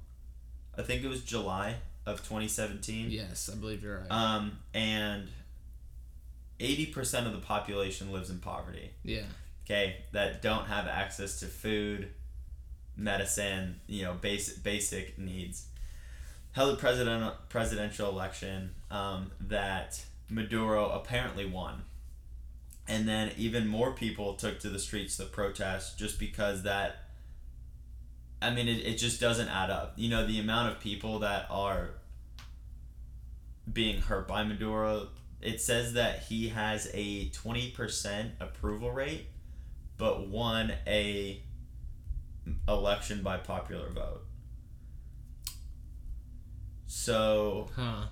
I 0.78 0.82
think 0.84 1.04
it 1.04 1.08
was 1.10 1.22
July 1.24 1.76
of 2.06 2.20
2017. 2.20 3.12
Yes, 3.12 3.50
I 3.52 3.58
believe 3.58 3.84
you're 3.84 4.00
right. 4.00 4.08
Um, 4.10 4.60
and 4.74 5.28
80% 6.60 7.26
of 7.26 7.34
the 7.34 7.40
population 7.40 8.12
lives 8.12 8.30
in 8.30 8.40
poverty. 8.40 8.92
yeah. 9.04 9.24
okay, 9.66 9.98
that 10.14 10.42
don't 10.42 10.66
have 10.66 10.88
access 10.88 11.40
to 11.42 11.46
food, 11.48 12.10
medicine, 13.00 13.80
you 13.88 14.04
know, 14.04 14.14
basic 14.14 14.64
basic 14.64 15.18
needs. 15.18 15.66
Held 16.52 16.74
a 16.74 16.78
president 16.78 17.34
presidential 17.50 18.10
election 18.10 18.76
um, 18.92 19.32
that 19.40 20.04
Maduro 20.30 20.90
apparently 20.90 21.46
won, 21.46 21.84
and 22.88 23.08
then 23.08 23.32
even 23.38 23.68
more 23.68 23.92
people 23.92 24.34
took 24.34 24.60
to 24.60 24.70
the 24.70 24.80
streets 24.80 25.18
to 25.18 25.26
protest 25.26 25.98
just 25.98 26.20
because 26.20 26.64
that. 26.64 26.98
I 28.42 28.52
mean, 28.52 28.70
it, 28.70 28.86
it 28.86 28.98
just 28.98 29.20
doesn't 29.20 29.50
add 29.50 29.70
up. 29.70 29.94
You 29.98 30.10
know, 30.10 30.26
the 30.26 30.40
amount 30.40 30.72
of 30.72 30.80
people 30.80 31.20
that 31.20 31.48
are 31.50 31.92
being 33.72 34.02
hurt 34.02 34.28
by 34.28 34.44
Maduro. 34.44 35.10
It 35.42 35.62
says 35.62 35.94
that 35.94 36.24
he 36.24 36.50
has 36.50 36.90
a 36.94 37.30
20% 37.30 38.32
approval 38.42 38.92
rate 38.92 39.28
but 40.00 40.30
won 40.30 40.74
a 40.88 41.44
election 42.68 43.22
by 43.24 43.38
popular 43.38 43.90
vote. 43.90 44.26
So 46.88 47.70
Huh. 47.76 48.08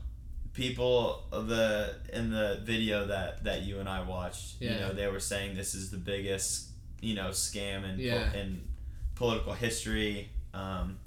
people 0.54 1.24
the 1.32 1.96
in 2.14 2.30
the 2.32 2.62
video 2.64 3.06
that 3.08 3.44
that 3.44 3.62
you 3.64 3.80
and 3.80 3.90
I 3.90 4.02
watched, 4.02 4.62
you 4.62 4.70
know, 4.80 4.94
they 4.94 5.08
were 5.08 5.20
saying 5.20 5.56
this 5.56 5.74
is 5.76 5.92
the 5.92 5.98
biggest, 5.98 6.70
you 7.02 7.16
know, 7.16 7.30
scam 7.30 7.84
in 7.88 8.00
po- 8.32 8.38
in 8.38 8.68
political 9.16 9.54
history. 9.54 10.30
Um, 10.54 11.00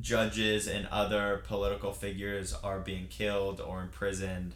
judges 0.00 0.68
and 0.68 0.86
other 0.88 1.42
political 1.46 1.92
figures 1.92 2.54
are 2.54 2.78
being 2.80 3.08
killed 3.08 3.60
or 3.60 3.82
imprisoned 3.82 4.54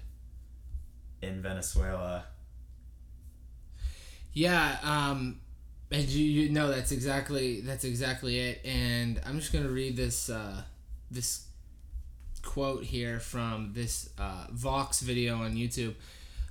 in 1.21 1.43
Venezuela. 1.43 2.25
Yeah, 4.33 4.79
um 4.83 5.41
and 5.93 6.09
you, 6.09 6.25
you 6.25 6.49
know 6.51 6.71
that's 6.71 6.93
exactly 6.93 7.61
that's 7.61 7.85
exactly 7.85 8.39
it. 8.39 8.61
And 8.65 9.21
I'm 9.27 9.39
just 9.39 9.53
gonna 9.53 9.69
read 9.69 9.97
this 9.97 10.31
uh 10.31 10.63
this 11.11 11.47
quote 12.43 12.85
here 12.85 13.21
from 13.21 13.73
this 13.73 14.11
uh, 14.19 14.47
Vox 14.51 15.01
video 15.01 15.37
on 15.37 15.55
YouTube. 15.55 15.95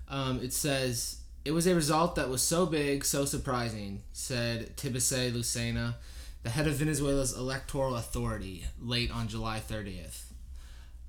Um, 0.08 0.39
it 0.41 0.54
says, 0.54 1.17
It 1.45 1.51
was 1.51 1.67
a 1.67 1.75
result 1.75 2.15
that 2.15 2.30
was 2.30 2.41
so 2.41 2.65
big, 2.65 3.06
so 3.06 3.25
surprising, 3.25 4.04
said 4.13 4.75
Tibisay 4.77 5.32
Lucena, 5.32 5.95
the 6.43 6.49
head 6.49 6.67
of 6.67 6.75
Venezuela's 6.75 7.38
electoral 7.38 7.95
authority, 7.95 8.65
late 8.80 9.12
on 9.12 9.27
July 9.27 9.60
30th. 9.60 10.31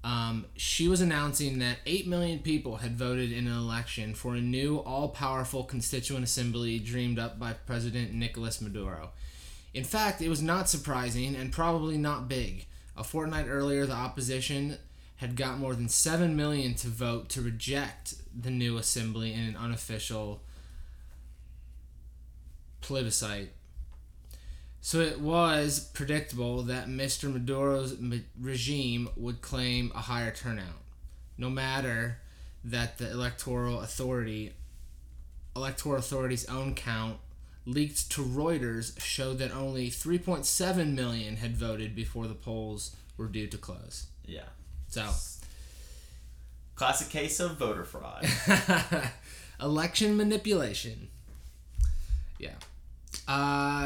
Um, 0.05 0.47
she 0.57 0.89
was 0.89 1.01
announcing 1.01 1.61
that 1.61 1.79
8 1.87 2.09
million 2.09 2.41
people 2.41 2.77
had 2.77 2.97
voted 2.97 3.31
in 3.31 3.47
an 3.47 3.57
election 3.57 4.15
for 4.15 4.35
a 4.35 4.41
new 4.41 4.79
all 4.79 5.09
powerful 5.09 5.63
constituent 5.63 6.25
assembly 6.25 6.81
dreamed 6.81 7.19
up 7.19 7.39
by 7.39 7.53
President 7.53 8.13
Nicolas 8.13 8.61
Maduro. 8.61 9.11
In 9.75 9.85
fact, 9.85 10.21
it 10.21 10.29
was 10.29 10.43
not 10.43 10.69
surprising 10.69 11.37
and 11.37 11.53
probably 11.53 11.97
not 11.97 12.29
big. 12.29 12.67
A 12.97 13.05
fortnight 13.05 13.47
earlier, 13.49 13.87
the 13.87 13.95
opposition 13.95 14.77
had 15.17 15.37
got 15.37 15.59
more 15.59 15.75
than 15.75 15.89
7 15.89 16.35
million 16.35 16.75
to 16.75 16.89
vote 16.89 17.29
to 17.31 17.41
reject 17.41 18.15
the 18.39 18.51
new 18.51 18.77
assembly 18.77 19.33
in 19.33 19.41
an 19.41 19.57
unofficial 19.57 20.43
plebiscite. 22.81 23.53
So 24.85 24.99
it 25.01 25.21
was 25.21 25.79
predictable 25.95 26.63
that 26.65 26.89
Mr. 26.89 27.33
Maduro's 27.33 27.97
regime 28.39 29.09
would 29.17 29.41
claim 29.41 29.93
a 29.95 30.01
higher 30.01 30.33
turnout, 30.33 30.83
no 31.39 31.49
matter 31.49 32.19
that 32.65 32.99
the 32.99 33.11
electoral 33.11 33.81
authority 33.81 34.53
electoral 35.55 35.97
authority's 35.97 36.47
own 36.47 36.75
count 36.75 37.19
leaked 37.65 38.11
to 38.11 38.23
Reuters 38.23 39.01
showed 39.01 39.39
that 39.39 39.53
only 39.55 39.89
3.7 39.89 40.95
million 40.95 41.37
had 41.37 41.57
voted 41.57 41.95
before 41.95 42.27
the 42.27 42.35
polls 42.35 42.97
were 43.17 43.29
due 43.29 43.47
to 43.47 43.59
close. 43.59 44.07
Yeah. 44.25 44.49
So, 44.89 45.09
Classic 46.75 47.09
case 47.09 47.39
of 47.39 47.57
voter 47.59 47.85
fraud. 47.85 48.27
election 49.61 50.17
manipulation. 50.17 51.09
Yeah. 52.39 52.55
Uh 53.29 53.82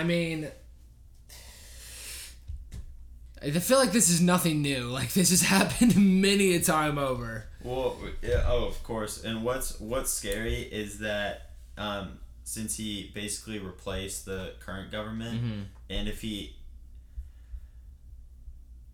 I 0.00 0.04
mean 0.04 0.48
I 3.42 3.50
feel 3.50 3.78
like 3.78 3.92
this 3.92 4.08
is 4.10 4.20
nothing 4.20 4.62
new. 4.62 4.88
Like 5.00 5.12
this 5.12 5.30
has 5.30 5.42
happened 5.42 5.96
many 6.22 6.54
a 6.54 6.60
time 6.60 6.96
over. 6.98 7.44
Well, 7.62 7.96
yeah, 8.22 8.44
oh, 8.46 8.64
of 8.66 8.82
course. 8.82 9.24
And 9.24 9.44
what's 9.44 9.78
what's 9.80 10.10
scary 10.10 10.56
is 10.62 10.98
that 11.00 11.50
um, 11.76 12.18
since 12.44 12.76
he 12.76 13.10
basically 13.14 13.58
replaced 13.58 14.24
the 14.24 14.52
current 14.60 14.90
government, 14.90 15.42
Mm-hmm. 15.42 15.60
and 15.90 16.08
if 16.08 16.20
he 16.22 16.56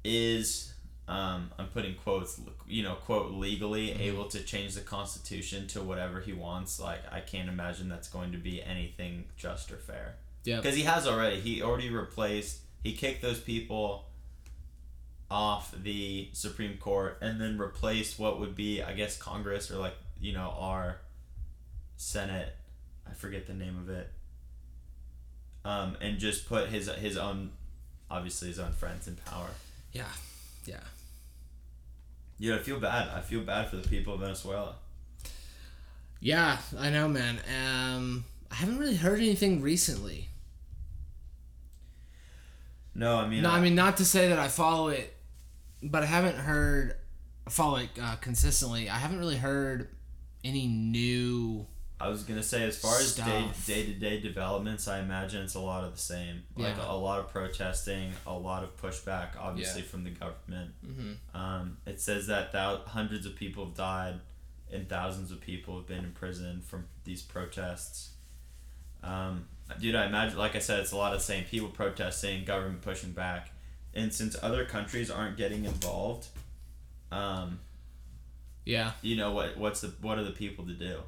is, 0.05 0.73
um, 1.09 1.51
I'm 1.59 1.67
putting 1.69 1.95
quotes, 1.95 2.41
you 2.69 2.83
know, 2.83 2.95
quote 2.95 3.33
legally 3.33 3.89
Mm-hmm. 3.91 4.03
able 4.03 4.25
to 4.27 4.41
change 4.43 4.75
the 4.75 4.81
constitution 4.81 5.67
to 5.69 5.83
whatever 5.83 6.21
he 6.21 6.33
wants, 6.33 6.79
like 6.81 7.01
I 7.11 7.21
can't 7.21 7.49
imagine 7.49 7.89
that's 7.89 8.09
going 8.09 8.33
to 8.33 8.39
be 8.39 8.63
anything 8.63 9.25
just 9.37 9.71
or 9.73 9.77
fair. 9.77 10.17
Yeah. 10.47 10.57
Because 10.57 10.77
he 10.77 10.83
has 10.83 11.07
already. 11.07 11.41
He 11.41 11.61
already 11.61 11.91
replaced. 11.91 12.61
He 12.83 12.93
kicked 12.93 13.21
those 13.21 13.41
people 13.41 14.07
off 15.29 15.75
the 15.83 16.29
Supreme 16.33 16.79
Court 16.79 17.19
and 17.21 17.41
then 17.41 17.59
replaced 17.59 18.17
what 18.19 18.39
would 18.39 18.55
be, 18.55 18.81
I 18.81 18.93
guess, 18.93 19.17
Congress 19.19 19.71
or 19.71 19.79
like 19.79 19.95
you 20.21 20.33
know 20.33 20.55
our 20.57 20.99
Senate. 21.97 22.55
I 23.09 23.13
forget 23.15 23.47
the 23.47 23.55
name 23.55 23.77
of 23.77 23.91
it. 23.91 24.11
Um, 25.65 25.97
and 26.01 26.19
just 26.19 26.49
put 26.49 26.69
his 26.69 26.89
his 26.89 27.17
own, 27.17 27.51
obviously 28.09 28.49
his 28.49 28.61
own 28.61 28.73
friends 28.73 29.09
in 29.09 29.17
power. 29.17 29.49
Yeah. 29.93 30.05
Yeah. 30.65 30.81
Yeah, 32.39 32.55
I 32.55 32.59
feel 32.59 32.79
bad. 32.79 33.09
I 33.09 33.21
feel 33.21 33.41
bad 33.41 33.69
for 33.69 33.77
the 33.77 33.89
people 33.89 34.15
of 34.15 34.21
Venezuela. 34.21 34.77
Yeah, 36.21 36.59
I 36.79 36.91
know, 36.91 37.09
man. 37.09 37.41
Um 37.49 38.25
I 38.51 38.57
haven't 38.57 38.79
really 38.79 38.97
heard 38.97 39.19
anything 39.19 39.61
recently. 39.61 40.29
No, 42.99 43.17
I 43.19 43.29
mean, 43.29 43.43
No, 43.43 43.51
I 43.51 43.61
mean 43.61 43.75
not 43.75 43.99
to 43.99 44.05
say 44.05 44.29
that 44.31 44.39
I 44.39 44.49
follow 44.49 44.89
it, 44.89 45.15
but 45.83 46.03
I 46.03 46.07
haven't 46.07 46.37
heard 46.37 46.95
follow 47.49 47.77
it 47.77 47.91
uh, 48.01 48.17
consistently. 48.17 48.89
I 48.89 48.97
haven't 48.97 49.19
really 49.19 49.37
heard 49.37 49.89
any 50.43 50.67
new. 50.67 51.67
I 51.99 52.09
was 52.09 52.25
gonna 52.25 52.43
say, 52.43 52.63
as 52.65 52.77
far 52.79 52.99
as 52.99 53.15
day 53.17 53.47
day 53.67 53.87
to 53.87 53.93
day 53.95 54.21
developments, 54.21 54.87
I 54.89 54.99
imagine 55.01 55.43
it's 55.45 55.55
a 55.55 55.61
lot 55.61 55.85
of 55.85 55.93
the 55.95 56.01
same. 56.01 56.43
Like 56.57 56.77
Yeah. 56.77 56.91
a, 56.93 56.97
lot 56.97 57.21
of 57.21 57.29
protesting, 57.31 58.13
a 58.27 58.35
lot 58.35 58.65
of 58.65 58.77
pushback, 58.77 59.29
obviously 59.39 59.81
Yeah. 59.83 59.87
from 59.89 60.05
the 60.05 60.11
government. 60.11 60.73
Mm-hmm. 60.87 61.37
Um, 61.37 61.79
it 61.87 62.01
says 62.01 62.27
that 62.27 62.53
thou- 62.53 62.83
hundreds 62.87 63.25
of 63.27 63.35
people 63.37 63.65
have 63.65 63.75
died, 63.75 64.21
and 64.71 64.89
thousands 64.89 65.31
of 65.31 65.41
people 65.41 65.77
have 65.79 65.87
been 65.87 66.05
imprisoned 66.05 66.65
from 66.65 66.85
these 67.05 67.23
protests. 67.23 68.11
Um, 69.03 69.47
dude, 69.81 69.95
I 69.95 70.07
imagine, 70.07 70.39
like 70.39 70.55
I 70.57 70.61
said, 70.61 70.81
it's 70.81 70.93
a 70.93 70.97
lot 70.97 71.13
of 71.13 71.19
the 71.21 71.25
same 71.25 71.45
people 71.45 71.69
protesting, 71.69 72.45
government 72.45 72.83
pushing 72.83 73.13
back, 73.13 73.51
and 73.95 74.13
since 74.13 74.37
other 74.43 74.65
countries 74.65 75.11
aren't 75.11 75.37
getting 75.37 75.65
involved, 75.65 76.27
um, 77.13 77.61
Yeah. 78.65 78.93
you 79.03 79.17
know 79.17 79.33
what 79.33 79.57
what's 79.57 79.81
the 79.81 79.89
what 80.01 80.19
are 80.19 80.25
the 80.25 80.33
people 80.33 80.65
to 80.67 80.73
do 80.73 80.99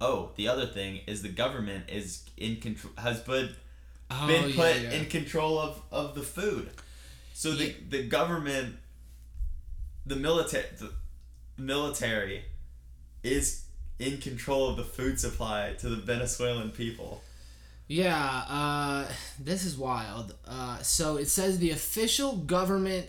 oh 0.00 0.30
the 0.36 0.48
other 0.48 0.66
thing 0.66 1.00
is 1.06 1.22
the 1.22 1.28
government 1.28 1.84
is 1.88 2.24
in 2.36 2.56
control 2.56 2.92
has 2.98 3.20
been 3.20 3.50
Oh, 4.10 4.26
been 4.26 4.52
put 4.52 4.80
yeah. 4.82 4.90
in 4.90 5.06
control 5.06 5.58
of 5.60 5.80
of 5.92 6.14
the 6.16 6.22
food 6.22 6.70
so 7.32 7.52
the 7.52 7.72
the 7.88 8.02
government 8.08 8.76
the 10.04 10.16
military 10.16 10.66
the 10.78 10.90
military 11.56 12.44
is 13.22 13.64
in 13.98 14.18
control 14.18 14.68
of 14.68 14.76
the 14.76 14.84
food 14.84 15.18
supply 15.20 15.74
to 15.78 15.88
the 15.88 15.96
Venezuelan 15.96 16.70
people 16.70 17.22
Yeah, 17.86 18.42
uh, 18.48 19.06
this 19.38 19.64
is 19.64 19.76
wild. 19.76 20.34
Uh, 20.46 20.78
so 20.78 21.16
it 21.16 21.28
says 21.28 21.58
the 21.58 21.70
official 21.70 22.36
government 22.36 23.06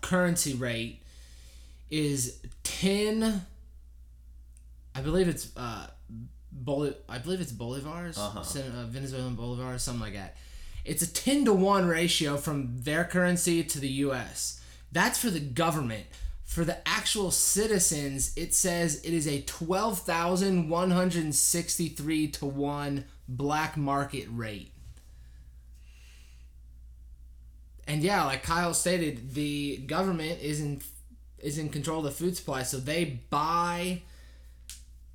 currency 0.00 0.54
rate 0.54 1.02
is 1.90 2.38
10 2.64 3.44
I 4.94 5.00
believe 5.02 5.28
it's 5.28 5.54
uh 5.56 5.86
I 7.08 7.18
believe 7.18 7.40
it's 7.40 7.52
bolivars, 7.52 8.18
Uh-huh. 8.18 8.40
Uh, 8.40 8.86
Venezuelan 8.86 9.36
bolivars, 9.36 9.80
something 9.80 10.02
like 10.02 10.14
that. 10.14 10.36
It's 10.84 11.02
a 11.02 11.12
10 11.12 11.44
to 11.44 11.52
1 11.52 11.86
ratio 11.86 12.36
from 12.36 12.82
their 12.82 13.04
currency 13.04 13.62
to 13.62 13.78
the 13.78 13.88
US. 14.06 14.60
That's 14.90 15.18
for 15.18 15.30
the 15.30 15.38
government. 15.40 16.06
For 16.44 16.64
the 16.64 16.78
actual 16.88 17.30
citizens, 17.30 18.32
it 18.36 18.54
says 18.54 19.00
it 19.04 19.12
is 19.12 19.28
a 19.28 19.42
12,163 19.42 22.28
to 22.28 22.46
1 22.46 23.04
black 23.30 23.76
market 23.76 24.26
rate. 24.30 24.72
And 27.86 28.02
yeah, 28.02 28.24
like 28.24 28.42
Kyle 28.42 28.74
stated, 28.74 29.34
the 29.34 29.78
government 29.78 30.40
is 30.40 30.60
in 30.60 30.82
is 31.38 31.58
in 31.58 31.70
control 31.70 32.00
of 32.00 32.04
the 32.04 32.10
food 32.10 32.36
supply, 32.36 32.62
so 32.62 32.78
they 32.78 33.20
buy 33.30 34.02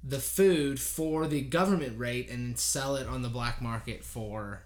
the 0.04 0.20
food 0.20 0.80
for 0.80 1.28
the 1.28 1.42
government 1.42 1.98
rate 1.98 2.30
and 2.30 2.58
sell 2.58 2.96
it 2.96 3.08
on 3.08 3.22
the 3.22 3.30
black 3.30 3.62
market 3.62 4.04
for 4.04 4.64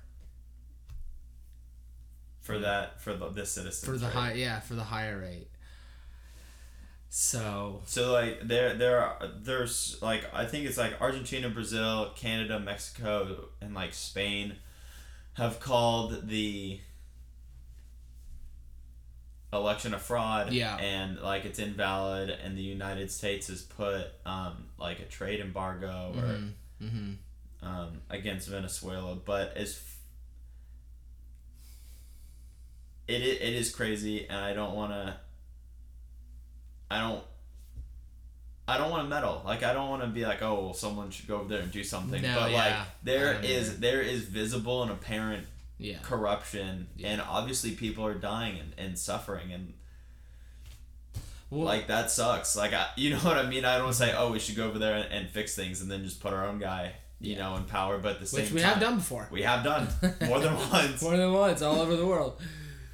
for 2.41 2.59
that 2.59 2.99
for 3.01 3.13
the, 3.13 3.29
the 3.29 3.45
citizens 3.45 3.85
for 3.85 3.97
the 3.97 4.05
right? 4.07 4.13
high 4.15 4.33
yeah 4.33 4.59
for 4.59 4.73
the 4.73 4.83
higher 4.83 5.19
rate. 5.19 5.49
So 7.09 7.81
So 7.85 8.11
like 8.13 8.47
there 8.47 8.75
there 8.75 8.99
are 9.01 9.17
there's 9.41 9.97
like 10.01 10.25
I 10.33 10.45
think 10.45 10.65
it's 10.65 10.77
like 10.77 11.01
Argentina, 11.01 11.49
Brazil, 11.49 12.11
Canada, 12.15 12.59
Mexico, 12.59 13.49
and 13.61 13.73
like 13.73 13.93
Spain 13.93 14.55
have 15.33 15.59
called 15.59 16.27
the 16.27 16.79
election 19.51 19.95
a 19.95 19.99
fraud 19.99 20.53
Yeah. 20.53 20.75
and 20.77 21.19
like 21.19 21.45
it's 21.45 21.57
invalid 21.57 22.29
and 22.29 22.55
the 22.55 22.61
United 22.61 23.09
States 23.09 23.47
has 23.47 23.63
put 23.63 24.05
um 24.25 24.65
like 24.77 24.99
a 24.99 25.05
trade 25.05 25.39
embargo 25.39 26.13
or 26.15 26.85
mm-hmm. 26.85 27.13
um, 27.67 28.01
against 28.09 28.47
Venezuela, 28.49 29.15
but 29.15 29.57
as 29.57 29.71
f- 29.71 29.97
it, 33.07 33.21
it 33.23 33.53
is 33.53 33.73
crazy, 33.73 34.27
and 34.29 34.37
I 34.37 34.53
don't 34.53 34.75
want 34.75 34.91
to. 34.91 35.17
I 36.91 37.01
don't. 37.01 37.23
I 38.67 38.77
don't 38.77 38.91
want 38.91 39.03
to 39.03 39.09
meddle. 39.09 39.41
Like 39.45 39.63
I 39.63 39.73
don't 39.73 39.89
want 39.89 40.03
to 40.03 40.07
be 40.07 40.25
like, 40.25 40.43
oh, 40.43 40.65
well, 40.65 40.73
someone 40.73 41.09
should 41.09 41.27
go 41.27 41.37
over 41.37 41.49
there 41.49 41.61
and 41.61 41.71
do 41.71 41.83
something. 41.83 42.21
No, 42.21 42.35
but 42.39 42.51
yeah. 42.51 42.57
like 42.57 42.75
there 43.03 43.39
is 43.41 43.69
either. 43.69 43.77
there 43.79 44.01
is 44.01 44.23
visible 44.23 44.83
and 44.83 44.91
apparent 44.91 45.47
yeah. 45.79 45.97
corruption, 46.03 46.87
Yeah. 46.95 47.09
and 47.09 47.21
obviously 47.21 47.71
people 47.71 48.05
are 48.05 48.13
dying 48.13 48.59
and, 48.59 48.73
and 48.77 48.99
suffering, 48.99 49.51
and 49.51 49.73
Well, 51.49 51.63
like 51.65 51.87
that 51.87 52.11
sucks. 52.11 52.55
Like 52.55 52.73
I, 52.73 52.87
you 52.95 53.09
know 53.11 53.17
what 53.17 53.37
I 53.37 53.49
mean? 53.49 53.65
I 53.65 53.75
don't 53.75 53.85
want 53.85 53.95
to 53.97 54.03
say, 54.03 54.13
oh, 54.15 54.31
we 54.31 54.39
should 54.39 54.55
go 54.55 54.67
over 54.67 54.77
there 54.77 54.95
and, 54.95 55.11
and 55.11 55.29
fix 55.29 55.55
things, 55.55 55.81
and 55.81 55.89
then 55.89 56.03
just 56.03 56.21
put 56.21 56.33
our 56.33 56.45
own 56.45 56.59
guy, 56.59 56.91
you 57.19 57.37
know, 57.37 57.55
in 57.55 57.63
power. 57.63 57.97
But 57.97 58.19
the 58.19 58.27
same 58.27 58.41
which 58.43 58.51
we 58.51 58.61
time, 58.61 58.73
have 58.73 58.79
done 58.81 58.95
before. 58.97 59.27
we 59.31 59.41
have 59.41 59.63
done 59.63 59.87
more 60.27 60.39
than 60.39 60.55
once. 60.55 61.01
More 61.01 61.17
than 61.17 61.33
once, 61.33 61.61
all 61.63 61.79
over 61.79 61.95
the 61.95 62.05
world. 62.05 62.39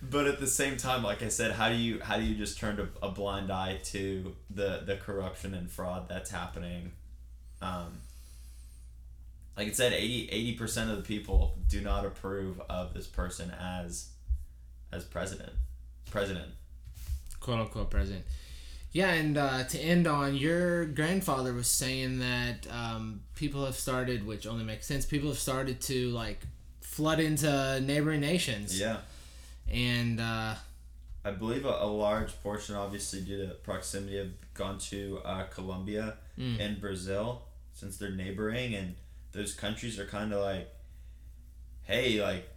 But 0.09 0.27
at 0.27 0.39
the 0.39 0.47
same 0.47 0.77
time, 0.77 1.03
like 1.03 1.23
I 1.23 1.29
said, 1.29 1.51
how 1.51 1.69
do 1.69 1.75
you 1.75 1.99
how 2.01 2.17
do 2.17 2.23
you 2.23 2.35
just 2.35 2.57
turn 2.59 2.79
a, 2.79 3.05
a 3.05 3.09
blind 3.11 3.51
eye 3.51 3.79
to 3.85 4.35
the 4.49 4.83
the 4.85 4.97
corruption 4.97 5.53
and 5.53 5.69
fraud 5.69 6.09
that's 6.09 6.29
happening? 6.31 6.91
Um, 7.61 7.99
like 9.57 9.67
I 9.67 9.71
said, 9.71 9.93
80 9.93 10.53
percent 10.55 10.91
of 10.91 10.97
the 10.97 11.03
people 11.03 11.57
do 11.67 11.81
not 11.81 12.05
approve 12.05 12.61
of 12.69 12.93
this 12.93 13.07
person 13.07 13.51
as 13.59 14.09
as 14.91 15.03
president. 15.05 15.53
President. 16.11 16.51
quote 17.39 17.59
unquote 17.59 17.89
president. 17.89 18.25
Yeah, 18.91 19.11
and 19.11 19.37
uh, 19.37 19.65
to 19.65 19.77
end 19.77 20.07
on, 20.07 20.35
your 20.35 20.85
grandfather 20.85 21.53
was 21.53 21.67
saying 21.67 22.19
that 22.19 22.65
um, 22.71 23.19
people 23.35 23.65
have 23.65 23.75
started, 23.75 24.25
which 24.25 24.47
only 24.47 24.63
makes 24.63 24.85
sense. 24.87 25.05
People 25.05 25.27
have 25.27 25.37
started 25.37 25.81
to 25.81 26.09
like 26.11 26.39
flood 26.79 27.19
into 27.19 27.81
neighboring 27.81 28.21
nations. 28.21 28.79
Yeah. 28.79 28.99
And 29.69 30.19
uh, 30.19 30.55
I 31.23 31.31
believe 31.31 31.65
a, 31.65 31.69
a 31.69 31.87
large 31.87 32.39
portion, 32.43 32.75
obviously 32.75 33.21
due 33.21 33.45
to 33.47 33.53
proximity, 33.55 34.17
have 34.17 34.31
gone 34.53 34.77
to 34.79 35.19
uh, 35.25 35.43
Colombia 35.45 36.17
Mm. 36.37 36.59
and 36.59 36.81
Brazil 36.81 37.43
since 37.71 37.95
they're 37.97 38.11
neighboring, 38.11 38.75
and 38.75 38.95
those 39.31 39.53
countries 39.53 39.97
are 39.97 40.05
kind 40.05 40.33
of 40.33 40.41
like, 40.41 40.69
hey, 41.83 42.21
like, 42.21 42.49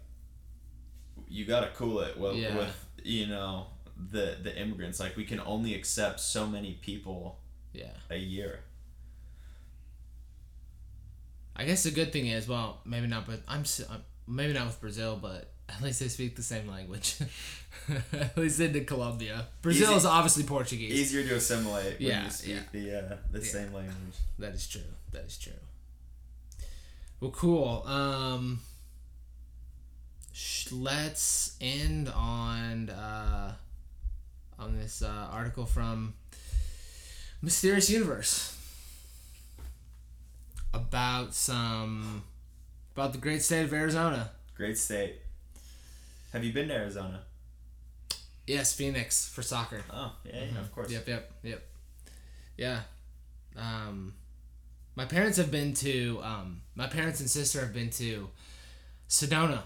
you 1.29 1.45
gotta 1.45 1.69
cool 1.75 2.01
it 2.01 2.17
with, 2.19 2.35
Yeah. 2.35 2.57
with 2.57 2.85
you 3.05 3.27
know 3.27 3.67
the 4.11 4.35
the 4.43 4.53
immigrants. 4.61 4.99
Like, 4.99 5.15
we 5.15 5.23
can 5.23 5.39
only 5.39 5.75
accept 5.75 6.19
so 6.19 6.45
many 6.45 6.73
people 6.81 7.39
yeah, 7.71 7.91
a 8.09 8.17
year. 8.17 8.59
I 11.55 11.65
guess 11.65 11.83
the 11.83 11.91
good 11.91 12.11
thing 12.13 12.27
is, 12.27 12.47
well, 12.47 12.79
maybe 12.85 13.07
not, 13.07 13.25
but 13.25 13.41
I'm, 13.47 13.63
I'm 13.89 14.03
maybe 14.27 14.53
not 14.53 14.67
with 14.67 14.79
Brazil, 14.81 15.17
but 15.21 15.51
at 15.75 15.81
least 15.81 15.99
they 15.99 16.07
speak 16.07 16.35
the 16.35 16.43
same 16.43 16.67
language. 16.67 17.15
at 18.13 18.37
least 18.37 18.59
into 18.59 18.81
Colombia. 18.81 19.47
Brazil 19.61 19.89
Easy- 19.89 19.97
is 19.97 20.05
obviously 20.05 20.43
Portuguese. 20.43 20.93
Easier 20.93 21.27
to 21.27 21.35
assimilate 21.35 21.99
when 21.99 22.07
Yeah, 22.09 22.23
you 22.25 22.29
speak 22.31 22.55
yeah. 22.55 22.61
the 22.71 23.13
uh, 23.13 23.17
the 23.31 23.43
same 23.43 23.73
language. 23.73 24.15
That 24.39 24.53
is 24.53 24.67
true. 24.67 24.81
That 25.11 25.25
is 25.25 25.37
true. 25.37 25.53
Well, 27.19 27.31
cool. 27.31 27.83
Um, 27.85 28.61
sh- 30.33 30.71
let's 30.71 31.57
end 31.59 32.09
on 32.09 32.89
uh, 32.89 33.53
on 34.57 34.77
this 34.77 35.01
uh, 35.01 35.27
article 35.31 35.65
from 35.65 36.13
Mysterious 37.41 37.89
Universe 37.89 38.55
about 40.73 41.33
some 41.33 42.23
about 42.95 43.11
the 43.13 43.17
great 43.19 43.41
state 43.41 43.63
of 43.63 43.73
Arizona. 43.73 44.31
Great 44.55 44.77
state. 44.77 45.15
Have 46.31 46.43
you 46.43 46.53
been 46.53 46.67
to 46.67 46.73
Arizona? 46.75 47.21
Yes, 48.45 48.73
Phoenix 48.73 49.27
for 49.29 49.41
soccer. 49.41 49.81
Oh 49.91 50.13
yeah, 50.25 50.43
yeah 50.53 50.59
of 50.59 50.73
course. 50.73 50.91
Yep, 50.91 51.07
yep, 51.07 51.31
yep. 51.43 51.67
Yeah. 52.57 52.79
Um, 53.55 54.13
my 54.95 55.05
parents 55.05 55.37
have 55.37 55.51
been 55.51 55.73
to. 55.75 56.19
Um, 56.23 56.61
my 56.75 56.87
parents 56.87 57.19
and 57.19 57.29
sister 57.29 57.61
have 57.61 57.73
been 57.73 57.89
to 57.91 58.29
Sedona. 59.07 59.61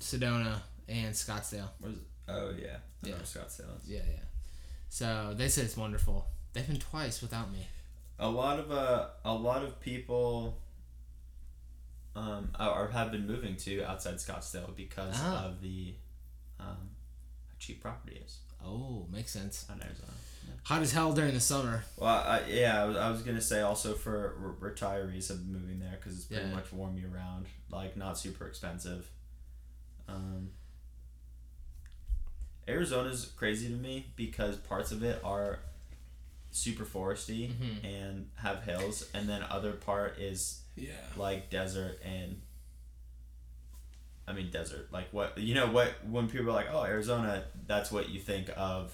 Sedona 0.00 0.60
and 0.88 1.14
Scottsdale. 1.14 1.68
Where's, 1.80 1.96
oh 2.28 2.52
yeah, 2.60 2.76
I 3.04 3.08
Yeah. 3.08 3.14
Scottsdale. 3.16 3.78
Yeah, 3.86 4.00
yeah. 4.08 4.20
So 4.88 5.34
they 5.36 5.48
said 5.48 5.64
it's 5.64 5.76
wonderful. 5.76 6.26
They've 6.52 6.66
been 6.66 6.78
twice 6.78 7.20
without 7.20 7.52
me. 7.52 7.66
A 8.18 8.28
lot 8.28 8.58
of 8.58 8.70
uh, 8.70 9.08
a 9.24 9.34
lot 9.34 9.62
of 9.62 9.78
people 9.80 10.58
um, 12.16 12.50
are 12.58 12.88
have 12.88 13.12
been 13.12 13.26
moving 13.26 13.54
to 13.56 13.82
outside 13.84 14.14
Scottsdale 14.16 14.74
because 14.74 15.14
Ah. 15.18 15.44
of 15.46 15.60
the 15.60 15.94
um, 16.58 16.66
how 17.46 17.54
cheap 17.58 17.80
property 17.82 18.20
is 18.24 18.38
Oh, 18.64 19.06
makes 19.10 19.30
sense. 19.30 19.66
on 19.70 19.80
Arizona. 19.82 20.12
Hot 20.64 20.80
as 20.82 20.92
hell 20.92 21.12
during 21.12 21.34
the 21.34 21.40
summer. 21.40 21.84
Well, 21.96 22.08
I, 22.14 22.42
yeah, 22.48 22.82
I 22.82 22.86
was, 22.86 22.96
I 22.96 23.10
was 23.10 23.22
gonna 23.22 23.40
say 23.40 23.60
also 23.60 23.94
for 23.94 24.34
re- 24.38 24.70
retirees 24.70 25.28
of 25.30 25.46
moving 25.46 25.78
there 25.78 25.96
because 26.00 26.16
it's 26.16 26.24
pretty 26.26 26.48
Yeah. 26.48 26.54
much 26.54 26.72
warm 26.72 26.96
year 26.96 27.08
round, 27.08 27.46
like 27.70 27.96
not 27.96 28.16
super 28.18 28.46
expensive. 28.46 29.08
Um, 30.08 30.50
Arizona's 32.68 33.26
crazy 33.36 33.68
to 33.68 33.74
me 33.74 34.06
because 34.16 34.56
parts 34.56 34.90
of 34.90 35.02
it 35.02 35.20
are 35.22 35.60
super 36.50 36.84
foresty 36.84 37.52
Mhm. 37.52 37.84
and 37.84 38.30
have 38.36 38.62
hills, 38.64 39.04
and 39.14 39.28
then 39.28 39.42
other 39.44 39.72
part 39.72 40.18
is 40.18 40.62
Yeah. 40.76 40.90
like 41.16 41.50
desert 41.50 41.98
and. 42.04 42.40
I 44.28 44.32
mean 44.32 44.50
desert, 44.50 44.88
like 44.92 45.06
what 45.12 45.38
you 45.38 45.54
know 45.54 45.68
what 45.68 45.92
when 46.10 46.28
people 46.28 46.48
are 46.48 46.52
like, 46.52 46.66
oh 46.72 46.82
Arizona, 46.84 47.44
that's 47.68 47.92
what 47.92 48.08
you 48.08 48.18
think 48.18 48.50
of, 48.56 48.92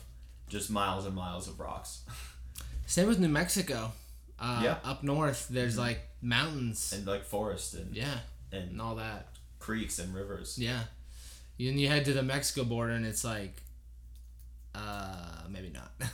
just 0.48 0.70
miles 0.70 1.06
and 1.06 1.14
miles 1.14 1.48
of 1.48 1.58
rocks. 1.58 2.02
Same 2.86 3.08
with 3.08 3.18
New 3.18 3.28
Mexico. 3.28 3.92
Uh, 4.38 4.60
Yeah. 4.62 4.76
Up 4.84 5.02
north, 5.02 5.48
there's 5.48 5.78
like 5.78 6.00
mountains. 6.20 6.92
and 6.94 7.06
like 7.06 7.24
forest 7.24 7.72
and 7.72 7.96
Yeah, 7.96 8.18
and 8.52 8.72
and 8.72 8.80
all 8.82 8.96
that. 8.96 9.28
creeks 9.58 9.98
and 9.98 10.14
rivers. 10.14 10.58
Yeah. 10.58 10.80
And 11.58 11.80
you 11.80 11.88
head 11.88 12.04
to 12.04 12.12
the 12.12 12.22
Mexico 12.22 12.64
border 12.64 12.92
and 12.92 13.06
it's 13.06 13.24
like 13.24 13.62
uh 14.74 15.44
maybe 15.48 15.70
not. 15.70 15.92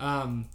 um 0.00 0.46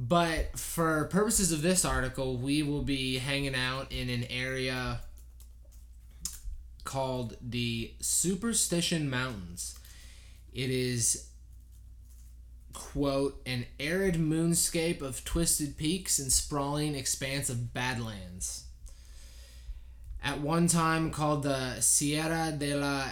but 0.00 0.56
for 0.56 1.06
purposes 1.06 1.50
of 1.50 1.60
this 1.60 1.84
article, 1.84 2.36
we 2.36 2.62
will 2.62 2.82
be 2.82 3.18
hanging 3.18 3.56
out 3.56 3.90
in 3.90 4.08
an 4.08 4.24
area 4.30 5.00
called 6.84 7.36
the 7.42 7.92
Superstition 8.00 9.10
Mountains. 9.10 9.76
It 10.54 10.70
is 10.70 11.26
quote 12.72 13.42
an 13.44 13.66
arid 13.80 14.14
moonscape 14.14 15.02
of 15.02 15.24
twisted 15.24 15.76
peaks 15.76 16.20
and 16.20 16.32
sprawling 16.32 16.94
expanse 16.94 17.50
of 17.50 17.74
badlands 17.74 18.66
at 20.22 20.40
one 20.40 20.68
time 20.68 21.10
called 21.10 21.42
the 21.42 21.80
Sierra 21.80 22.52
de 22.56 22.72
la 22.76 23.08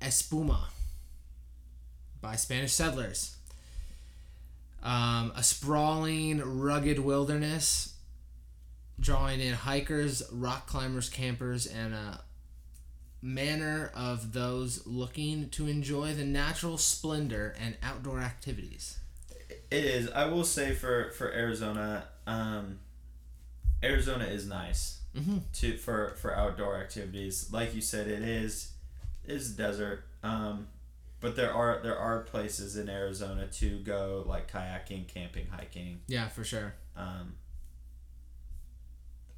Espuma 0.00 0.60
by 2.22 2.36
Spanish 2.36 2.72
settlers. 2.72 3.36
Um, 4.82 5.32
a 5.36 5.42
sprawling, 5.42 6.40
rugged 6.40 6.98
wilderness, 6.98 7.94
drawing 8.98 9.40
in 9.40 9.54
hikers, 9.54 10.22
rock 10.32 10.66
climbers, 10.66 11.08
campers, 11.08 11.66
and 11.66 11.94
a 11.94 12.20
manner 13.20 13.92
of 13.94 14.32
those 14.32 14.84
looking 14.86 15.48
to 15.50 15.68
enjoy 15.68 16.12
the 16.14 16.24
natural 16.24 16.76
splendor 16.78 17.54
and 17.60 17.76
outdoor 17.82 18.18
activities. 18.20 18.98
It 19.70 19.84
is. 19.84 20.10
I 20.10 20.26
will 20.26 20.44
say 20.44 20.72
for 20.74 21.10
for 21.12 21.32
Arizona, 21.32 22.04
um, 22.26 22.80
Arizona 23.82 24.24
is 24.24 24.46
nice 24.46 24.98
Mm-hmm. 25.16 25.38
to 25.52 25.76
for 25.76 26.14
for 26.20 26.34
outdoor 26.34 26.78
activities. 26.78 27.50
Like 27.52 27.74
you 27.74 27.82
said, 27.82 28.08
it 28.08 28.22
is 28.22 28.72
is 29.24 29.50
desert. 29.52 30.04
Um, 30.22 30.68
but 31.22 31.36
there 31.36 31.52
are 31.54 31.80
there 31.82 31.96
are 31.96 32.20
places 32.20 32.76
in 32.76 32.88
Arizona 32.90 33.46
to 33.46 33.78
go 33.78 34.22
like 34.26 34.50
kayaking, 34.52 35.08
camping, 35.08 35.46
hiking. 35.50 36.00
Yeah, 36.08 36.28
for 36.28 36.44
sure. 36.44 36.74
Um, 36.96 37.34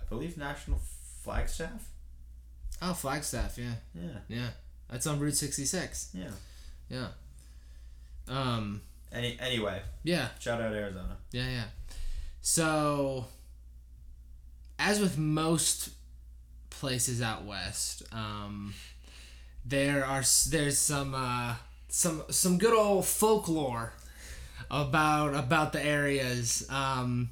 I 0.00 0.04
believe 0.08 0.36
National 0.36 0.80
Flagstaff. 1.22 1.90
Oh, 2.82 2.92
Flagstaff, 2.94 3.56
yeah, 3.56 3.74
Yeah, 3.94 4.18
yeah. 4.28 4.48
That's 4.90 5.06
on 5.06 5.20
Route 5.20 5.36
66. 5.36 6.10
yeah. 6.14 6.30
Yeah. 6.88 7.06
Um, 8.28 8.80
Any 9.12 9.38
anyway, 9.40 9.80
yeah. 10.02 10.28
shout 10.40 10.60
out 10.60 10.72
Arizona. 10.72 11.16
Yeah, 11.32 11.48
yeah. 11.48 11.64
So, 12.40 13.26
as 14.78 15.00
with 15.00 15.16
most 15.16 15.90
places 16.70 17.22
out 17.22 17.44
west, 17.44 18.02
um, 18.12 18.74
there 19.64 20.04
are 20.04 20.22
there's 20.50 20.78
some 20.78 21.14
uh, 21.14 21.54
some 21.94 22.24
some 22.28 22.58
good 22.58 22.74
old 22.74 23.06
folklore 23.06 23.92
about 24.68 25.32
about 25.32 25.72
the 25.72 25.80
areas. 25.80 26.66
Um, 26.68 27.30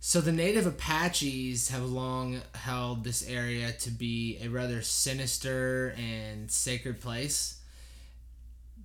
so 0.00 0.22
the 0.22 0.32
native 0.32 0.66
Apaches 0.66 1.68
have 1.68 1.84
long 1.84 2.40
held 2.54 3.04
this 3.04 3.28
area 3.28 3.70
to 3.70 3.90
be 3.90 4.38
a 4.42 4.48
rather 4.48 4.80
sinister 4.80 5.94
and 5.98 6.50
sacred 6.50 7.02
place 7.02 7.60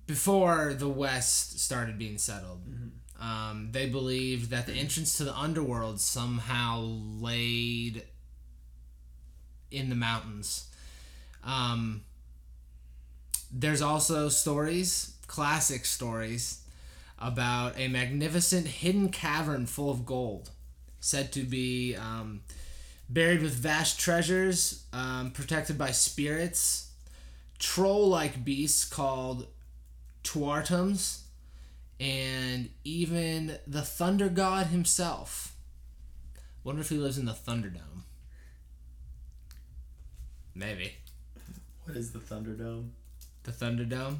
before 0.06 0.74
the 0.74 0.90
West 0.90 1.58
started 1.58 1.98
being 1.98 2.18
settled. 2.18 2.60
Um, 3.18 3.70
they 3.72 3.88
believed 3.88 4.50
that 4.50 4.66
the 4.66 4.74
entrance 4.74 5.16
to 5.16 5.24
the 5.24 5.34
underworld 5.34 6.00
somehow 6.00 6.80
laid 6.82 8.02
in 9.70 9.88
the 9.88 9.96
mountains. 9.96 10.68
Um, 11.42 12.02
there's 13.52 13.82
also 13.82 14.28
stories, 14.28 15.14
classic 15.26 15.84
stories, 15.84 16.62
about 17.18 17.78
a 17.78 17.88
magnificent 17.88 18.66
hidden 18.66 19.08
cavern 19.08 19.66
full 19.66 19.90
of 19.90 20.06
gold, 20.06 20.50
said 21.00 21.32
to 21.32 21.42
be 21.42 21.96
um, 21.96 22.42
buried 23.08 23.42
with 23.42 23.52
vast 23.52 23.98
treasures, 23.98 24.84
um, 24.92 25.30
protected 25.32 25.76
by 25.76 25.90
spirits, 25.90 26.90
troll 27.58 28.08
like 28.08 28.44
beasts 28.44 28.84
called 28.84 29.46
Tuartums, 30.22 31.22
and 31.98 32.70
even 32.84 33.58
the 33.66 33.82
Thunder 33.82 34.28
God 34.28 34.66
himself. 34.66 35.54
Wonder 36.62 36.82
if 36.82 36.90
he 36.90 36.98
lives 36.98 37.18
in 37.18 37.24
the 37.24 37.32
Thunderdome. 37.32 38.02
Maybe. 40.54 40.94
What 41.84 41.96
is 41.96 42.12
the 42.12 42.18
Thunderdome? 42.18 42.90
The 43.48 43.64
Thunderdome? 43.64 44.18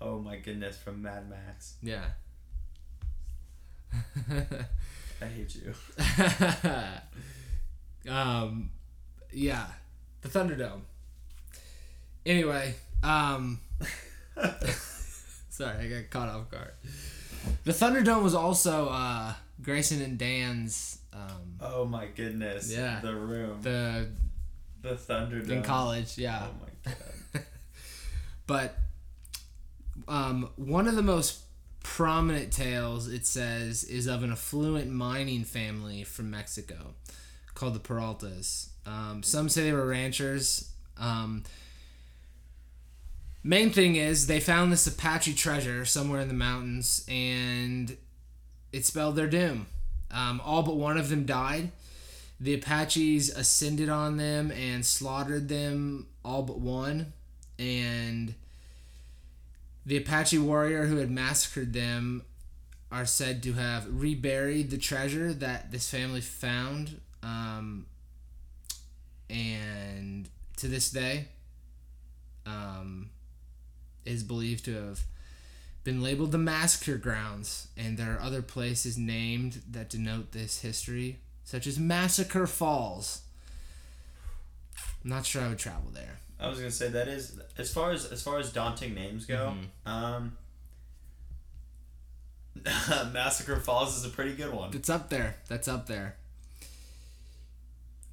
Oh 0.00 0.18
my 0.18 0.36
goodness, 0.36 0.78
from 0.78 1.02
Mad 1.02 1.28
Max. 1.28 1.74
Yeah. 1.82 2.06
I 5.20 5.26
hate 5.26 5.54
you. 5.56 5.74
um, 8.10 8.70
yeah, 9.30 9.66
the 10.22 10.28
Thunderdome. 10.30 10.80
Anyway, 12.24 12.74
um, 13.02 13.60
sorry, 15.50 15.84
I 15.84 15.88
got 15.88 16.08
caught 16.08 16.28
off 16.30 16.50
guard. 16.50 16.72
The 17.64 17.72
Thunderdome 17.72 18.22
was 18.22 18.34
also 18.34 18.88
uh, 18.88 19.34
Grayson 19.60 20.00
and 20.00 20.16
Dan's 20.16 21.00
um, 21.12 21.58
Oh 21.60 21.84
my 21.84 22.06
goodness. 22.06 22.72
Yeah. 22.74 23.00
The 23.00 23.14
room. 23.14 23.60
the 23.60 24.08
The 24.82 24.94
Thunderdome. 24.94 25.50
in 25.50 25.62
college, 25.62 26.16
yeah. 26.18 26.46
Oh 26.46 26.54
my 26.60 26.92
god. 26.92 27.44
But 28.46 28.76
um, 30.08 30.50
one 30.56 30.88
of 30.88 30.96
the 30.96 31.02
most 31.02 31.42
prominent 31.84 32.52
tales 32.52 33.06
it 33.06 33.24
says 33.24 33.84
is 33.84 34.08
of 34.08 34.24
an 34.24 34.32
affluent 34.32 34.90
mining 34.90 35.44
family 35.44 36.02
from 36.02 36.30
Mexico 36.30 36.94
called 37.54 37.74
the 37.74 37.78
Peraltas. 37.78 38.70
Um, 38.84 39.22
some 39.22 39.48
say 39.48 39.62
they 39.62 39.72
were 39.72 39.86
ranchers. 39.86 40.72
Um, 40.98 41.44
main 43.44 43.70
thing 43.70 43.94
is 43.94 44.26
they 44.26 44.40
found 44.40 44.72
this 44.72 44.86
Apache 44.86 45.34
treasure 45.34 45.84
somewhere 45.84 46.20
in 46.20 46.26
the 46.26 46.34
mountains 46.34 47.04
and 47.08 47.96
it 48.72 48.84
spelled 48.84 49.14
their 49.14 49.28
doom. 49.28 49.66
Um, 50.10 50.40
all 50.44 50.64
but 50.64 50.76
one 50.76 50.98
of 50.98 51.08
them 51.08 51.24
died. 51.24 51.70
The 52.40 52.54
Apaches 52.54 53.28
ascended 53.28 53.90
on 53.90 54.16
them 54.16 54.50
and 54.50 54.84
slaughtered 54.84 55.48
them, 55.48 56.06
all 56.24 56.42
but 56.42 56.58
one. 56.58 57.12
And 57.58 58.34
the 59.84 59.98
Apache 59.98 60.38
warrior 60.38 60.86
who 60.86 60.96
had 60.96 61.10
massacred 61.10 61.74
them 61.74 62.22
are 62.90 63.04
said 63.04 63.42
to 63.42 63.52
have 63.52 63.86
reburied 63.88 64.70
the 64.70 64.78
treasure 64.78 65.32
that 65.34 65.70
this 65.70 65.90
family 65.90 66.22
found. 66.22 67.00
Um, 67.22 67.86
and 69.28 70.28
to 70.56 70.66
this 70.66 70.90
day, 70.90 71.26
um, 72.46 73.10
is 74.04 74.22
believed 74.22 74.64
to 74.64 74.74
have 74.74 75.04
been 75.84 76.02
labeled 76.02 76.32
the 76.32 76.38
massacre 76.38 76.96
grounds, 76.96 77.68
and 77.76 77.96
there 77.96 78.14
are 78.14 78.20
other 78.20 78.42
places 78.42 78.98
named 78.98 79.62
that 79.70 79.90
denote 79.90 80.32
this 80.32 80.60
history, 80.60 81.18
such 81.50 81.66
as 81.66 81.80
Massacre 81.80 82.46
Falls. 82.46 83.22
I'm 85.02 85.10
not 85.10 85.26
sure 85.26 85.42
I 85.42 85.48
would 85.48 85.58
travel 85.58 85.90
there. 85.92 86.20
I 86.38 86.48
was 86.48 86.58
gonna 86.58 86.70
say 86.70 86.88
that 86.90 87.08
is 87.08 87.40
as 87.58 87.72
far 87.72 87.90
as 87.90 88.06
as 88.12 88.22
far 88.22 88.38
as 88.38 88.52
daunting 88.52 88.94
names 88.94 89.26
go. 89.26 89.54
Um, 89.84 90.36
Massacre 93.12 93.56
Falls 93.56 93.96
is 93.96 94.04
a 94.04 94.10
pretty 94.10 94.34
good 94.34 94.54
one. 94.54 94.70
It's 94.74 94.88
up 94.88 95.10
there. 95.10 95.36
That's 95.48 95.66
up 95.66 95.88
there. 95.88 96.14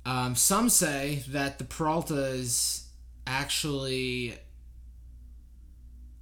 Um, 0.04 0.36
some 0.36 0.70
say 0.70 1.24
that 1.28 1.60
the 1.60 1.64
Peraltas 1.64 2.86
actually 3.28 4.40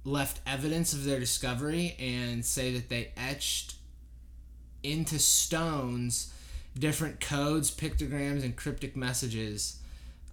left 0.04 0.40
evidence 0.46 0.92
of 0.92 1.04
their 1.04 1.18
discovery 1.18 1.96
and 1.98 2.44
say 2.44 2.74
that 2.74 2.90
they 2.90 3.12
etched 3.16 3.76
into 4.82 5.18
stones 5.18 6.34
different 6.78 7.20
codes, 7.20 7.70
pictograms, 7.70 8.44
and 8.44 8.56
cryptic 8.56 8.96
messages, 8.96 9.78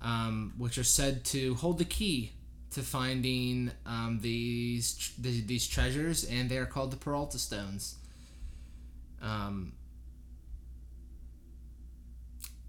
um, 0.02 0.54
which 0.58 0.78
are 0.78 0.84
said 0.84 1.24
to 1.26 1.56
hold 1.56 1.78
the 1.78 1.86
key 1.86 2.34
to 2.72 2.82
finding 2.82 3.72
um, 3.86 4.20
these 4.22 5.14
these 5.18 5.68
treasures, 5.68 6.24
and 6.26 6.50
they 6.50 6.58
are 6.58 6.66
called 6.66 6.92
the 6.92 6.98
Peralta 6.98 7.38
stones. 7.38 7.96
Um, 9.22 9.74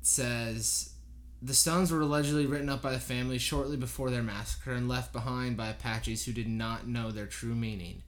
says 0.03 0.95
the 1.43 1.55
stones 1.55 1.91
were 1.91 2.01
allegedly 2.01 2.47
written 2.47 2.68
up 2.68 2.81
by 2.81 2.93
the 2.93 3.01
family 3.01 3.39
shortly 3.39 3.77
before 3.77 4.11
their 4.11 4.22
massacre 4.22 4.72
and 4.72 4.89
left 4.89 5.12
behind 5.12 5.57
by 5.57 5.68
Apaches 5.68 6.25
who 6.25 6.33
did 6.33 6.49
not 6.49 6.87
know 6.87 7.11
their 7.11 7.27
true 7.27 7.55
meaning, 7.55 8.03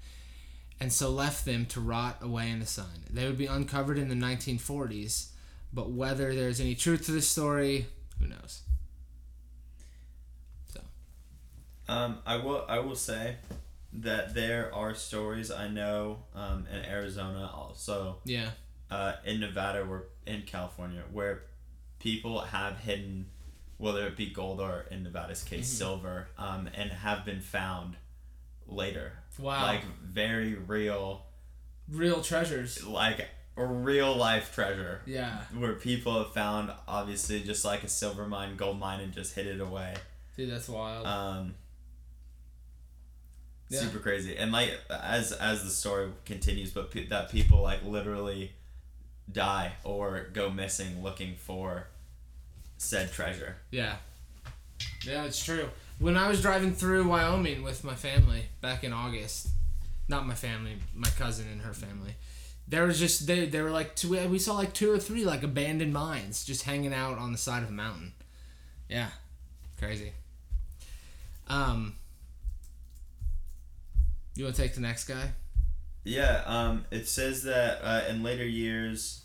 and 0.81 0.93
so 0.93 1.11
left 1.11 1.45
them 1.45 1.67
to 1.67 1.81
rot 1.81 2.19
away 2.21 2.51
in 2.51 2.61
the 2.61 2.67
sun. 2.67 3.05
They 3.11 3.27
would 3.27 3.39
be 3.39 3.47
uncovered 3.47 3.99
in 3.99 4.09
the 4.09 4.15
1940s, 4.15 5.29
but 5.73 5.91
whether 5.91 6.35
there's 6.35 6.61
any 6.61 6.75
truth 6.75 7.07
to 7.07 7.13
this 7.13 7.29
story, 7.29 7.87
who 8.19 8.27
knows? 8.29 8.63
So, 10.73 10.81
Um, 11.89 12.19
I 12.27 12.37
will 12.37 12.65
I 12.69 12.79
will 12.81 12.97
say 12.97 13.37
that 13.93 14.35
there 14.35 14.75
are 14.75 14.95
stories 14.95 15.51
I 15.51 15.69
know 15.69 16.25
um, 16.35 16.67
in 16.73 16.85
Arizona 16.85 17.51
also. 17.55 18.19
Yeah, 18.25 18.51
uh, 18.91 19.15
in 19.25 19.41
Nevada 19.41 19.81
or 19.83 20.05
in 20.27 20.43
California 20.43 21.03
where 21.13 21.43
people 21.99 22.41
have 22.41 22.79
hidden 22.79 23.27
whether 23.79 24.07
it 24.07 24.17
be 24.17 24.31
gold 24.31 24.61
or 24.61 24.87
in 24.91 25.03
Nevada's 25.03 25.43
case 25.43 25.69
silver 25.69 26.29
um, 26.39 26.69
and 26.75 26.91
have 26.91 27.25
been 27.27 27.41
found 27.41 27.97
later. 28.67 29.13
Wow, 29.39 29.67
like 29.67 29.83
very 30.03 30.55
real 30.55 31.27
real 31.89 32.23
treasures. 32.23 32.85
like 32.85 33.29
a 33.57 33.65
real 33.65 34.15
life 34.15 34.55
treasure 34.55 35.01
Yeah, 35.07 35.39
where 35.57 35.73
people 35.75 36.19
have 36.23 36.33
found 36.35 36.71
obviously 36.87 37.43
just 37.43 37.65
like 37.65 37.83
a 37.85 37.89
silver 37.89 38.27
mine 38.27 38.57
gold 38.57 38.79
mine 38.79 39.01
and 39.01 39.13
just 39.13 39.35
hid 39.35 39.47
it 39.47 39.61
away 39.61 39.95
dude, 40.37 40.51
that's 40.51 40.69
wild. 40.69 41.07
um 41.07 41.55
Yeah. 43.69 43.81
super 43.81 43.99
crazy 43.99 44.37
and 44.37 44.53
like 44.53 44.73
as 44.91 45.33
as 45.33 45.65
the 45.65 45.71
story 45.71 46.11
continues 46.25 46.71
but 46.71 46.91
pe- 46.91 47.07
that 47.09 47.31
people 47.31 47.63
like 47.63 47.83
literally 47.85 48.53
die 49.33 49.73
or 49.83 50.29
go 50.33 50.51
missing 50.51 51.03
looking 51.03 51.35
for 51.37 51.89
said 52.79 53.11
treasure 53.13 53.57
Yeah. 53.71 53.97
Yeah, 55.07 55.25
it's 55.25 55.43
true. 55.43 55.69
When 55.99 56.17
I 56.17 56.29
was 56.29 56.43
driving 56.43 56.75
through 56.75 57.09
Wyoming 57.09 57.63
with 57.63 57.83
my 57.85 57.95
family 57.95 58.43
back 58.61 58.85
in 58.85 58.93
August, 58.93 59.49
not 60.09 60.27
my 60.27 60.35
family, 60.35 60.77
my 60.95 61.09
cousin 61.11 61.47
and 61.51 61.63
her 61.63 61.73
family, 61.73 62.15
there 62.69 62.85
was 62.85 62.99
just 62.99 63.27
they 63.27 63.47
they 63.47 63.61
were 63.61 63.71
like 63.71 63.95
two 63.95 64.29
we 64.29 64.39
saw 64.39 64.55
like 64.57 64.73
two 64.73 64.91
or 64.93 64.99
three 64.99 65.25
like 65.25 65.43
abandoned 65.43 65.93
mines 65.93 66.45
just 66.45 66.65
hanging 66.65 66.93
out 66.93 67.19
on 67.19 67.33
the 67.33 67.39
side 67.39 67.63
of 67.63 67.69
a 67.69 67.73
mountain. 67.73 68.13
Yeah. 68.89 69.09
Crazy. 69.79 70.13
Um 71.49 71.95
You 74.35 74.45
want 74.45 74.57
to 74.57 74.63
take 74.63 74.75
the 74.75 74.81
next 74.81 75.05
guy? 75.05 75.33
yeah 76.09 76.43
um 76.47 76.85
it 76.93 77.09
says 77.09 77.43
that 77.43 77.81
uh, 77.83 78.03
in 78.09 78.23
later 78.23 78.47
years 78.47 79.25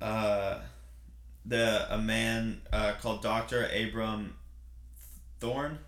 uh 0.00 0.60
the 1.44 1.86
a 1.92 1.98
man 1.98 2.60
uh, 2.72 2.92
called 3.00 3.22
Dr. 3.22 3.68
Abram 3.74 4.36
Thorne 5.40 5.78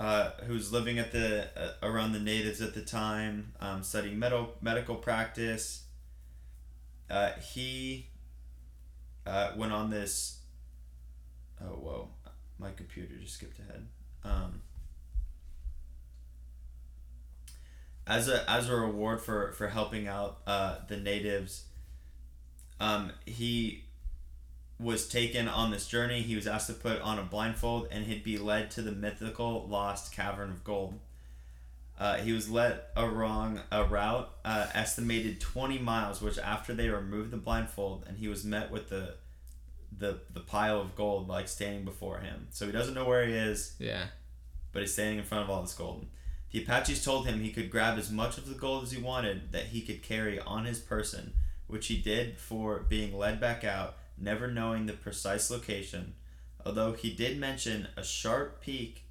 uh, 0.00 0.30
who's 0.46 0.72
living 0.72 0.98
at 0.98 1.12
the 1.12 1.46
uh, 1.54 1.72
around 1.82 2.12
the 2.12 2.18
natives 2.18 2.62
at 2.62 2.72
the 2.72 2.80
time, 2.80 3.52
um, 3.60 3.82
studying 3.82 4.18
medical 4.18 4.54
medical 4.62 4.94
practice. 4.96 5.82
Uh, 7.10 7.32
he 7.52 8.08
uh, 9.26 9.50
went 9.58 9.72
on 9.72 9.90
this. 9.90 10.38
Oh 11.60 11.74
whoa! 11.74 12.08
My 12.58 12.70
computer 12.70 13.14
just 13.20 13.34
skipped 13.34 13.58
ahead. 13.58 13.86
Um, 14.24 14.62
as 18.06 18.26
a 18.30 18.50
as 18.50 18.70
a 18.70 18.76
reward 18.76 19.20
for 19.20 19.52
for 19.52 19.68
helping 19.68 20.08
out 20.08 20.38
uh, 20.46 20.76
the 20.88 20.96
natives, 20.96 21.64
um, 22.80 23.12
he 23.26 23.84
was 24.80 25.06
taken 25.08 25.46
on 25.48 25.70
this 25.70 25.86
journey. 25.86 26.22
He 26.22 26.34
was 26.36 26.46
asked 26.46 26.68
to 26.68 26.72
put 26.72 27.00
on 27.02 27.18
a 27.18 27.22
blindfold 27.22 27.88
and 27.90 28.06
he'd 28.06 28.24
be 28.24 28.38
led 28.38 28.70
to 28.72 28.82
the 28.82 28.92
mythical 28.92 29.66
lost 29.68 30.12
cavern 30.12 30.50
of 30.50 30.64
gold. 30.64 30.98
Uh, 31.98 32.16
he 32.16 32.32
was 32.32 32.48
led 32.48 32.80
along 32.96 33.60
a 33.70 33.84
route 33.84 34.30
uh, 34.44 34.66
estimated 34.72 35.38
20 35.40 35.78
miles, 35.78 36.22
which 36.22 36.38
after 36.38 36.72
they 36.72 36.88
removed 36.88 37.30
the 37.30 37.36
blindfold 37.36 38.04
and 38.08 38.16
he 38.16 38.26
was 38.28 38.44
met 38.44 38.70
with 38.70 38.88
the 38.88 39.14
the 39.98 40.20
the 40.32 40.40
pile 40.40 40.80
of 40.80 40.94
gold 40.96 41.28
like 41.28 41.46
standing 41.48 41.84
before 41.84 42.20
him. 42.20 42.46
So 42.50 42.64
he 42.64 42.72
doesn't 42.72 42.94
know 42.94 43.04
where 43.04 43.26
he 43.26 43.34
is, 43.34 43.74
Yeah. 43.78 44.04
but 44.72 44.80
he's 44.80 44.92
standing 44.94 45.18
in 45.18 45.24
front 45.24 45.44
of 45.44 45.50
all 45.50 45.60
this 45.60 45.74
gold. 45.74 46.06
The 46.52 46.62
Apaches 46.62 47.04
told 47.04 47.26
him 47.26 47.40
he 47.40 47.52
could 47.52 47.70
grab 47.70 47.98
as 47.98 48.10
much 48.10 48.38
of 48.38 48.48
the 48.48 48.54
gold 48.54 48.84
as 48.84 48.92
he 48.92 49.02
wanted 49.02 49.52
that 49.52 49.66
he 49.66 49.82
could 49.82 50.02
carry 50.02 50.38
on 50.40 50.64
his 50.64 50.78
person, 50.78 51.34
which 51.66 51.88
he 51.88 51.98
did 51.98 52.34
before 52.36 52.78
being 52.88 53.16
led 53.16 53.40
back 53.40 53.62
out, 53.62 53.96
never 54.20 54.46
knowing 54.46 54.86
the 54.86 54.92
precise 54.92 55.50
location, 55.50 56.14
although 56.64 56.92
he 56.92 57.12
did 57.12 57.38
mention 57.38 57.88
a 57.96 58.04
sharp 58.04 58.60
peak 58.60 59.04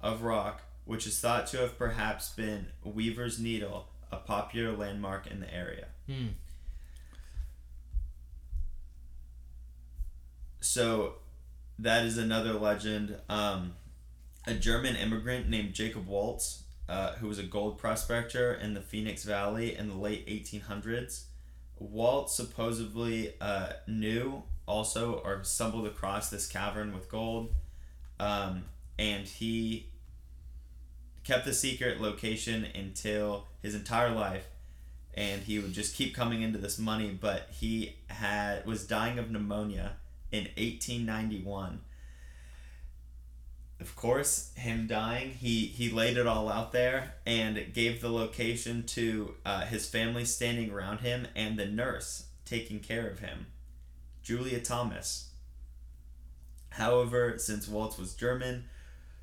of 0.00 0.22
rock, 0.22 0.62
which 0.84 1.06
is 1.06 1.18
thought 1.20 1.46
to 1.48 1.58
have 1.58 1.78
perhaps 1.78 2.30
been 2.30 2.68
Weaver's 2.82 3.38
Needle, 3.38 3.86
a 4.10 4.16
popular 4.16 4.76
landmark 4.76 5.26
in 5.26 5.40
the 5.40 5.54
area. 5.54 5.86
Hmm. 6.06 6.28
So 10.60 11.14
that 11.78 12.04
is 12.04 12.18
another 12.18 12.52
legend. 12.54 13.16
Um, 13.28 13.74
a 14.46 14.54
German 14.54 14.96
immigrant 14.96 15.48
named 15.48 15.74
Jacob 15.74 16.06
Waltz 16.06 16.64
uh, 16.90 17.12
who 17.12 17.28
was 17.28 17.38
a 17.38 17.44
gold 17.44 17.78
prospector 17.78 18.52
in 18.52 18.74
the 18.74 18.80
Phoenix 18.80 19.22
Valley 19.22 19.76
in 19.76 19.88
the 19.88 19.94
late 19.94 20.26
1800s. 20.26 21.26
Waltz 21.80 22.34
supposedly 22.34 23.34
uh, 23.40 23.70
knew 23.88 24.44
also 24.66 25.14
or 25.24 25.42
stumbled 25.42 25.86
across 25.86 26.30
this 26.30 26.46
cavern 26.46 26.94
with 26.94 27.10
gold, 27.10 27.52
um, 28.20 28.64
and 28.98 29.26
he 29.26 29.90
kept 31.24 31.44
the 31.44 31.54
secret 31.54 32.00
location 32.00 32.66
until 32.74 33.46
his 33.62 33.74
entire 33.74 34.10
life 34.10 34.46
and 35.14 35.42
he 35.42 35.58
would 35.58 35.72
just 35.72 35.94
keep 35.94 36.14
coming 36.14 36.42
into 36.42 36.58
this 36.58 36.78
money 36.78 37.10
but 37.20 37.48
he 37.50 37.96
had 38.08 38.64
was 38.64 38.86
dying 38.86 39.18
of 39.18 39.30
pneumonia 39.30 39.92
in 40.30 40.44
1891 40.56 41.80
of 43.80 43.96
course 43.96 44.52
him 44.56 44.86
dying 44.86 45.30
he 45.30 45.66
he 45.66 45.90
laid 45.90 46.16
it 46.16 46.26
all 46.26 46.48
out 46.50 46.72
there 46.72 47.14
and 47.26 47.72
gave 47.72 48.00
the 48.00 48.10
location 48.10 48.82
to 48.84 49.34
uh, 49.46 49.62
his 49.62 49.88
family 49.88 50.24
standing 50.24 50.70
around 50.70 50.98
him 51.00 51.26
and 51.34 51.58
the 51.58 51.66
nurse 51.66 52.26
taking 52.44 52.80
care 52.80 53.08
of 53.08 53.20
him 53.20 53.46
julia 54.22 54.60
thomas 54.60 55.30
however 56.70 57.34
since 57.38 57.66
waltz 57.68 57.98
was 57.98 58.14
german 58.14 58.64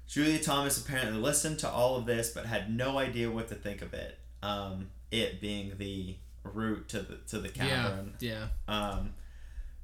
julia 0.08 0.40
thomas 0.40 0.78
apparently 0.78 1.20
listened 1.22 1.60
to 1.60 1.70
all 1.70 1.96
of 1.96 2.06
this 2.06 2.32
but 2.32 2.46
had 2.46 2.74
no 2.76 2.98
idea 2.98 3.30
what 3.30 3.48
to 3.48 3.56
think 3.56 3.82
of 3.82 3.94
it 3.94 4.18
um, 4.44 4.90
it 5.12 5.40
being 5.42 5.74
the 5.78 6.16
route 6.44 6.88
to 6.90 7.00
the 7.02 7.16
to 7.28 7.40
the 7.40 7.50
cavern 7.50 8.14
Yeah. 8.20 8.48
um, 8.68 9.14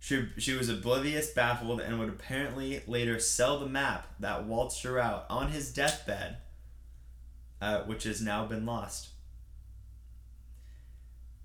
she, 0.04 0.28
she 0.38 0.54
was 0.54 0.68
oblivious, 0.68 1.32
baffled, 1.32 1.80
and 1.80 1.98
would 1.98 2.10
apparently 2.10 2.82
later 2.88 3.20
sell 3.20 3.58
the 3.58 3.66
map 3.66 4.06
that 4.20 4.44
Waltz 4.44 4.82
drew 4.82 5.00
out 5.00 5.26
on 5.30 5.52
his 5.52 5.72
deathbed, 5.72 6.40
uh, 7.62 7.84
which 7.84 8.04
has 8.04 8.22
now 8.22 8.46
been 8.46 8.66
lost. 8.66 9.12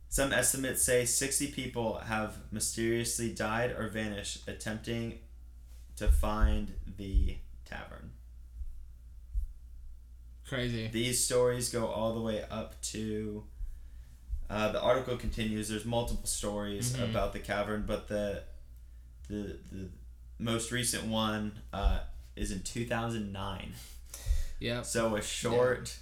Some 0.09 0.33
estimates 0.33 0.83
say 0.83 1.05
60 1.05 1.53
people 1.53 2.01
have 2.01 2.39
mysteriously 2.51 3.33
died 3.33 3.71
or 3.71 3.87
vanished 3.87 4.49
attempting 4.49 5.21
to 5.95 6.09
find 6.09 6.75
the 6.97 7.37
tavern. 7.65 8.11
Crazy. 10.49 10.89
These 10.89 11.25
stories 11.25 11.69
go 11.69 11.87
all 11.87 12.13
the 12.13 12.21
way 12.21 12.43
up 12.51 12.83
to. 12.83 13.45
Uh, 14.51 14.73
the 14.73 14.81
article 14.81 15.17
continues. 15.17 15.69
There's 15.69 15.85
multiple 15.85 16.27
stories 16.27 16.95
Mhm. 16.97 17.11
about 17.11 17.33
the 17.33 17.39
cavern, 17.41 17.85
but 17.87 18.09
the 18.09 18.45
the 19.29 19.59
the 19.71 19.91
most 20.39 20.73
recent 20.73 21.05
one 21.05 21.61
uh, 21.73 22.01
is 22.37 22.51
in 22.51 22.63
2009. 22.63 23.75
Yep. 24.61 24.85
So 24.87 25.17
a 25.17 25.23
short. 25.23 25.99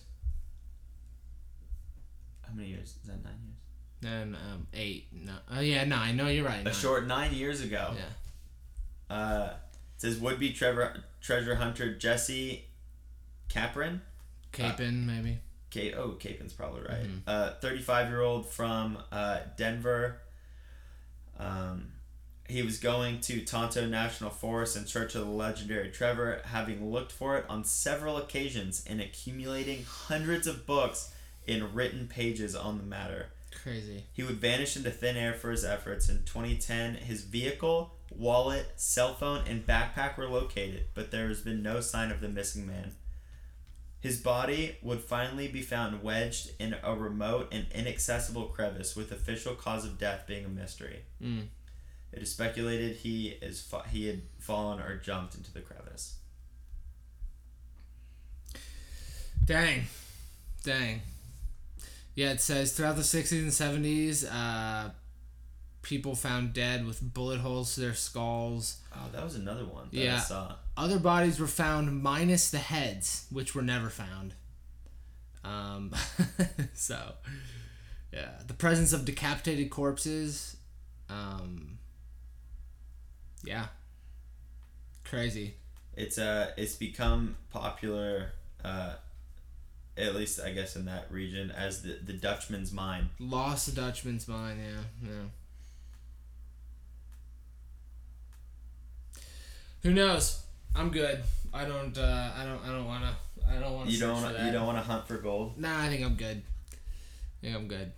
How 2.47 2.53
many 2.55 2.68
years? 2.68 2.94
Is 3.03 3.09
that 3.09 3.22
nine 3.24 3.34
years? 3.44 4.12
And 4.14 4.36
um, 4.36 4.66
eight. 4.72 5.09
No. 5.12 5.34
Oh 5.51 5.61
yeah, 5.61 5.84
nine. 5.84 6.16
No, 6.16 6.28
you're 6.28 6.44
right. 6.44 6.61
A 6.61 6.64
nine. 6.64 6.72
short 6.74 7.07
nine 7.07 7.34
years 7.34 7.61
ago. 7.61 7.94
Yeah. 7.97 9.14
Uh, 9.16 9.55
it 9.97 10.01
says 10.03 10.18
would 10.18 10.38
be 10.38 10.53
Trevor 10.53 11.03
treasure 11.20 11.57
hunter 11.57 11.94
Jesse 11.94 12.66
Capron. 13.49 14.03
Capon 14.53 15.05
maybe. 15.07 15.40
Oh 15.96 16.12
Capen's 16.12 16.52
probably 16.52 16.82
right. 16.82 17.04
Mhm. 17.04 17.20
Uh, 17.26 17.52
35 17.60 18.08
year 18.08 18.20
old 18.22 18.48
from 18.48 18.98
uh, 19.12 19.40
Denver. 19.56 20.20
Um, 21.38 21.92
he 22.48 22.62
was 22.62 22.78
going 22.78 23.20
to 23.22 23.44
Tonto 23.44 23.86
National 23.86 24.30
Forest 24.30 24.76
in 24.76 24.86
search 24.86 25.14
of 25.14 25.24
the 25.26 25.30
legendary 25.30 25.90
Trevor, 25.90 26.40
having 26.44 26.90
looked 26.92 27.12
for 27.12 27.36
it 27.36 27.44
on 27.48 27.64
several 27.64 28.16
occasions 28.16 28.84
and 28.88 29.00
accumulating 29.00 29.84
hundreds 29.84 30.46
of 30.46 30.64
books 30.66 31.12
in 31.46 31.74
written 31.74 32.06
pages 32.06 32.54
on 32.54 32.78
the 32.78 32.84
matter. 32.84 33.26
Crazy. 33.62 34.04
He 34.12 34.22
would 34.22 34.36
vanish 34.36 34.76
into 34.76 34.90
thin 34.90 35.16
air 35.16 35.34
for 35.34 35.50
his 35.50 35.64
efforts. 35.64 36.08
In 36.08 36.18
2010, 36.24 36.94
his 36.96 37.22
vehicle, 37.22 37.94
wallet, 38.10 38.72
cell 38.76 39.14
phone, 39.14 39.42
and 39.48 39.66
backpack 39.66 40.16
were 40.16 40.28
located, 40.28 40.84
but 40.94 41.10
there 41.10 41.28
has 41.28 41.40
been 41.40 41.62
no 41.62 41.80
sign 41.80 42.10
of 42.12 42.20
the 42.20 42.28
missing 42.28 42.66
man. 42.66 42.92
His 44.01 44.18
body 44.20 44.76
would 44.82 45.01
finally 45.01 45.49
be 45.49 45.62
found 45.62 46.03
wedged 46.03 46.51
in 46.61 46.76
a 46.82 46.94
remote 46.94 47.49
and 47.53 47.66
inaccessible 47.74 48.47
crevice, 48.47 48.94
with 48.94 49.11
official 49.11 49.55
cause 49.55 49.84
of 49.84 49.99
death 49.99 50.24
being 50.26 50.44
a 50.44 50.49
mystery. 50.49 51.01
Mm. 51.22 51.47
It 52.12 52.22
is 52.22 52.30
speculated 52.30 52.97
he 52.97 53.28
is 53.42 53.61
fa- 53.61 53.84
he 53.90 54.07
had 54.07 54.22
fallen 54.38 54.80
or 54.80 54.97
jumped 54.99 55.34
into 55.34 55.53
the 55.53 55.61
crevice. 55.61 56.14
Dang. 59.44 59.84
Dang. 60.64 61.03
Yeah, 62.14 62.30
it 62.32 62.40
says 62.40 62.72
throughout 62.72 62.97
the 62.97 63.03
60s 63.03 63.32
and 63.32 63.51
70s, 63.84 64.24
uh, 64.30 64.90
people 65.82 66.14
found 66.14 66.53
dead 66.53 66.86
with 66.86 67.01
bullet 67.14 67.38
holes 67.40 67.74
to 67.74 67.80
their 67.80 67.94
skulls. 67.94 68.78
Oh, 68.94 69.09
that 69.12 69.22
was 69.22 69.34
another 69.36 69.64
one 69.64 69.88
that 69.92 70.01
I 70.01 70.03
Yeah. 70.05 70.20
saw. 70.20 70.57
Other 70.76 70.98
bodies 70.98 71.40
were 71.40 71.46
found 71.46 72.02
minus 72.02 72.50
the 72.50 72.58
heads, 72.58 73.26
which 73.30 73.54
were 73.54 73.62
never 73.62 73.88
found. 73.88 74.34
Um, 75.42 75.94
so, 76.74 77.12
yeah. 78.12 78.30
The 78.46 78.54
presence 78.54 78.92
of 78.92 79.04
decapitated 79.04 79.70
corpses. 79.70 80.56
Um, 81.08 81.78
yeah. 83.44 83.66
Crazy. 85.04 85.54
It's 85.94 86.18
uh 86.18 86.50
it's 86.58 86.74
become 86.74 87.36
popular 87.50 88.32
uh 88.62 88.94
at 89.96 90.14
least 90.14 90.40
I 90.40 90.50
guess 90.50 90.76
in 90.76 90.84
that 90.86 91.06
region 91.10 91.50
as 91.50 91.82
the 91.82 91.98
the 92.04 92.12
Dutchman's 92.12 92.72
mine. 92.72 93.10
Lost 93.18 93.66
the 93.66 93.80
Dutchman's 93.80 94.28
mind, 94.28 94.60
yeah. 94.60 95.08
Yeah. 95.08 95.28
Who 99.82 99.94
knows? 99.94 100.42
I'm 100.76 100.90
good. 100.90 101.22
I 101.52 101.64
don't. 101.64 101.96
Uh, 101.96 102.30
I 102.36 102.44
don't. 102.44 102.62
I 102.64 102.68
don't 102.68 102.86
want 102.86 103.04
to. 103.04 103.48
I 103.48 103.58
don't 103.58 103.72
want 103.72 103.88
to. 103.88 103.94
You 103.94 104.00
don't 104.00 104.22
wanna, 104.22 104.44
you 104.44 104.52
don't 104.52 104.66
want 104.66 104.78
to 104.78 104.84
hunt 104.84 105.06
for 105.08 105.16
gold. 105.16 105.58
Nah, 105.58 105.82
I 105.82 105.88
think 105.88 106.04
I'm 106.04 106.14
good. 106.14 106.42
I 106.72 107.46
think 107.46 107.56
I'm 107.56 107.68
good. 107.68 107.92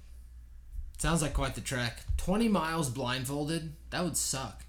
Sounds 0.98 1.22
like 1.22 1.34
quite 1.34 1.54
the 1.54 1.60
trek. 1.60 2.00
Twenty 2.16 2.48
miles 2.48 2.90
blindfolded. 2.90 3.72
That 3.90 4.04
would 4.04 4.16
suck. 4.16 4.64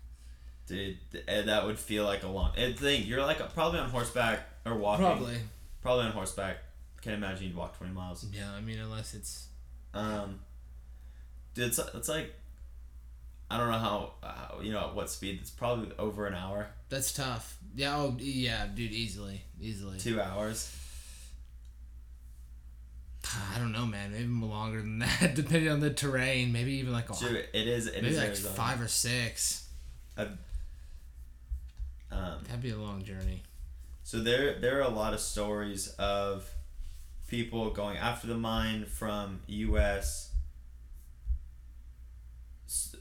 Dude, 0.68 0.98
eh, 1.28 1.42
that 1.42 1.66
would 1.66 1.80
feel 1.80 2.04
like 2.06 2.24
a 2.24 2.28
long. 2.28 2.52
I 2.58 2.74
think 2.74 3.08
you're 3.08 3.22
like 3.22 3.38
probably 3.54 3.80
on 3.80 3.90
horseback 3.90 4.42
or 4.66 4.76
walking. 4.76 5.06
Probably. 5.06 5.38
Probably 5.82 6.06
on 6.06 6.12
horseback. 6.12 6.58
Can't 7.02 7.16
imagine 7.16 7.48
you'd 7.48 7.56
walk 7.56 7.78
twenty 7.78 7.94
miles. 7.94 8.26
Yeah. 8.32 8.52
I 8.52 8.62
mean, 8.62 8.80
unless 8.80 9.14
it's. 9.14 9.48
Um, 9.94 10.40
dude, 11.56 11.68
it's 11.68 11.80
it's 11.80 12.10
like, 12.10 12.34
I 13.52 13.58
don't 13.58 13.70
know 13.70 13.78
how, 13.80 14.14
how 14.22 14.60
you 14.62 14.72
know 14.72 14.90
at 14.90 14.96
what 14.96 15.10
speed. 15.10 15.40
It's 15.42 15.50
probably 15.50 15.92
over 15.98 16.28
an 16.28 16.36
hour, 16.36 16.68
That's 16.90 17.12
tough. 17.14 17.58
Yeah. 17.76 17.98
Oh, 17.98 18.16
yeah, 18.20 18.68
dude. 18.68 18.92
Easily. 18.92 19.42
Easily. 19.60 19.98
two 20.00 20.22
hours. 20.22 20.76
I 23.56 23.60
don't 23.60 23.72
know, 23.72 23.86
man. 23.86 24.12
Maybe 24.12 24.26
longer 24.28 24.80
than 24.82 25.00
that, 25.20 25.36
depending 25.36 25.70
on 25.70 25.80
the 25.80 25.90
terrain. 25.92 26.52
Maybe 26.52 26.74
even 26.74 26.94
like 26.94 27.10
a. 27.10 27.14
Dude, 27.14 27.46
it 27.54 27.68
is. 27.68 27.88
It 27.88 27.96
maybe 27.96 28.08
is 28.10 28.18
like 28.18 28.28
Arizona. 28.28 28.56
five 28.56 28.82
or 28.82 28.88
six. 28.88 29.68
Um, 30.18 30.38
That'd 32.48 32.62
be 32.62 32.72
a 32.72 32.78
long 32.78 33.04
journey. 33.04 33.44
So 34.04 34.20
there 34.20 34.60
there 34.60 34.80
are 34.80 34.82
a 34.84 34.90
lot 34.90 35.14
of 35.14 35.20
stories 35.20 35.90
of 36.00 36.50
people 37.28 37.70
going 37.70 37.98
after 37.98 38.28
the 38.28 38.38
mine 38.38 38.86
from 38.86 39.42
U.S. 39.48 40.29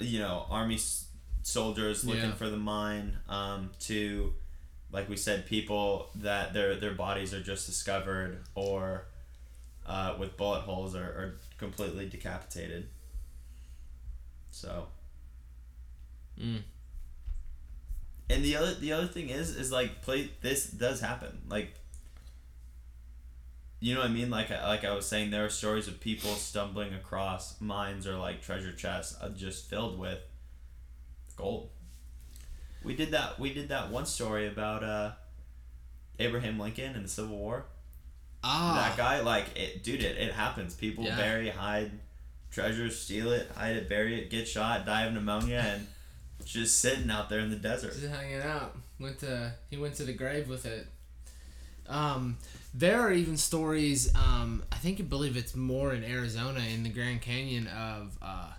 You 0.01 0.21
know, 0.21 0.47
army 0.51 0.77
s- 0.77 1.07
soldiers 1.43 2.05
looking 2.05 2.23
Yeah. 2.31 2.35
for 2.35 2.49
the 2.49 2.57
mine. 2.57 3.19
Um, 3.29 3.71
to, 3.81 4.33
like 4.93 5.09
we 5.09 5.16
said, 5.16 5.47
people 5.47 6.11
that 6.16 6.53
their 6.55 6.77
their 6.77 6.95
bodies 6.95 7.35
are 7.35 7.43
just 7.43 7.66
discovered 7.66 8.45
or 8.55 9.07
uh, 9.87 10.16
with 10.19 10.37
bullet 10.37 10.61
holes 10.62 10.95
or, 10.95 11.03
or 11.05 11.35
completely 11.59 12.09
decapitated. 12.09 12.89
So. 14.51 14.89
Mm. 16.41 16.62
And 18.31 18.45
the 18.45 18.57
other 18.57 18.75
the 18.75 18.93
other 18.93 19.07
thing 19.07 19.31
is 19.31 19.57
is 19.57 19.73
like 19.73 20.03
play 20.03 20.31
this 20.43 20.66
does 20.66 21.01
happen 21.01 21.41
like 21.49 21.75
you 23.81 23.95
know 23.95 24.01
what 24.01 24.11
I 24.11 24.12
mean 24.12 24.31
like 24.31 24.51
I- 24.51 24.66
like 24.68 24.85
I 24.85 24.93
was 24.95 25.07
saying 25.07 25.31
there 25.31 25.45
are 25.45 25.51
stories 25.51 25.87
of 25.89 26.01
people 26.01 26.35
stumbling 26.35 26.95
across 26.95 27.61
mines 27.61 28.07
or 28.07 28.16
like 28.16 28.43
treasure 28.43 28.72
chests 28.72 29.16
uh, 29.20 29.29
just 29.31 29.68
filled 29.70 29.99
with 29.99 30.18
gold. 31.37 31.70
We 32.83 32.95
did 32.95 33.11
that 33.12 33.39
we 33.39 33.53
did 33.53 33.68
that 33.68 33.91
one 33.91 34.07
story 34.07 34.47
about 34.49 34.83
uh 34.85 35.12
Abraham 36.18 36.59
Lincoln 36.59 36.95
in 36.97 37.03
the 37.05 37.09
Civil 37.09 37.37
War. 37.37 37.66
Ah. 38.43 38.74
That 38.89 38.97
guy 38.97 39.20
like 39.20 39.47
it 39.57 39.83
dude 39.85 40.03
it, 40.03 40.16
it 40.16 40.33
happens. 40.33 40.74
People 40.74 41.05
Yeah. 41.05 41.16
bury 41.16 41.49
hide 41.51 41.93
treasures, 42.51 42.99
steal 42.99 43.31
it, 43.33 43.51
hide 43.55 43.76
it, 43.76 43.89
bury 43.89 44.20
it, 44.20 44.31
get 44.31 44.49
shot, 44.49 44.87
die 44.87 45.05
of 45.05 45.12
pneumonia 45.12 45.59
and 45.64 45.87
just 46.45 46.79
sitting 46.81 47.11
out 47.11 47.29
there 47.29 47.41
in 47.41 47.51
the 47.51 47.57
desert. 47.57 47.93
Just 47.93 48.07
hanging 48.07 48.41
out. 48.41 48.76
Went 48.99 49.18
to 49.20 49.53
he 49.70 49.76
went 49.76 49.95
to 49.97 50.05
the 50.05 50.12
grave 50.12 50.49
with 50.49 50.66
it. 50.66 50.87
Um, 51.87 52.37
There 52.75 53.01
are 53.01 53.12
even 53.12 53.37
stories. 53.37 54.14
Um, 54.14 54.62
I 54.71 54.77
think 54.77 54.99
you 54.99 55.05
believe 55.05 55.37
it's 55.37 55.57
more 55.57 55.93
in 55.93 56.05
Arizona 56.05 56.61
in 56.61 56.83
the 56.83 56.91
Grand 56.91 57.23
Canyon 57.23 57.66
of. 57.69 58.16
Uh, 58.21 58.53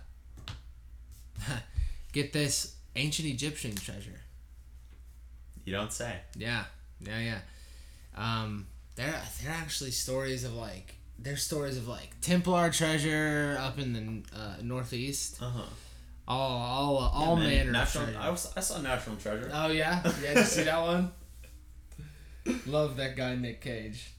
get 2.12 2.32
this 2.32 2.76
ancient 2.96 3.28
Egyptian 3.28 3.74
treasure. 3.74 4.20
You 5.64 5.72
don't 5.72 5.92
say. 5.92 6.16
Yeah, 6.36 6.64
yeah, 7.00 7.20
yeah. 7.20 7.38
Um, 8.16 8.66
there, 8.96 9.14
there 9.42 9.52
are 9.52 9.56
actually 9.56 9.92
stories 9.92 10.44
of 10.44 10.54
like 10.54 10.96
there's 11.18 11.42
stories 11.42 11.76
of 11.76 11.86
like 11.86 12.20
Templar 12.20 12.70
treasure 12.70 13.56
up 13.60 13.78
in 13.78 13.92
the 13.92 14.38
uh, 14.38 14.54
northeast. 14.62 15.40
Uh 15.40 15.50
huh. 15.50 15.62
All, 16.26 16.38
all, 16.38 17.10
all 17.12 17.36
manner 17.36 17.70
of 17.70 17.72
National, 17.72 18.04
treasure. 18.04 18.20
I, 18.20 18.30
was, 18.30 18.52
I 18.56 18.60
saw 18.60 18.80
National 18.80 19.16
Treasure. 19.16 19.50
Oh 19.52 19.66
yeah, 19.68 20.00
yeah. 20.22 20.34
Did 20.34 20.36
you 20.36 20.42
see 20.44 20.62
that 20.62 20.80
one? 20.80 21.10
Love 22.66 22.96
that 22.96 23.16
guy 23.16 23.34
Nick 23.34 23.60
Cage. 23.60 24.12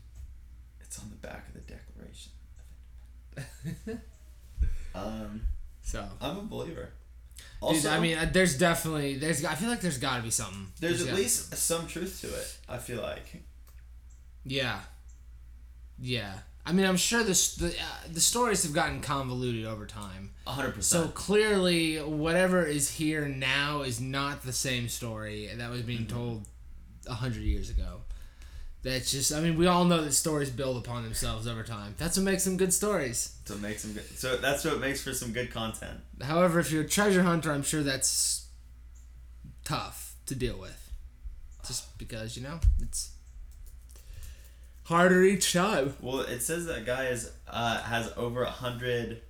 It's 0.79 0.99
on 0.99 1.09
the 1.09 1.15
back 1.27 1.47
of 1.47 1.53
the 1.53 1.61
Declaration. 1.61 2.31
um, 4.95 5.41
So, 5.81 6.05
I'm 6.19 6.37
a 6.37 6.41
believer. 6.41 6.89
dude, 7.69 7.85
I 7.85 7.99
mean, 7.99 8.17
uh, 8.17 8.29
there's 8.31 8.57
definitely 8.57 9.15
there's. 9.15 9.43
I 9.45 9.55
feel 9.55 9.69
like 9.69 9.81
there's 9.81 9.97
got 9.97 10.17
to 10.17 10.23
be 10.23 10.31
something. 10.31 10.67
there's 10.79 11.01
at 11.01 11.07
gotta- 11.07 11.17
least 11.17 11.55
some 11.55 11.87
truth 11.87 12.21
to 12.21 12.27
it. 12.27 12.57
I 12.69 12.77
feel 12.77 13.01
like. 13.01 13.43
Yeah. 14.43 14.79
Yeah. 15.99 16.33
I 16.65 16.73
mean, 16.73 16.85
I'm 16.85 16.97
sure 16.97 17.23
this 17.23 17.55
the 17.55 17.69
uh, 17.69 18.07
the 18.11 18.19
stories 18.21 18.63
have 18.63 18.73
gotten 18.73 19.01
convoluted 19.01 19.65
over 19.65 19.85
time. 19.87 20.31
100%. 20.47 20.83
So 20.83 21.07
clearly, 21.07 21.97
whatever 21.97 22.63
is 22.65 22.91
here 22.91 23.27
now 23.27 23.81
is 23.81 23.99
not 23.99 24.43
the 24.43 24.53
same 24.53 24.87
story 24.87 25.49
that 25.55 25.69
was 25.71 25.81
being 25.81 26.05
told 26.05 26.45
a 27.07 27.13
hundred 27.13 27.41
years 27.43 27.69
ago. 27.71 28.01
That's 28.83 29.11
just, 29.11 29.31
I 29.31 29.41
mean, 29.41 29.57
we 29.57 29.67
all 29.67 29.85
know 29.85 30.01
that 30.03 30.11
stories 30.13 30.49
build 30.49 30.75
upon 30.83 31.03
themselves 31.03 31.47
over 31.47 31.61
time. 31.61 31.93
That's 31.99 32.17
what 32.17 32.23
makes 32.23 32.45
them 32.45 32.57
good 32.57 32.73
stories. 32.73 33.35
So 33.45 33.55
makes 33.57 33.83
some 33.83 33.93
good. 33.93 34.03
So 34.17 34.37
that's 34.37 34.65
what 34.65 34.79
makes 34.79 35.03
for 35.03 35.13
some 35.13 35.31
good 35.31 35.51
content. 35.51 35.99
However, 36.21 36.59
if 36.59 36.71
you're 36.71 36.81
a 36.83 36.87
treasure 36.87 37.21
hunter, 37.21 37.51
I'm 37.51 37.61
sure 37.61 37.83
that's 37.83 38.47
tough 39.63 40.15
to 40.25 40.33
deal 40.35 40.57
with. 40.59 40.91
Just 41.67 41.95
because, 41.99 42.35
you 42.35 42.41
know, 42.41 42.59
it's 42.81 43.11
harder 44.85 45.21
each 45.23 45.53
time. 45.53 45.93
Well, 46.01 46.21
it 46.21 46.41
says 46.41 46.65
that 46.65 46.83
guy 46.85 47.05
is 47.07 47.31
uh, 47.47 47.83
has 47.83 48.11
over 48.17 48.41
a 48.41 48.49
hundred 48.49 49.21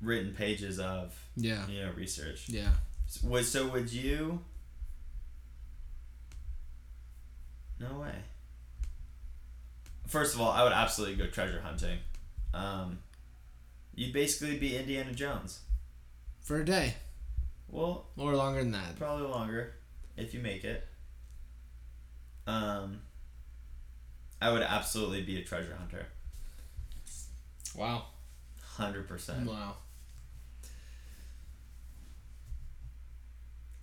written 0.00 0.34
pages 0.34 0.78
of 0.78 1.14
Yeah. 1.36 1.66
you 1.68 1.82
know 1.82 1.90
research. 1.96 2.48
Yeah. 2.48 2.70
So 3.08 3.42
so 3.42 3.66
would 3.68 3.92
you? 3.92 4.40
No 7.82 7.98
way. 8.00 8.14
First 10.06 10.34
of 10.34 10.40
all, 10.40 10.50
I 10.50 10.62
would 10.62 10.72
absolutely 10.72 11.16
go 11.16 11.26
treasure 11.30 11.60
hunting. 11.62 11.98
Um, 12.54 12.98
you'd 13.94 14.12
basically 14.12 14.58
be 14.58 14.76
Indiana 14.76 15.12
Jones. 15.12 15.60
For 16.42 16.60
a 16.60 16.64
day. 16.64 16.94
Well, 17.68 18.06
Or 18.16 18.34
longer 18.36 18.60
than 18.60 18.72
that. 18.72 18.98
probably 18.98 19.26
longer 19.26 19.72
if 20.16 20.34
you 20.34 20.40
make 20.40 20.64
it. 20.64 20.86
Um, 22.46 23.00
I 24.40 24.52
would 24.52 24.62
absolutely 24.62 25.22
be 25.22 25.40
a 25.40 25.44
treasure 25.44 25.74
hunter. 25.78 26.06
Wow. 27.74 28.06
Hundred 28.62 29.08
percent. 29.08 29.46
Wow. 29.48 29.76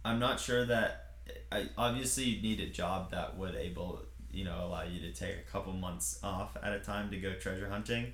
I'm 0.05 0.19
not 0.19 0.39
sure 0.39 0.65
that. 0.65 1.08
I 1.51 1.69
obviously 1.77 2.25
you 2.25 2.41
need 2.41 2.59
a 2.59 2.67
job 2.67 3.11
that 3.11 3.37
would 3.37 3.55
able 3.55 4.01
you 4.31 4.43
know 4.45 4.65
allow 4.65 4.83
you 4.83 4.99
to 5.01 5.11
take 5.11 5.35
a 5.37 5.51
couple 5.51 5.73
months 5.73 6.19
off 6.23 6.55
at 6.61 6.73
a 6.73 6.79
time 6.79 7.09
to 7.11 7.17
go 7.17 7.33
treasure 7.33 7.69
hunting, 7.69 8.13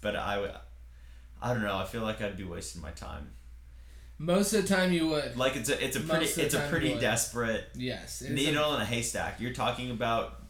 but 0.00 0.16
I 0.16 0.38
would. 0.40 0.52
I 1.42 1.52
don't 1.52 1.62
know. 1.62 1.76
I 1.76 1.84
feel 1.84 2.02
like 2.02 2.22
I'd 2.22 2.36
be 2.36 2.44
wasting 2.44 2.80
my 2.80 2.90
time. 2.92 3.30
Most 4.18 4.52
of 4.54 4.62
the 4.62 4.68
time 4.74 4.92
you 4.92 5.08
would. 5.08 5.36
Like 5.36 5.56
it's 5.56 5.68
a 5.68 5.84
it's 5.84 5.96
a 5.96 6.00
pretty 6.00 6.24
Most 6.26 6.36
the 6.36 6.44
it's 6.44 6.54
a 6.54 6.60
pretty 6.68 6.98
desperate 6.98 7.64
Yes. 7.74 8.22
it's 8.22 8.30
a- 8.30 8.32
needle 8.34 8.74
in 8.76 8.80
a 8.80 8.84
haystack. 8.84 9.40
You're 9.40 9.52
talking 9.52 9.90
about 9.90 10.40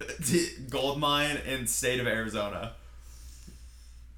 gold 0.70 0.98
mine 0.98 1.36
in 1.46 1.66
state 1.66 2.00
of 2.00 2.06
Arizona. 2.06 2.72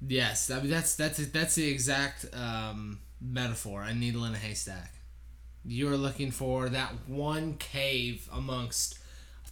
yes. 0.05 0.51
I 0.51 0.59
mean, 0.59 0.69
that's 0.69 0.95
that's 0.95 1.17
that's 1.27 1.55
the 1.55 1.67
exact 1.69 2.25
um, 2.33 2.99
metaphor. 3.21 3.83
A 3.83 3.93
needle 3.93 4.25
in 4.25 4.33
a 4.33 4.37
haystack. 4.37 4.93
You 5.65 5.91
are 5.91 5.97
looking 5.97 6.31
for 6.31 6.69
that 6.69 6.91
one 7.07 7.55
cave 7.57 8.27
amongst 8.31 8.97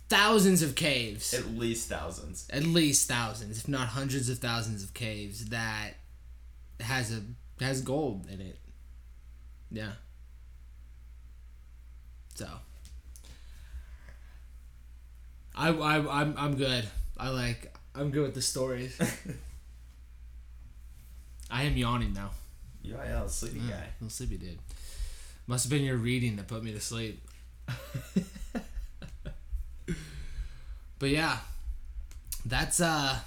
thousands 0.10 0.62
of 0.62 0.76
caves. 0.76 1.34
At 1.34 1.48
least 1.48 1.90
thousands. 1.90 2.48
at 2.52 2.64
least 2.64 3.08
thousands, 3.08 3.60
if 3.60 3.68
not 3.68 3.88
hundreds 3.90 4.30
of 4.30 4.40
thousands 4.40 4.84
of 4.84 4.94
caves 4.94 5.46
that 5.48 5.94
has 6.80 7.12
a 7.12 7.22
has 7.64 7.82
gold 7.82 8.28
in 8.32 8.40
it. 8.42 8.58
Yeah. 9.72 9.94
So. 12.36 12.48
I 15.56 15.70
I 15.70 16.22
I'm 16.22 16.36
I'm 16.38 16.56
good. 16.56 16.88
I 17.18 17.30
like 17.30 17.76
I'm 17.96 18.12
good 18.12 18.24
with 18.24 18.36
the 18.36 18.42
stories. 18.42 18.98
I 21.52 21.64
am 21.64 21.76
yawning 21.78 22.14
now. 22.14 22.32
Yeah, 22.84 22.96
yeah, 23.06 23.28
sleepy 23.28 23.60
Mm, 23.60 23.70
guy. 23.70 23.88
little 24.00 24.10
sleepy 24.10 24.38
dude. 24.38 24.60
Must 25.48 25.64
have 25.64 25.72
been 25.72 25.84
your 25.86 25.98
reading 25.98 26.36
that 26.36 26.48
put 26.48 26.64
me 26.64 26.74
to 26.74 26.80
sleep. 26.82 27.22
but 31.00 31.10
yeah, 31.10 31.38
that's 32.46 32.82
uh, 32.82 33.18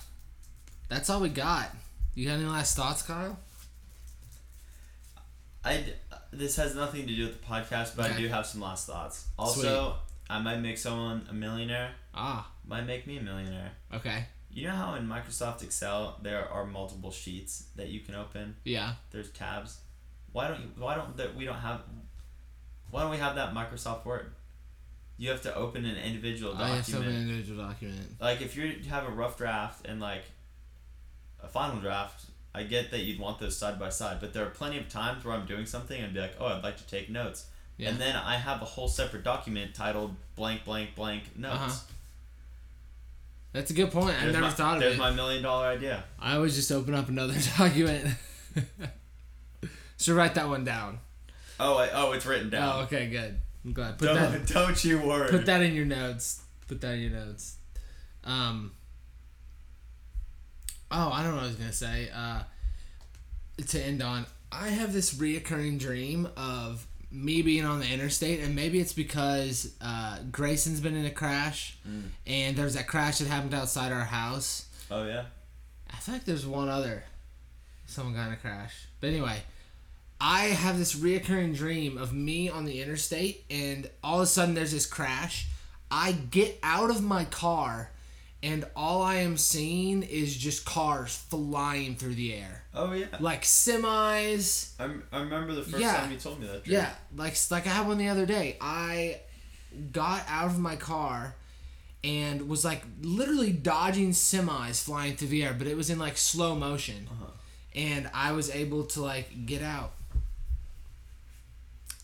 that's 0.88 1.08
all 1.10 1.20
we 1.20 1.28
got. 1.28 1.74
You 2.14 2.26
got 2.28 2.34
any 2.34 2.44
last 2.44 2.76
thoughts, 2.76 3.02
Kyle? 3.02 3.38
I 5.64 5.84
this 6.32 6.56
has 6.56 6.74
nothing 6.74 7.06
to 7.06 7.14
do 7.14 7.24
with 7.26 7.40
the 7.40 7.46
podcast, 7.46 7.96
but 7.96 8.10
I 8.10 8.16
do 8.16 8.28
have 8.28 8.46
some 8.46 8.60
last 8.60 8.86
thoughts. 8.86 9.26
Also, 9.38 9.94
I 10.28 10.40
might 10.40 10.58
make 10.58 10.78
someone 10.78 11.26
a 11.30 11.32
millionaire. 11.32 11.90
Ah, 12.14 12.50
Might 12.66 12.86
make 12.86 13.06
me 13.06 13.18
a 13.18 13.22
millionaire. 13.22 13.70
okay, 13.94 14.24
You 14.50 14.66
know 14.68 14.74
how 14.74 14.94
in 14.94 15.06
Microsoft 15.06 15.62
Excel 15.62 16.18
there 16.22 16.48
are 16.48 16.66
multiple 16.66 17.10
sheets 17.12 17.66
that 17.76 17.88
you 17.88 18.00
can 18.00 18.14
open. 18.16 18.56
yeah. 18.64 18.94
There's 19.10 19.30
tabs. 19.30 19.78
Why 20.32 20.48
don't 20.48 20.60
you? 20.60 20.68
Why 20.76 20.94
don't 20.96 21.16
that 21.16 21.34
we 21.36 21.44
don't 21.44 21.54
have? 21.58 21.80
Why 22.90 23.02
don't 23.02 23.10
we 23.10 23.18
have 23.18 23.36
that 23.36 23.54
Microsoft 23.54 24.04
Word? 24.04 24.32
You 25.16 25.30
have 25.30 25.42
to 25.42 25.54
open 25.54 25.84
an 25.84 25.96
individual 25.96 26.54
I 26.56 26.68
have 26.68 26.86
to 26.86 26.92
open 26.92 27.06
document. 27.06 27.16
an 27.16 27.30
individual 27.30 27.66
document. 27.66 28.16
Like 28.20 28.40
if 28.40 28.56
you 28.56 28.74
have 28.88 29.06
a 29.06 29.10
rough 29.10 29.36
draft 29.36 29.86
and 29.86 30.00
like 30.00 30.22
a 31.42 31.48
final 31.48 31.80
draft, 31.80 32.24
I 32.54 32.62
get 32.64 32.90
that 32.90 33.00
you'd 33.00 33.20
want 33.20 33.38
those 33.38 33.56
side 33.56 33.78
by 33.78 33.90
side, 33.90 34.18
but 34.20 34.32
there 34.32 34.44
are 34.44 34.50
plenty 34.50 34.78
of 34.78 34.88
times 34.88 35.24
where 35.24 35.34
I'm 35.34 35.46
doing 35.46 35.66
something 35.66 36.00
and 36.00 36.12
be 36.12 36.20
like, 36.20 36.34
oh, 36.40 36.46
I'd 36.46 36.64
like 36.64 36.78
to 36.78 36.86
take 36.86 37.10
notes. 37.10 37.46
Yeah. 37.76 37.90
And 37.90 37.98
then 37.98 38.16
I 38.16 38.36
have 38.36 38.60
a 38.60 38.64
whole 38.64 38.88
separate 38.88 39.24
document 39.24 39.74
titled 39.74 40.14
blank 40.36 40.64
blank 40.64 40.94
blank 40.94 41.36
notes. 41.36 41.54
Uh-huh. 41.54 41.92
That's 43.52 43.70
a 43.70 43.74
good 43.74 43.90
point. 43.90 44.16
I 44.20 44.26
never 44.26 44.40
my, 44.40 44.50
thought 44.50 44.74
of 44.74 44.80
There's 44.80 44.94
it. 44.94 44.98
There's 44.98 45.10
my 45.10 45.16
million 45.16 45.42
dollar 45.42 45.66
idea. 45.66 46.04
I 46.18 46.36
always 46.36 46.54
just 46.54 46.70
open 46.70 46.94
up 46.94 47.08
another 47.08 47.34
document. 47.58 48.14
so 49.96 50.14
write 50.14 50.34
that 50.34 50.48
one 50.48 50.64
down. 50.64 51.00
Oh, 51.60 51.76
I, 51.76 51.90
oh, 51.92 52.12
it's 52.12 52.26
written 52.26 52.50
down. 52.50 52.78
Oh, 52.78 52.82
okay, 52.82 53.08
good. 53.08 53.38
I'm 53.64 53.72
glad. 53.72 53.98
Put 53.98 54.06
don't, 54.06 54.16
that 54.16 54.46
don't 54.46 54.84
you 54.84 55.00
worry. 55.00 55.30
put 55.30 55.46
that 55.46 55.62
in 55.62 55.74
your 55.74 55.84
notes. 55.84 56.42
Put 56.66 56.80
that 56.80 56.94
in 56.94 57.00
your 57.00 57.10
notes. 57.10 57.56
Um. 58.24 58.72
Oh, 60.90 61.10
I 61.12 61.22
don't 61.22 61.32
know 61.32 61.36
what 61.36 61.44
I 61.44 61.48
was 61.48 61.56
gonna 61.56 61.72
say. 61.72 62.08
Uh, 62.14 62.42
to 63.68 63.80
end 63.80 64.02
on, 64.02 64.26
I 64.50 64.68
have 64.68 64.92
this 64.92 65.14
reoccurring 65.14 65.78
dream 65.78 66.28
of 66.36 66.86
me 67.12 67.42
being 67.42 67.64
on 67.64 67.80
the 67.80 67.86
interstate, 67.86 68.40
and 68.40 68.54
maybe 68.56 68.80
it's 68.80 68.92
because 68.92 69.74
uh, 69.80 70.18
Grayson's 70.30 70.80
been 70.80 70.96
in 70.96 71.04
a 71.04 71.10
crash, 71.10 71.76
and 72.26 72.56
there's 72.56 72.74
that 72.74 72.86
crash 72.86 73.18
that 73.18 73.28
happened 73.28 73.54
outside 73.54 73.92
our 73.92 74.04
house. 74.04 74.66
Oh 74.90 75.06
yeah. 75.06 75.24
I 75.92 75.96
feel 75.96 76.14
like 76.14 76.24
there's 76.24 76.46
one 76.46 76.68
other. 76.68 77.04
Someone 77.86 78.14
got 78.14 78.28
in 78.28 78.32
a 78.34 78.36
crash. 78.36 78.86
But 79.00 79.08
anyway, 79.08 79.42
I 80.20 80.46
have 80.46 80.78
this 80.78 80.94
reoccurring 80.94 81.56
dream 81.56 81.96
of 81.96 82.12
me 82.12 82.48
on 82.50 82.64
the 82.66 82.80
interstate, 82.82 83.44
and 83.50 83.88
all 84.04 84.16
of 84.18 84.24
a 84.24 84.26
sudden 84.26 84.54
there's 84.54 84.72
this 84.72 84.86
crash. 84.86 85.46
I 85.90 86.12
get 86.12 86.58
out 86.62 86.90
of 86.90 87.02
my 87.02 87.24
car, 87.24 87.90
and 88.42 88.64
all 88.76 89.02
I 89.02 89.16
am 89.16 89.36
seeing 89.36 90.02
is 90.02 90.36
just 90.36 90.64
cars 90.64 91.16
flying 91.16 91.94
through 91.96 92.14
the 92.14 92.34
air. 92.34 92.64
Oh 92.74 92.92
yeah. 92.92 93.06
Like 93.18 93.42
semis. 93.42 94.72
I, 94.78 94.90
I 95.12 95.20
remember 95.20 95.54
the 95.54 95.62
first 95.62 95.82
Yeah. 95.82 95.96
time 95.96 96.12
you 96.12 96.18
told 96.18 96.40
me 96.40 96.46
that. 96.46 96.64
Dream. 96.64 96.76
Yeah, 96.78 96.90
like 97.16 97.34
like 97.50 97.66
I 97.66 97.70
had 97.70 97.86
one 97.88 97.98
the 97.98 98.08
other 98.08 98.26
day. 98.26 98.56
I 98.60 99.20
got 99.92 100.22
out 100.28 100.46
of 100.46 100.58
my 100.58 100.76
car 100.76 101.34
and 102.04 102.48
was 102.48 102.64
like 102.64 102.82
literally 103.02 103.52
dodging 103.52 104.10
semis 104.10 104.82
flying 104.82 105.16
through 105.16 105.28
the 105.28 105.44
air, 105.44 105.54
but 105.56 105.66
it 105.66 105.76
was 105.76 105.90
in 105.90 105.98
like 105.98 106.16
slow 106.16 106.54
motion. 106.54 107.08
Uh-huh. 107.10 107.30
And 107.74 108.10
I 108.12 108.32
was 108.32 108.50
able 108.50 108.84
to 108.84 109.02
like 109.02 109.46
get 109.46 109.62
out. 109.62 109.92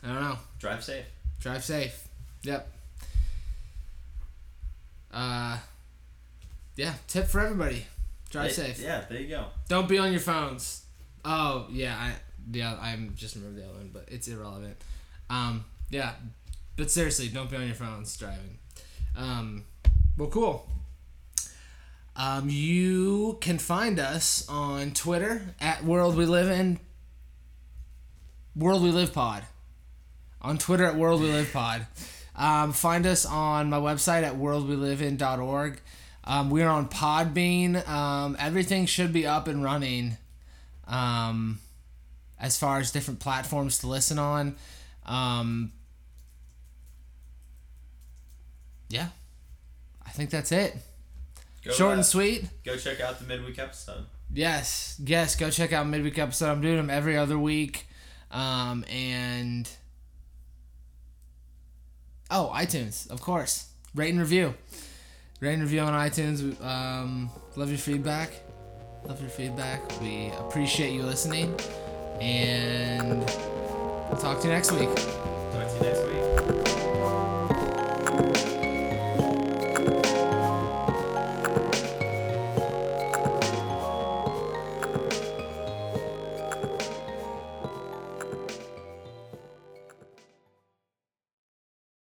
I 0.07 0.13
don't 0.13 0.23
know. 0.23 0.39
Drive 0.61 0.85
safe. 0.85 1.05
Drive 1.41 1.65
safe. 1.65 2.07
Yep. 2.43 2.69
yeah, 6.77 6.95
tip 7.09 7.27
for 7.27 7.41
everybody: 7.41 7.87
drive 8.31 8.49
They- 8.49 8.53
safe. 8.55 8.79
Yeah, 8.81 9.05
there 9.09 9.21
you 9.21 9.29
go. 9.29 9.47
Don't 9.69 9.89
be 9.89 9.99
on 9.99 10.13
your 10.13 10.21
phones. 10.21 10.85
Oh 11.25 11.67
yeah, 11.71 11.97
I 11.97 12.13
yeah 12.53 12.77
I'm 12.81 13.15
just 13.17 13.35
remember 13.35 13.61
the 13.61 13.67
other 13.67 13.79
one, 13.79 13.91
but 13.93 14.05
it's 14.09 14.29
irrelevant. 14.29 14.77
Um, 15.29 15.65
yeah, 15.91 16.13
but 16.77 16.91
seriously, 16.91 17.29
don't 17.29 17.51
be 17.51 17.57
on 17.57 17.67
your 17.67 17.75
phones 17.75 18.17
driving. 18.17 18.59
Um, 19.17 19.65
well, 20.17 20.29
cool. 20.29 20.69
Um, 22.15 22.49
you 22.49 23.37
can 23.41 23.59
find 23.59 23.99
us 23.99 24.47
on 24.49 24.93
Twitter 24.93 25.55
at 25.61 25.85
World 25.85 26.17
We 26.17 26.25
Live 26.27 26.51
in. 26.51 26.79
World 28.55 28.83
We 28.83 28.91
Live 28.91 29.13
Pod. 29.13 29.43
On 30.47 30.59
Twitter 30.59 30.85
at 30.85 30.95
World 30.95 31.23
We 31.23 31.29
Live 31.33 31.53
Pod. 31.53 31.89
Um, 32.37 32.73
find 32.73 33.05
us 33.05 33.27
on 33.27 33.69
my 33.69 33.79
website 33.79 34.23
at 34.23 34.35
worldwelivin.org. 34.37 35.81
Um, 36.23 36.51
we 36.51 36.63
are 36.63 36.69
on 36.69 36.89
Podbean. 36.89 37.87
Um, 37.89 38.37
everything 38.39 38.87
should 38.87 39.13
be 39.13 39.27
up 39.27 39.49
and 39.49 39.65
running 39.65 40.19
um, 40.87 41.59
as 42.39 42.57
far 42.57 42.79
as 42.79 42.93
different 42.93 43.19
platforms 43.19 43.79
to 43.79 43.89
listen 43.89 44.21
on. 44.21 44.55
Um, 45.05 45.73
yeah, 48.89 49.09
I 50.07 50.11
think 50.11 50.31
that's 50.31 50.53
it. 50.53 50.77
Go, 51.65 51.73
Short 51.73 51.91
uh, 51.91 51.95
and 51.95 52.07
sweet. 52.07 52.45
Go 52.65 52.77
check 52.77 53.01
out 53.01 53.19
the 53.19 53.25
midweek 53.25 53.59
episode. 53.59 54.07
Yes, 54.33 55.01
yes. 55.05 55.35
Go 55.35 55.51
check 55.51 55.73
out 55.73 55.89
midweek 55.89 56.21
episode. 56.21 56.53
I'm 56.53 56.61
doing 56.61 56.77
them 56.77 56.91
every 56.91 57.17
other 57.17 57.37
week, 57.37 57.89
um, 58.31 58.85
and 58.89 59.69
oh, 62.31 62.53
iTunes, 62.55 63.11
of 63.11 63.21
course. 63.21 63.69
Rate 63.95 64.11
and 64.11 64.21
review. 64.21 64.55
Rate 65.41 65.55
and 65.55 65.63
review 65.63 65.81
on 65.81 65.93
iTunes. 65.93 66.63
Um, 66.65 67.31
love 67.57 67.69
your 67.69 67.79
feedback. 67.79 68.31
Love 69.05 69.21
your 69.21 69.31
feedback. 69.31 69.81
We 70.01 70.33
appreciate 70.39 70.93
you 70.93 71.03
listening, 71.03 71.55
and 72.21 73.21
we'll 73.21 74.19
talk 74.19 74.41
to 74.41 74.49
you 74.49 74.53
next 74.53 74.73
week. 74.73 74.95
Talk 74.95 75.69
to 75.69 75.77
you 75.77 75.83
next 75.83 76.05
week. 76.07 76.46